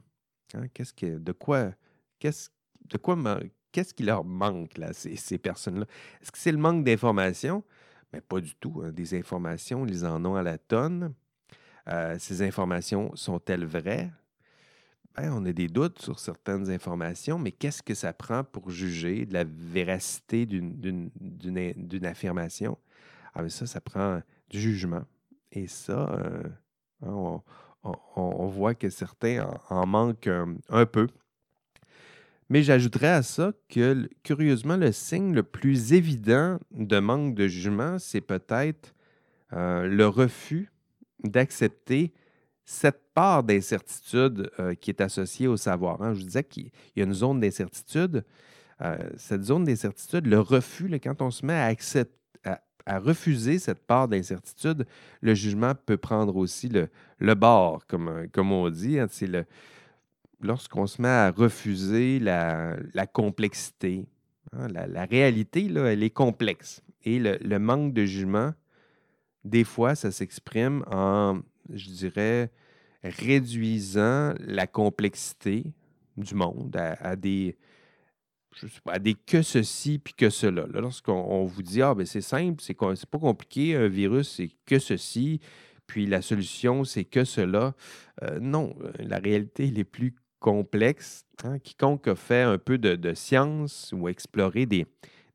Hein? 0.55 0.69
Qu'est-ce 0.73 0.95
que, 0.95 1.19
de 1.19 1.33
quoi, 1.33 1.73
qu'est-ce, 2.21 2.51
de 2.89 2.97
quoi, 2.97 3.19
qu'est-ce 3.73 3.93
qui 3.93 4.05
leur 4.05 4.25
manque, 4.25 4.79
là, 4.79 4.93
ces, 4.93 5.17
ces 5.17 5.37
personnes-là? 5.37 5.87
Est-ce 6.23 6.31
que 6.31 6.39
c'est 6.39 6.53
le 6.53 6.59
manque 6.59 6.85
d'information? 6.85 7.65
Mais 8.13 8.21
pas 8.21 8.41
du 8.41 8.55
tout. 8.55 8.83
Hein. 8.85 8.93
Des 8.93 9.19
informations, 9.19 9.87
ils 9.87 10.05
en 10.05 10.25
ont 10.25 10.35
à 10.35 10.43
la 10.43 10.59
tonne. 10.59 11.15
Euh, 11.89 12.17
ces 12.19 12.43
informations 12.43 13.15
sont-elles 13.15 13.65
vraies? 13.65 14.11
Ben, 15.17 15.33
on 15.33 15.45
a 15.45 15.53
des 15.53 15.69
doutes 15.69 16.01
sur 16.01 16.19
certaines 16.19 16.71
informations, 16.71 17.39
mais 17.39 17.51
qu'est-ce 17.51 17.83
que 17.83 17.95
ça 17.95 18.13
prend 18.13 18.45
pour 18.45 18.71
juger 18.71 19.27
de 19.27 19.33
la 19.33 19.45
véracité 19.45 20.47
d'une 20.47 21.11
affirmation? 22.05 22.79
Ah, 23.35 23.49
ça, 23.49 23.67
ça 23.67 23.81
prend 23.81 24.23
du 24.49 24.61
jugement. 24.61 25.05
Et 25.53 25.67
ça, 25.67 26.11
euh, 26.13 26.43
hein, 27.03 27.43
on, 27.83 28.47
voit 28.47 28.75
que 28.75 28.89
certains 28.89 29.49
en, 29.69 29.87
manquent 29.87 30.31
un 30.69 30.87
peu. 30.87 31.09
Mais 32.51 32.65
j'ajouterais 32.65 33.09
à 33.09 33.23
ça 33.23 33.53
que, 33.69 34.09
curieusement, 34.25 34.77
le 34.77 34.91
signe 34.91 35.33
le 35.33 35.45
plus 35.45 35.93
évident 35.93 36.59
de 36.73 36.99
manque 36.99 37.37
de 37.37 37.47
jugement, 37.47 38.01
c'est 38.01 38.21
peut-être 38.21 38.93
euh, 39.53 39.87
le 39.87 40.09
refus 40.09 40.73
d'accepter 41.23 42.13
cette 42.65 43.03
part 43.15 43.45
d'incertitude 43.45 44.51
euh, 44.59 44.75
qui 44.75 44.91
est 44.91 45.01
associée 45.01 45.47
au 45.47 45.57
savoir. 45.57 46.03
Hein. 46.03 46.15
Je 46.15 46.23
disais 46.23 46.43
qu'il 46.43 46.73
y 46.97 47.01
a 47.01 47.05
une 47.05 47.15
zone 47.15 47.39
d'incertitude. 47.39 48.25
Euh, 48.83 48.99
cette 49.17 49.45
zone 49.45 49.63
d'incertitude, 49.63 50.27
le 50.27 50.41
refus, 50.41 50.91
quand 51.01 51.23
on 51.23 51.31
se 51.31 51.47
met 51.47 51.55
à, 51.55 52.99
refuser 52.99 53.61
cette 53.61 53.87
part 53.87 54.09
d'incertitude, 54.09 54.87
le 55.21 55.35
jugement 55.35 55.75
peut 55.87 55.99
prendre 55.99 56.35
aussi 56.35 56.69
le, 56.69 57.35
bord, 57.35 57.87
comme, 57.87 58.27
comme 58.33 58.51
on 58.51 58.69
dit. 58.71 58.99
Hein. 58.99 59.07
C'est 59.09 59.29
le, 59.29 59.45
lorsqu'on 60.41 60.87
se 60.87 61.01
met 61.01 61.09
à 61.09 61.31
refuser 61.31 62.19
la, 62.19 62.77
complexité, 63.13 64.07
hein, 64.53 64.69
la, 64.69 65.05
réalité, 65.05 65.69
là, 65.69 65.93
elle 65.93 66.03
est 66.03 66.11
complexe. 66.11 66.83
Et 67.05 67.19
le, 67.19 67.59
manque 67.59 67.95
de 67.95 68.05
jugement, 68.05 68.53
des 69.45 69.65
fois, 69.65 69.95
ça 69.95 70.11
s'exprime 70.11 70.85
en, 70.91 71.41
je 71.73 71.91
dirais, 71.91 72.51
réduisant 73.03 74.35
la 74.41 74.67
complexité 74.67 75.73
du 76.17 76.35
monde 76.35 76.77
à, 76.77 77.17
des, 77.17 77.57
des 79.01 79.15
que 79.15 79.41
ceci 79.41 79.99
puis 79.99 80.13
que 80.13 80.29
cela. 80.29 80.67
Lorsqu'on 80.73 81.45
vous 81.45 81.63
dit, 81.63 81.81
ah, 81.81 81.95
ben 81.95 82.05
c'est 82.05 82.21
simple, 82.21 82.63
c'est 82.63 82.75
pas 82.75 83.19
compliqué, 83.19 83.77
un 83.77 83.89
virus, 83.89 84.37
c'est 84.37 84.51
que 84.67 84.79
ceci, 84.79 85.41
puis 85.91 86.07
la 86.07 86.23
solution, 86.23 86.85
c'est 86.85 87.05
que 87.05 87.25
cela. 87.25 87.75
Euh, 88.23 88.39
non, 88.39 88.77
la 89.01 89.19
réalité, 89.19 89.67
elle 89.67 89.79
est 89.81 89.85
plus 89.85 90.15
complexe. 90.41 91.25
Hein, 91.45 91.59
quiconque 91.59 92.09
a 92.09 92.17
fait 92.17 92.43
un 92.43 92.59
peu 92.59 92.79
de, 92.79 93.15
science 93.15 93.95
ou 93.97 94.09
exploré 94.09 94.67
des, 94.67 94.87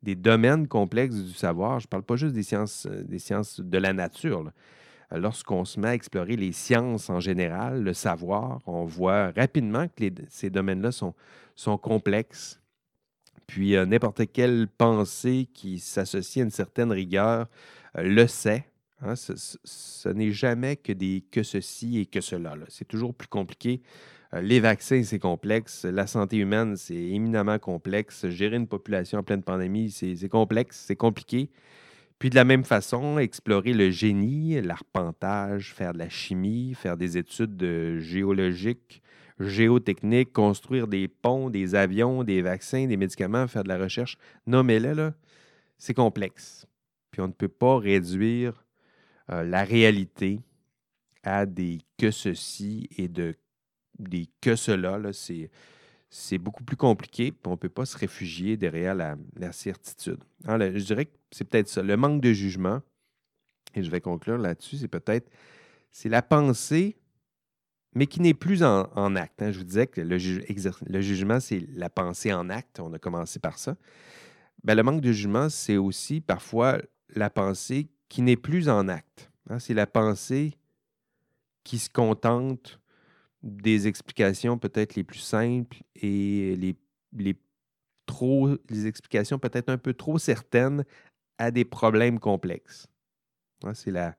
des, 0.03 0.15
domaines 0.15 0.67
complexes 0.67 1.15
du 1.15 1.33
savoir, 1.33 1.79
je 1.79 1.85
ne 1.85 1.89
parle 1.89 2.03
pas 2.03 2.15
juste 2.15 2.33
des 2.33 2.43
sciences, 2.43 2.87
euh, 2.87 3.03
des 3.03 3.19
sciences 3.19 3.61
de 3.61 3.77
la 3.77 3.93
nature. 3.93 4.51
Euh, 5.13 5.17
lorsqu'on 5.17 5.63
se 5.63 5.79
met 5.79 5.89
à 5.89 5.93
explorer 5.93 6.35
les 6.35 6.51
sciences 6.51 7.09
en 7.09 7.19
général, 7.19 7.81
le 7.81 7.93
savoir, 7.93 8.59
on 8.65 8.83
voit 8.83 9.31
rapidement 9.31 9.87
que 9.87 10.05
ces 10.29 10.49
domaines-là 10.49 10.91
sont, 10.91 11.13
sont 11.55 11.77
complexes. 11.77 12.59
Puis 13.47 13.75
euh, 13.75 13.85
n'importe 13.85 14.31
quelle 14.31 14.67
pensée 14.67 15.47
qui 15.53 15.79
s'associe 15.79 16.43
à 16.43 16.45
une 16.45 16.51
certaine 16.51 16.91
rigueur 16.91 17.47
le 17.95 18.27
sait. 18.27 18.65
Hein. 19.01 19.15
ce, 19.15 20.09
n'est 20.09 20.31
jamais 20.31 20.77
que 20.77 20.93
des 20.93 21.23
que 21.29 21.43
ceci 21.43 21.99
et 21.99 22.05
que 22.05 22.21
cela. 22.21 22.55
C'est 22.69 22.87
toujours 22.87 23.13
plus 23.13 23.27
compliqué. 23.27 23.81
Euh, 24.35 24.41
les 24.41 24.59
vaccins, 24.59 25.03
c'est 25.03 25.19
complexe. 25.19 25.85
La 25.85 26.07
santé 26.07 26.37
humaine, 26.37 26.75
c'est 26.75 26.95
éminemment 26.95 27.59
complexe. 27.59 28.27
Gérer 28.29 28.57
une 28.57 28.67
population 28.67 29.19
en 29.19 29.23
pleine 29.23 29.43
pandémie, 29.43 29.91
c'est 29.91 30.29
complexe, 30.29 30.83
c'est 30.87 30.95
compliqué. 30.95 31.49
Puis 32.19 32.29
de 32.29 32.35
la 32.35 32.45
même 32.45 32.63
façon, 32.63 33.19
explorer 33.19 33.73
le 33.73 33.91
génie, 33.91 34.61
l'arpentage, 34.61 35.73
faire 35.73 35.93
de 35.93 35.99
la 35.99 36.09
chimie, 36.09 36.73
faire 36.73 36.97
des 36.97 37.17
études 37.17 37.57
de 37.57 37.99
géologiques, 37.99 39.01
géotechniques, 39.39 40.31
construire 40.31 40.87
des 40.87 41.09
ponts, 41.09 41.49
des 41.49 41.75
avions, 41.75 42.23
des 42.23 42.41
vaccins, 42.41 42.87
des 42.87 42.97
médicaments, 42.97 43.47
faire 43.47 43.63
de 43.63 43.69
la 43.69 43.77
recherche, 43.77 44.17
nommez-les, 44.47 44.93
là, 44.93 45.13
c'est 45.77 45.93
complexe. 45.93 46.65
Puis 47.11 47.21
on 47.21 47.27
ne 47.27 47.33
peut 47.33 47.49
pas 47.49 47.77
réduire 47.77 48.65
euh, 49.31 49.43
la 49.43 49.65
réalité 49.65 50.39
à 51.23 51.45
des 51.45 51.79
que 51.97 52.11
ceci 52.11 52.87
et 52.97 53.09
de, 53.09 53.35
des 53.99 54.27
que 54.41 54.55
cela. 54.55 54.99
C'est, 56.09 56.37
beaucoup 56.37 56.63
plus 56.63 56.77
compliqué, 56.77 57.31
puis 57.31 57.41
on 57.47 57.51
ne 57.51 57.55
peut 57.55 57.69
pas 57.69 57.85
se 57.85 57.97
réfugier 57.97 58.57
derrière 58.57 58.95
la, 58.95 59.51
certitude. 59.51 60.19
Alors, 60.45 60.69
je 60.73 60.83
dirais 60.83 61.05
que 61.05 61.17
c'est 61.31 61.43
peut-être 61.43 61.67
ça. 61.67 61.81
Le 61.81 61.97
manque 61.97 62.21
de 62.21 62.31
jugement, 62.31 62.81
et 63.73 63.83
je 63.83 63.91
vais 63.91 64.01
conclure 64.01 64.37
là-dessus, 64.37 64.77
c'est 64.77 64.87
peut-être 64.87 65.29
c'est 65.91 66.09
la 66.09 66.21
pensée, 66.21 66.97
mais 67.93 68.07
qui 68.07 68.21
n'est 68.21 68.33
plus 68.33 68.63
en, 68.63 69.15
acte. 69.15 69.41
Hein. 69.41 69.51
Je 69.51 69.59
vous 69.59 69.63
disais 69.63 69.87
que 69.87 70.01
le, 70.01 70.17
le 70.17 71.01
jugement, 71.01 71.39
c'est 71.39 71.65
la 71.73 71.89
pensée 71.89 72.33
en 72.33 72.49
acte. 72.49 72.79
On 72.81 72.91
a 72.93 72.99
commencé 72.99 73.39
par 73.39 73.57
ça. 73.57 73.75
Ben, 74.65 74.75
le 74.75 74.83
manque 74.83 75.01
de 75.01 75.11
jugement, 75.11 75.49
c'est 75.49 75.77
aussi 75.77 76.21
parfois 76.21 76.79
la 77.13 77.29
pensée 77.29 77.87
qui 78.09 78.21
n'est 78.21 78.35
plus 78.35 78.67
en 78.67 78.87
acte. 78.87 79.31
Hein. 79.49 79.59
C'est 79.59 79.73
la 79.73 79.87
pensée 79.87 80.57
qui 81.63 81.79
se 81.79 81.89
contente 81.89 82.79
des 83.45 83.87
explications 83.87 84.57
peut-être 84.57 84.95
les 84.95 85.03
plus 85.03 85.19
simples 85.19 85.77
et 85.95 86.55
les, 86.57 87.37
trop, 88.05 88.49
les 88.69 88.87
explications 88.87 89.39
peut-être 89.39 89.69
un 89.69 89.77
peu 89.77 89.93
trop 89.93 90.17
certaines 90.17 90.83
à 91.37 91.51
des 91.51 91.63
problèmes 91.63 92.19
complexes. 92.19 92.87
C'est 93.73 93.91
la, 93.91 94.17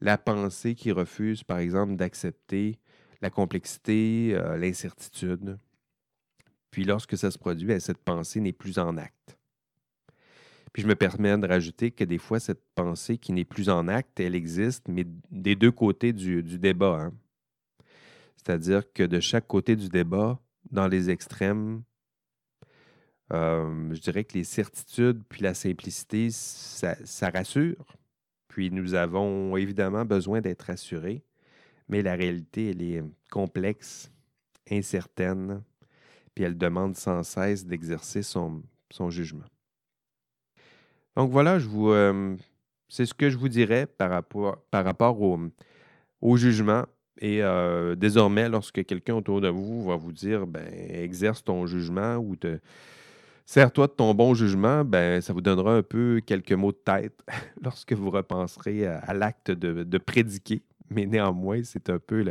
la 0.00 0.18
pensée 0.18 0.74
qui 0.74 0.92
refuse, 0.92 1.42
par 1.42 1.58
exemple, 1.58 1.96
d'accepter 1.96 2.78
la 3.22 3.30
complexité, 3.30 4.32
euh, 4.34 4.56
l'incertitude. 4.56 5.58
Puis 6.70 6.84
lorsque 6.84 7.16
ça 7.18 7.30
se 7.30 7.38
produit, 7.38 7.66
ben, 7.66 7.80
cette 7.80 7.98
pensée 7.98 8.40
n'est 8.40 8.52
plus 8.52 8.78
en 8.78 8.96
acte. 8.96 9.38
Puis 10.72 10.82
je 10.82 10.86
me 10.86 10.94
permets 10.94 11.36
de 11.36 11.46
rajouter 11.46 11.90
que 11.90 12.04
des 12.04 12.18
fois, 12.18 12.38
cette 12.38 12.62
pensée 12.74 13.18
qui 13.18 13.32
n'est 13.32 13.44
plus 13.44 13.68
en 13.68 13.88
acte, 13.88 14.20
elle 14.20 14.34
existe, 14.36 14.86
mais 14.88 15.04
des 15.30 15.56
deux 15.56 15.72
côtés 15.72 16.12
du, 16.12 16.42
débat. 16.42 17.00
Hein. 17.00 17.12
C'est-à-dire 18.42 18.90
que 18.94 19.02
de 19.02 19.20
chaque 19.20 19.46
côté 19.46 19.76
du 19.76 19.90
débat, 19.90 20.40
dans 20.70 20.88
les 20.88 21.10
extrêmes, 21.10 21.82
euh, 23.34 23.92
je 23.92 24.00
dirais 24.00 24.24
que 24.24 24.32
les 24.32 24.44
certitudes 24.44 25.22
puis 25.28 25.42
la 25.42 25.52
simplicité, 25.52 26.30
ça, 26.30 26.96
rassure. 27.34 27.84
Puis 28.48 28.70
nous 28.70 28.94
avons 28.94 29.58
évidemment 29.58 30.06
besoin 30.06 30.40
d'être 30.40 30.62
rassurés, 30.62 31.22
mais 31.88 32.00
la 32.00 32.14
réalité, 32.14 32.70
elle 32.70 32.82
est 32.82 33.04
complexe, 33.30 34.10
incertaine, 34.70 35.62
puis 36.34 36.44
elle 36.44 36.56
demande 36.56 36.96
sans 36.96 37.22
cesse 37.22 37.66
d'exercer 37.66 38.22
son, 38.22 38.62
jugement. 39.10 39.44
Donc 41.14 41.30
voilà, 41.30 41.58
je 41.58 41.68
vous, 41.68 41.90
euh, 41.90 42.36
c'est 42.88 43.04
ce 43.04 43.12
que 43.12 43.28
je 43.28 43.36
vous 43.36 43.50
dirais 43.50 43.86
par 43.86 44.08
rapport, 44.08 44.62
par 44.70 44.86
rapport 44.86 45.20
au, 45.20 45.38
au 46.22 46.36
jugement. 46.38 46.86
Et 47.18 47.42
euh, 47.42 47.94
désormais, 47.94 48.48
lorsque 48.48 48.84
quelqu'un 48.84 49.14
autour 49.14 49.40
de 49.40 49.48
vous 49.48 49.84
va 49.84 49.96
vous 49.96 50.12
dire 50.12 50.46
ben, 50.46 50.66
exerce 50.90 51.44
ton 51.44 51.66
jugement 51.66 52.16
ou 52.16 52.36
te 52.36 52.58
sers-toi 53.44 53.88
de 53.88 53.92
ton 53.92 54.14
bon 54.14 54.34
jugement, 54.34 54.84
ben, 54.84 55.20
ça 55.20 55.32
vous 55.32 55.40
donnera 55.40 55.74
un 55.74 55.82
peu 55.82 56.20
quelques 56.24 56.52
mots 56.52 56.72
de 56.72 56.78
tête 56.78 57.20
lorsque 57.62 57.92
vous 57.92 58.10
repenserez 58.10 58.86
à, 58.86 59.12
l'acte 59.12 59.50
de, 59.50 59.98
prédiquer. 59.98 60.62
Mais 60.88 61.06
néanmoins, 61.06 61.60
c'est 61.62 61.90
un 61.90 61.98
peu 61.98 62.24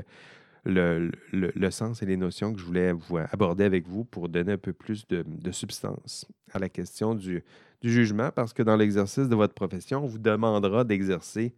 le, 0.65 1.11
le, 1.31 1.71
sens 1.71 2.01
et 2.01 2.05
les 2.05 2.17
notions 2.17 2.53
que 2.53 2.59
je 2.59 2.65
voulais 2.65 2.93
aborder 3.31 3.63
avec 3.63 3.87
vous 3.87 4.05
pour 4.05 4.27
donner 4.27 4.53
un 4.53 4.57
peu 4.57 4.73
plus 4.73 5.07
de, 5.07 5.51
substance 5.51 6.25
à 6.51 6.59
la 6.59 6.67
question 6.67 7.15
du, 7.15 7.43
du 7.81 7.91
jugement, 7.91 8.31
parce 8.33 8.53
que 8.53 8.63
dans 8.63 8.75
l'exercice 8.75 9.29
de 9.29 9.35
votre 9.35 9.53
profession, 9.53 10.03
on 10.03 10.07
vous 10.07 10.19
demandera 10.19 10.83
d'exercer 10.83 11.53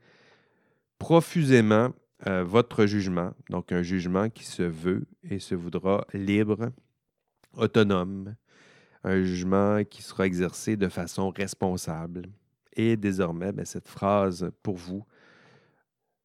profusément 1.00 1.92
euh, 2.28 2.44
votre 2.44 2.86
jugement, 2.86 3.32
donc 3.50 3.72
un 3.72 3.82
jugement 3.82 4.30
qui 4.30 4.46
se 4.46 4.64
veut 4.64 5.06
et 5.24 5.40
se 5.40 5.56
voudra 5.56 6.06
libre, 6.14 6.70
autonome, 7.54 8.36
un 9.04 9.24
jugement 9.24 9.84
qui 9.84 10.04
sera 10.04 10.28
exercé 10.28 10.78
de 10.78 10.88
façon 10.88 11.30
responsable. 11.32 12.28
Et 12.74 12.96
désormais, 12.96 13.52
ben, 13.52 13.66
cette 13.66 13.88
phrase 13.88 14.52
pour 14.62 14.78
vous 14.78 15.04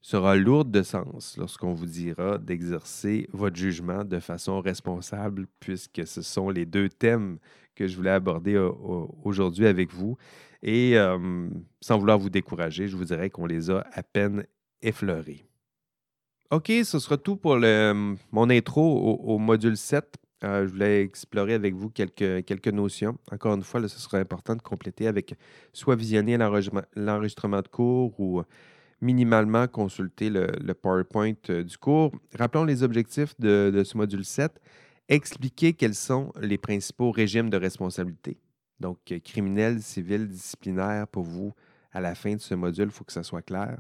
sera 0.03 0.37
lourde 0.37 0.71
de 0.71 0.83
sens 0.83 1.37
lorsqu'on 1.37 1.73
vous 1.73 1.87
dira 1.87 2.39
d'exercer 2.39 3.27
votre 3.33 3.57
jugement 3.57 4.05
de 4.05 4.21
façon 4.21 4.61
responsable, 4.61 5.47
puisque 5.59 6.07
ce 6.07 6.23
sont 6.23 6.51
les 6.51 6.67
deux 6.67 6.89
thèmes 6.89 7.39
que 7.75 7.87
je 7.89 7.97
voulais 7.97 8.11
aborder 8.11 8.57
aujourd'hui 9.25 9.67
avec 9.67 9.93
vous. 9.93 10.17
Et 10.63 10.97
euh, 10.97 11.49
sans 11.81 11.99
vouloir 11.99 12.19
vous 12.19 12.31
décourager, 12.31 12.87
je 12.87 12.97
vous 12.97 13.05
dirais 13.05 13.31
qu'on 13.31 13.47
les 13.47 13.71
a 13.71 13.85
à 13.93 14.03
peine 14.03 14.47
effleurés. 14.83 15.45
OK, 16.53 16.71
ce 16.85 17.01
sera 17.01 17.17
tout 17.17 17.37
pour 17.37 17.57
mon 17.57 18.51
intro 18.51 19.19
au, 19.19 19.39
module 19.39 19.77
7. 19.77 20.17
Euh, 20.45 20.65
je 20.67 20.71
voulais 20.71 21.03
explorer 21.03 21.55
avec 21.55 21.75
vous 21.75 21.91
quelques, 21.91 22.45
quelques 22.45 22.69
notions. 22.69 23.19
Encore 23.33 23.55
une 23.55 23.65
fois, 23.65 23.81
ce 23.89 23.99
sera 23.99 24.19
important 24.19 24.55
de 24.55 24.63
compléter 24.63 25.09
avec 25.09 25.35
soit 25.73 25.97
visionner 25.97 26.37
l'enregistrement 26.37 27.63
de 27.63 27.69
cours 27.69 28.21
ou 28.21 28.43
minimalement 29.01 29.67
consulter 29.67 30.31
le, 30.31 30.73
PowerPoint 30.75 31.35
euh, 31.51 31.65
du 31.65 31.79
cours. 31.79 32.13
Rappelons 32.39 32.65
les 32.65 32.85
objectifs 32.85 33.35
de, 33.41 33.73
de, 33.75 33.83
ce 33.83 33.97
module 33.97 34.25
7. 34.25 34.53
Expliquer 35.09 35.73
quels 35.73 35.97
sont 35.97 36.33
les 36.41 36.59
principaux 36.59 37.11
régimes 37.11 37.51
de 37.51 37.57
responsabilité. 37.57 38.39
Donc, 38.79 38.99
criminel, 39.25 39.83
civil, 39.83 40.29
disciplinaire, 40.29 41.09
pour 41.09 41.25
vous, 41.25 41.55
à 41.93 42.01
la 42.01 42.15
fin 42.15 42.35
de 42.35 42.41
ce 42.41 42.55
module, 42.55 42.87
il 42.87 42.91
faut 42.91 43.05
que 43.05 43.13
ça 43.13 43.25
soit 43.25 43.43
clair 43.43 43.79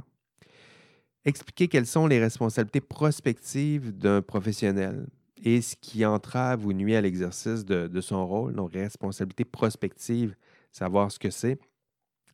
expliquer 1.27 1.66
quelles 1.66 1.87
sont 1.87 2.07
les 2.07 2.20
responsabilités 2.20 2.81
prospectives 2.81 3.93
d'un 3.93 4.22
professionnel 4.22 5.07
et 5.43 5.61
ce 5.61 5.74
qui 5.77 6.07
entrave 6.07 6.64
ou 6.64 6.72
nuit 6.72 6.95
à 6.95 7.01
l'exercice 7.01 7.64
de, 7.64 8.01
son 8.01 8.27
rôle. 8.27 8.55
Donc, 8.55 8.72
responsabilité 8.72 9.45
prospective, 9.45 10.35
savoir 10.70 11.11
ce 11.11 11.18
que 11.18 11.31
c'est, 11.31 11.59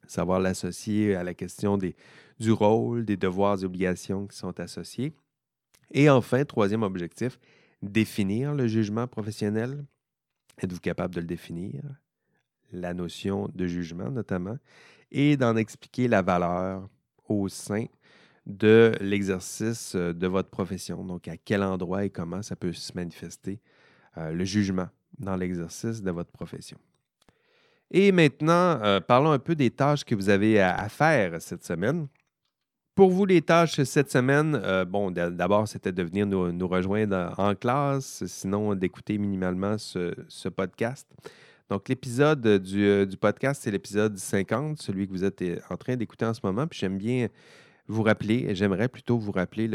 savoir 0.07 0.39
l'associer 0.41 1.17
à 1.17 1.25
la 1.25 1.35
question 1.35 1.79
du 1.79 2.53
rôle, 2.53 3.05
des 3.05 3.17
devoirs 3.17 3.63
et 3.63 3.65
obligations 3.65 4.27
qui 4.27 4.37
sont 4.37 4.61
associés. 4.61 5.13
Et 5.91 6.11
enfin, 6.11 6.45
troisième 6.45 6.83
objectif, 6.83 7.39
définir 7.81 8.55
le 8.55 8.69
jugement 8.69 9.07
professionnel. 9.07 9.85
Êtes-vous 10.59 10.81
capable 10.81 11.15
de 11.15 11.21
le 11.21 11.27
définir? 11.27 11.83
La 12.73 12.95
notion 12.95 13.49
de 13.55 13.67
jugement 13.67 14.11
notamment, 14.11 14.57
et 15.11 15.37
d'en 15.37 15.57
expliquer 15.57 16.09
la 16.09 16.23
valeur 16.23 16.89
au 17.29 17.49
sein 17.49 17.87
de 18.47 18.93
l'exercice 19.01 19.95
euh, 19.95 20.13
de 20.13 20.27
votre 20.27 20.51
profession. 20.51 21.05
Donc, 21.05 21.29
à 21.29 21.37
quel 21.37 21.63
endroit 21.63 22.05
et 22.05 22.11
comment 22.11 22.43
ça 22.43 22.57
peut 22.57 22.73
se 22.73 22.93
manifester 22.95 23.61
euh, 24.19 24.33
le 24.33 24.45
jugement 24.45 24.89
dans 25.19 25.37
l'exercice 25.37 26.03
de 26.03 26.11
votre 26.11 26.31
profession. 26.31 26.79
Et 27.91 28.11
maintenant, 28.11 28.81
euh, 28.83 29.01
parlons 29.01 29.31
un 29.31 29.39
peu 29.39 29.55
des 29.55 29.71
tâches 29.71 30.05
que 30.05 30.15
vous 30.15 30.29
avez 30.29 30.61
à, 30.61 30.89
faire 30.89 31.41
cette 31.41 31.65
semaine. 31.65 32.09
Pour 32.95 33.11
vous, 33.11 33.25
les 33.25 33.43
tâches 33.43 33.81
cette 33.83 34.11
semaine, 34.11 34.61
bon, 34.87 35.11
d'abord, 35.11 35.67
c'était 35.67 35.93
de 35.93 36.03
venir 36.03 36.27
nous, 36.27 36.69
rejoindre 36.69 37.35
en 37.39 37.55
classe, 37.55 38.23
sinon 38.27 38.75
d'écouter 38.75 39.17
minimalement 39.17 39.79
ce, 39.79 40.49
podcast. 40.51 41.09
Donc, 41.71 41.89
l'épisode 41.89 42.47
du, 42.59 43.07
du, 43.07 43.17
podcast, 43.17 43.63
c'est 43.65 43.71
l'épisode 43.71 44.19
50, 44.19 44.83
celui 44.83 45.07
que 45.07 45.13
vous 45.13 45.25
êtes 45.25 45.43
en 45.71 45.77
train 45.79 45.97
d'écouter 45.97 46.27
en 46.27 46.35
ce 46.35 46.41
moment. 46.45 46.67
Puis 46.67 46.81
j'aime 46.81 46.99
bien 46.99 47.29
vous 47.93 48.03
rappeler, 48.03 48.55
j'aimerais 48.55 48.89
plutôt 48.89 49.19
vous 49.19 49.33
rappeler 49.33 49.69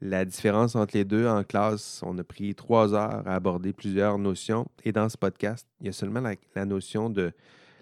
la, 0.00 0.24
différence 0.24 0.74
entre 0.76 0.96
les 0.96 1.04
deux. 1.04 1.26
En 1.26 1.42
classe, 1.44 2.02
on 2.04 2.18
a 2.18 2.24
pris 2.24 2.54
trois 2.54 2.92
heures 2.94 3.26
à 3.26 3.34
aborder 3.34 3.72
plusieurs 3.72 4.18
notions. 4.18 4.66
Et 4.84 4.92
dans 4.92 5.08
ce 5.08 5.16
podcast, 5.16 5.66
il 5.80 5.86
y 5.86 5.88
a 5.88 5.92
seulement 5.92 6.20
la, 6.20 6.64
notion 6.66 7.08
de, 7.08 7.32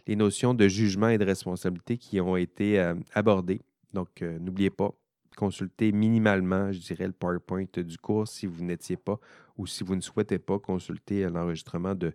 les 0.06 0.16
notions 0.16 0.54
de 0.54 0.68
jugement 0.68 1.08
et 1.08 1.18
de 1.18 1.24
responsabilité 1.24 1.96
qui 1.96 2.20
ont 2.20 2.36
été 2.36 2.78
euh, 2.78 2.94
abordées. 3.14 3.60
Donc, 3.92 4.22
euh, 4.22 4.38
n'oubliez 4.38 4.70
pas, 4.70 4.92
consulter 5.36 5.92
minimalement, 5.92 6.70
je 6.72 6.78
dirais, 6.78 7.06
le 7.06 7.12
PowerPoint 7.12 7.64
du 7.76 7.98
cours 7.98 8.28
si 8.28 8.46
vous 8.46 8.62
n'étiez 8.62 8.96
pas 8.96 9.18
ou 9.56 9.66
si 9.66 9.82
vous 9.82 9.96
ne 9.96 10.00
souhaitez 10.00 10.38
pas 10.38 10.58
consulter 10.58 11.28
l'enregistrement 11.28 11.94
de, 11.94 12.12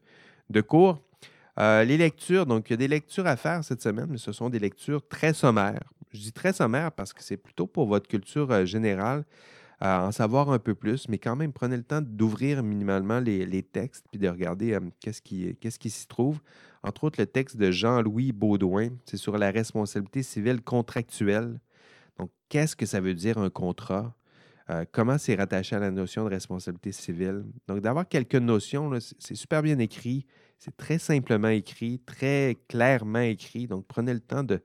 de 0.49 0.61
cours. 0.61 1.01
Euh, 1.59 1.83
les 1.83 1.97
lectures, 1.97 2.45
donc 2.45 2.69
il 2.69 2.73
y 2.73 2.75
a 2.75 2.77
des 2.77 2.87
lectures 2.87 3.25
à 3.25 3.35
faire 3.35 3.63
cette 3.63 3.81
semaine, 3.81 4.07
mais 4.09 4.17
ce 4.17 4.31
sont 4.31 4.49
des 4.49 4.59
lectures 4.59 5.07
très 5.07 5.33
sommaires. 5.33 5.83
Je 6.17 6.23
dis 6.23 6.31
très 6.31 6.53
sommaire 6.53 6.91
parce 6.91 7.13
que 7.13 7.23
c'est 7.23 7.37
plutôt 7.37 7.67
pour 7.67 7.87
votre 7.87 8.07
culture 8.07 8.51
euh, 8.51 8.65
générale. 8.65 9.23
à 9.79 10.03
en 10.07 10.11
savoir 10.11 10.49
un 10.49 10.57
peu 10.57 10.73
plus, 10.73 11.07
mais 11.07 11.19
quand 11.19 11.35
même, 11.35 11.53
prenez 11.53 11.77
le 11.77 11.83
temps 11.83 12.01
d'ouvrir 12.01 12.63
minimalement 12.63 13.19
les, 13.19 13.61
textes 13.61 14.05
puis 14.09 14.19
de 14.19 14.27
regarder 14.27 14.73
euh, 14.73 14.79
qu'est-ce 14.99 15.21
qui, 15.21 15.89
s'y 15.91 16.07
trouve. 16.07 16.39
Entre 16.81 17.03
autres, 17.03 17.21
le 17.21 17.27
texte 17.27 17.57
de 17.57 17.69
Jean-Louis 17.69 18.31
Baudouin, 18.31 18.89
c'est 19.05 19.17
sur 19.17 19.37
la 19.37 19.51
responsabilité 19.51 20.23
civile 20.23 20.61
contractuelle. 20.61 21.59
Donc, 22.17 22.31
qu'est-ce 22.49 22.75
que 22.75 22.87
ça 22.87 22.99
veut 22.99 23.13
dire 23.13 23.37
un 23.37 23.51
contrat? 23.51 24.15
Euh, 24.71 24.83
comment 24.91 25.19
c'est 25.19 25.35
rattaché 25.35 25.75
à 25.75 25.79
la 25.79 25.91
notion 25.91 26.23
de 26.23 26.29
responsabilité 26.29 26.91
civile? 26.91 27.45
Donc, 27.67 27.81
d'avoir 27.81 28.07
quelques 28.07 28.35
notions, 28.35 28.91
c'est 29.19 29.35
super 29.35 29.61
bien 29.61 29.77
écrit, 29.77 30.25
c'est 30.57 30.75
très 30.75 30.97
simplement 30.97 31.49
écrit, 31.49 31.99
très 31.99 32.57
clairement 32.67 33.19
écrit. 33.19 33.67
Donc, 33.67 33.85
prenez 33.87 34.13
le 34.13 34.19
temps 34.19 34.43
de, 34.43 34.59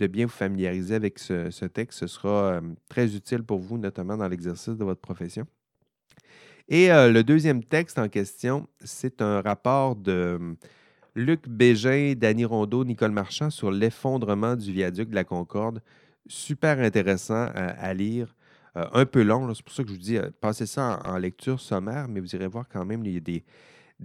de 0.00 0.06
bien 0.06 0.26
vous 0.26 0.32
familiariser 0.32 0.94
avec 0.94 1.18
ce, 1.18 1.64
texte. 1.66 2.00
Ce 2.00 2.06
sera 2.06 2.54
euh, 2.54 2.60
très 2.88 3.14
utile 3.14 3.42
pour 3.42 3.58
vous, 3.58 3.78
notamment 3.78 4.16
dans 4.16 4.28
l'exercice 4.28 4.76
de 4.76 4.84
votre 4.84 5.00
profession. 5.00 5.46
Et 6.68 6.90
euh, 6.90 7.12
le 7.12 7.22
deuxième 7.22 7.62
texte 7.62 7.98
en 7.98 8.08
question, 8.08 8.66
c'est 8.82 9.20
un 9.20 9.42
rapport 9.42 9.96
de 9.96 10.36
hum, 10.40 10.56
Luc 11.14 11.48
Bégin, 11.48 12.14
Danny 12.16 12.44
Rondeau, 12.44 12.84
Nicole 12.84 13.10
Marchand 13.10 13.50
sur 13.50 13.70
l'effondrement 13.70 14.56
du 14.56 14.72
viaduc 14.72 15.10
de 15.10 15.14
la 15.14 15.24
Concorde. 15.24 15.82
Super 16.26 16.78
intéressant 16.78 17.48
à, 17.54 17.92
lire. 17.92 18.34
Euh, 18.76 18.86
un 18.92 19.04
peu 19.04 19.22
long, 19.22 19.52
c'est 19.52 19.64
pour 19.64 19.74
ça 19.74 19.82
que 19.82 19.88
je 19.88 19.94
vous 19.94 20.00
dis, 20.00 20.18
passez 20.40 20.66
ça 20.66 21.02
en, 21.04 21.18
lecture 21.18 21.60
sommaire, 21.60 22.06
mais 22.08 22.20
vous 22.20 22.34
irez 22.36 22.46
voir 22.46 22.68
quand 22.68 22.84
même, 22.84 23.04
il 23.04 23.14
y 23.14 23.16
a 23.16 23.20
des, 23.20 23.42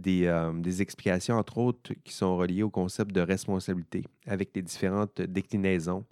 euh, 0.07 0.53
des, 0.53 0.81
explications, 0.81 1.37
entre 1.37 1.57
autres, 1.57 1.93
qui 2.03 2.13
sont 2.13 2.35
reliées 2.35 2.63
au 2.63 2.69
concept 2.69 3.11
de 3.13 3.21
responsabilité 3.21 4.03
avec 4.27 4.49
les 4.53 4.61
différentes 4.61 5.21
déclinaisons. 5.21 6.03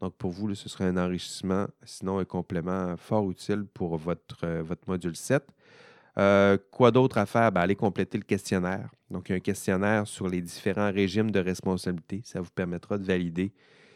Donc, 0.00 0.14
pour 0.14 0.30
vous, 0.30 0.54
ce 0.54 0.68
serait 0.68 0.84
un 0.84 0.96
enrichissement, 0.96 1.66
sinon 1.84 2.18
un 2.18 2.24
complément 2.24 2.96
fort 2.96 3.30
utile 3.30 3.64
pour 3.72 3.96
votre, 3.98 4.44
euh, 4.44 4.64
module 4.86 5.16
7. 5.16 5.42
Euh, 6.18 6.56
quoi 6.70 6.90
d'autre 6.90 7.18
à 7.18 7.26
faire? 7.26 7.52
Ben, 7.52 7.60
allez 7.60 7.76
compléter 7.76 8.16
le 8.16 8.24
questionnaire. 8.24 8.88
Donc, 9.10 9.30
un 9.30 9.40
questionnaire 9.40 10.06
sur 10.06 10.28
les 10.28 10.40
différents 10.40 10.90
régimes 10.90 11.30
de 11.30 11.40
responsabilité. 11.40 12.22
Ça 12.24 12.40
vous 12.40 12.50
permettra 12.54 12.96
de 12.96 13.04
valider 13.04 13.52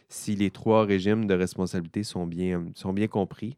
si 0.09 0.35
les 0.35 0.51
trois 0.51 0.85
régimes 0.85 1.27
de 1.27 1.35
responsabilité 1.35 2.03
sont 2.03 2.27
bien, 2.27 2.73
compris. 3.09 3.57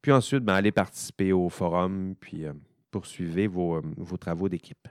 Puis 0.00 0.12
ensuite, 0.12 0.44
ben, 0.44 0.54
allez 0.54 0.70
participer 0.70 1.32
au 1.32 1.48
forum, 1.48 2.14
puis 2.20 2.44
poursuivez 2.90 3.48
vos 3.48 3.82
travaux 4.20 4.48
d'équipe. 4.48 4.86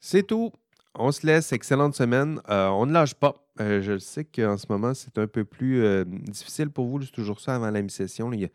C'est 0.00 0.26
tout. 0.26 0.52
On 0.94 1.12
se 1.12 1.26
laisse. 1.26 1.52
Excellente 1.52 1.94
semaine. 1.94 2.40
Euh, 2.48 2.68
on 2.68 2.86
ne 2.86 2.92
lâche 2.92 3.14
pas. 3.14 3.34
Euh, 3.60 3.82
je 3.82 3.98
sais 3.98 4.24
qu'en 4.24 4.56
ce 4.56 4.66
moment, 4.68 4.94
c'est 4.94 5.18
un 5.18 5.26
peu 5.26 5.44
plus 5.44 5.82
euh, 5.82 6.04
difficile 6.04 6.70
pour 6.70 6.86
vous. 6.86 7.02
C'est 7.02 7.10
toujours 7.10 7.40
ça 7.40 7.56
avant 7.56 7.70
la 7.70 7.82
mi-session. 7.82 8.32
Il, 8.32 8.48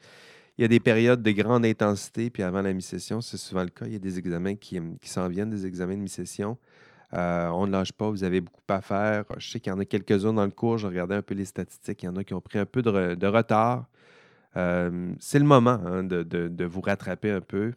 y 0.58 0.64
a 0.64 0.68
des 0.68 0.80
périodes 0.80 1.22
de 1.22 1.32
grande 1.32 1.66
intensité, 1.66 2.30
puis 2.30 2.44
avant 2.44 2.62
la 2.62 2.74
mi-session, 2.74 3.22
c'est 3.22 3.38
souvent 3.38 3.64
le 3.64 3.70
cas. 3.70 3.86
Il 3.86 3.94
y 3.94 3.96
a 3.96 4.00
des 4.00 4.20
examens 4.20 4.56
qui, 4.56 4.80
s'en 5.04 5.28
viennent, 5.28 5.50
des 5.50 5.66
examens 5.66 5.96
de 5.96 6.02
mi-session. 6.02 6.58
on 7.12 7.68
ne 7.68 7.72
lâche 7.72 7.92
pas, 7.92 8.10
vous 8.10 8.24
avez 8.24 8.40
beaucoup 8.40 8.62
à 8.70 8.82
faire. 8.82 9.26
Je 9.38 9.50
sais 9.50 9.60
qu'il 9.60 9.72
y 9.72 9.76
en 9.76 9.80
a 9.80 9.86
quelques-uns 9.86 10.34
dans 10.34 10.46
le 10.46 10.52
cours. 10.52 10.78
Je 10.78 10.88
regardais 10.88 11.16
un 11.16 11.22
peu 11.22 11.34
les 11.34 11.46
statistiques. 11.46 12.04
Il 12.04 12.06
y 12.06 12.10
en 12.10 12.16
a 12.16 12.24
qui 12.24 12.34
ont 12.34 12.42
pris 12.42 12.60
un 12.60 12.66
peu 12.66 12.82
de, 12.82 13.28
retard. 13.28 13.88
c'est 14.54 15.40
le 15.40 15.46
moment 15.46 15.80
hein, 15.86 16.04
de, 16.04 16.66
vous 16.66 16.82
rattraper 16.82 17.32
un 17.32 17.42
peu, 17.42 17.74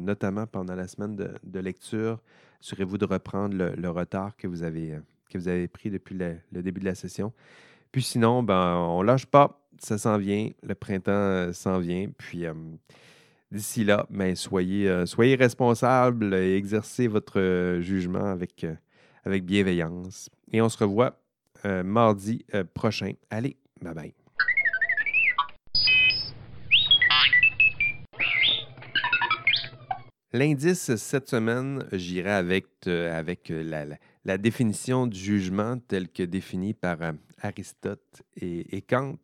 notamment 0.00 0.46
pendant 0.46 0.74
la 0.74 0.86
semaine 0.86 1.16
de 1.16 1.60
lecture 1.60 2.18
assurez-vous 2.62 2.98
de 2.98 3.04
reprendre 3.04 3.56
le, 3.56 3.90
retard 3.90 4.36
que 4.36 4.46
vous, 4.46 4.62
avez, 4.62 4.92
euh, 4.92 5.00
que 5.28 5.36
vous 5.36 5.48
avez 5.48 5.66
pris 5.68 5.90
depuis 5.90 6.14
le, 6.14 6.62
début 6.62 6.80
de 6.80 6.86
la 6.86 6.94
session. 6.94 7.32
Puis 7.90 8.02
sinon, 8.02 8.42
ben, 8.42 8.76
on 8.76 9.02
lâche 9.02 9.26
pas, 9.26 9.60
ça 9.78 9.98
s'en 9.98 10.16
vient, 10.16 10.50
le 10.62 10.74
printemps 10.74 11.10
euh, 11.12 11.52
s'en 11.52 11.80
vient. 11.80 12.08
Puis 12.16 12.46
euh, 12.46 12.54
d'ici 13.50 13.84
là, 13.84 14.06
ben, 14.10 14.36
soyez, 14.36 15.06
soyez 15.06 15.34
responsables 15.34 16.34
et 16.34 16.56
exercez 16.56 17.08
votre 17.08 17.78
jugement 17.80 18.26
avec, 18.26 18.64
avec 19.24 19.44
bienveillance. 19.44 20.30
Et 20.52 20.62
on 20.62 20.68
se 20.68 20.78
revoit 20.78 21.18
mardi 21.64 22.44
prochain. 22.74 23.12
Allez, 23.30 23.56
bye 23.80 23.94
bye. 23.94 24.21
L'indice 30.34 30.96
cette 30.96 31.28
semaine, 31.28 31.86
j'irai 31.92 32.30
avec, 32.30 32.66
euh, 32.86 33.22
euh, 33.50 33.96
la, 34.24 34.38
définition 34.38 35.06
du 35.06 35.18
jugement 35.18 35.78
telle 35.78 36.08
que 36.08 36.22
définie 36.22 36.72
par 36.72 37.02
euh, 37.02 37.12
Aristote 37.42 38.22
et, 38.36 38.80
Kant. 38.80 39.18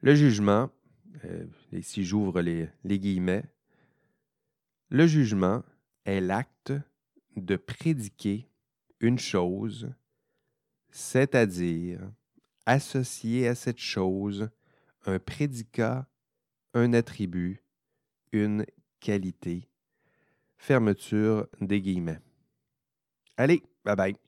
Le 0.00 0.14
jugement, 0.14 0.70
ici 1.72 2.06
j'ouvre 2.06 2.40
les, 2.40 2.68
les 2.84 2.98
guillemets, 2.98 3.44
le 4.88 5.06
jugement 5.06 5.62
est 6.06 6.22
l'acte 6.22 6.72
de 7.36 7.56
prédiquer 7.56 8.48
une 9.00 9.18
chose, 9.18 9.92
c'est-à-dire 10.90 12.00
associer 12.64 13.46
à 13.46 13.54
cette 13.54 13.78
chose 13.78 14.48
un 15.04 15.18
prédicat, 15.18 16.08
un 16.72 16.94
attribut, 16.94 17.62
une 18.32 18.64
qualité 19.00 19.68
fermeture 20.64 21.46
des 21.60 21.80
guillemets. 21.82 22.20
Allez, 23.36 23.62
bye 23.84 23.96
bye. 23.96 24.23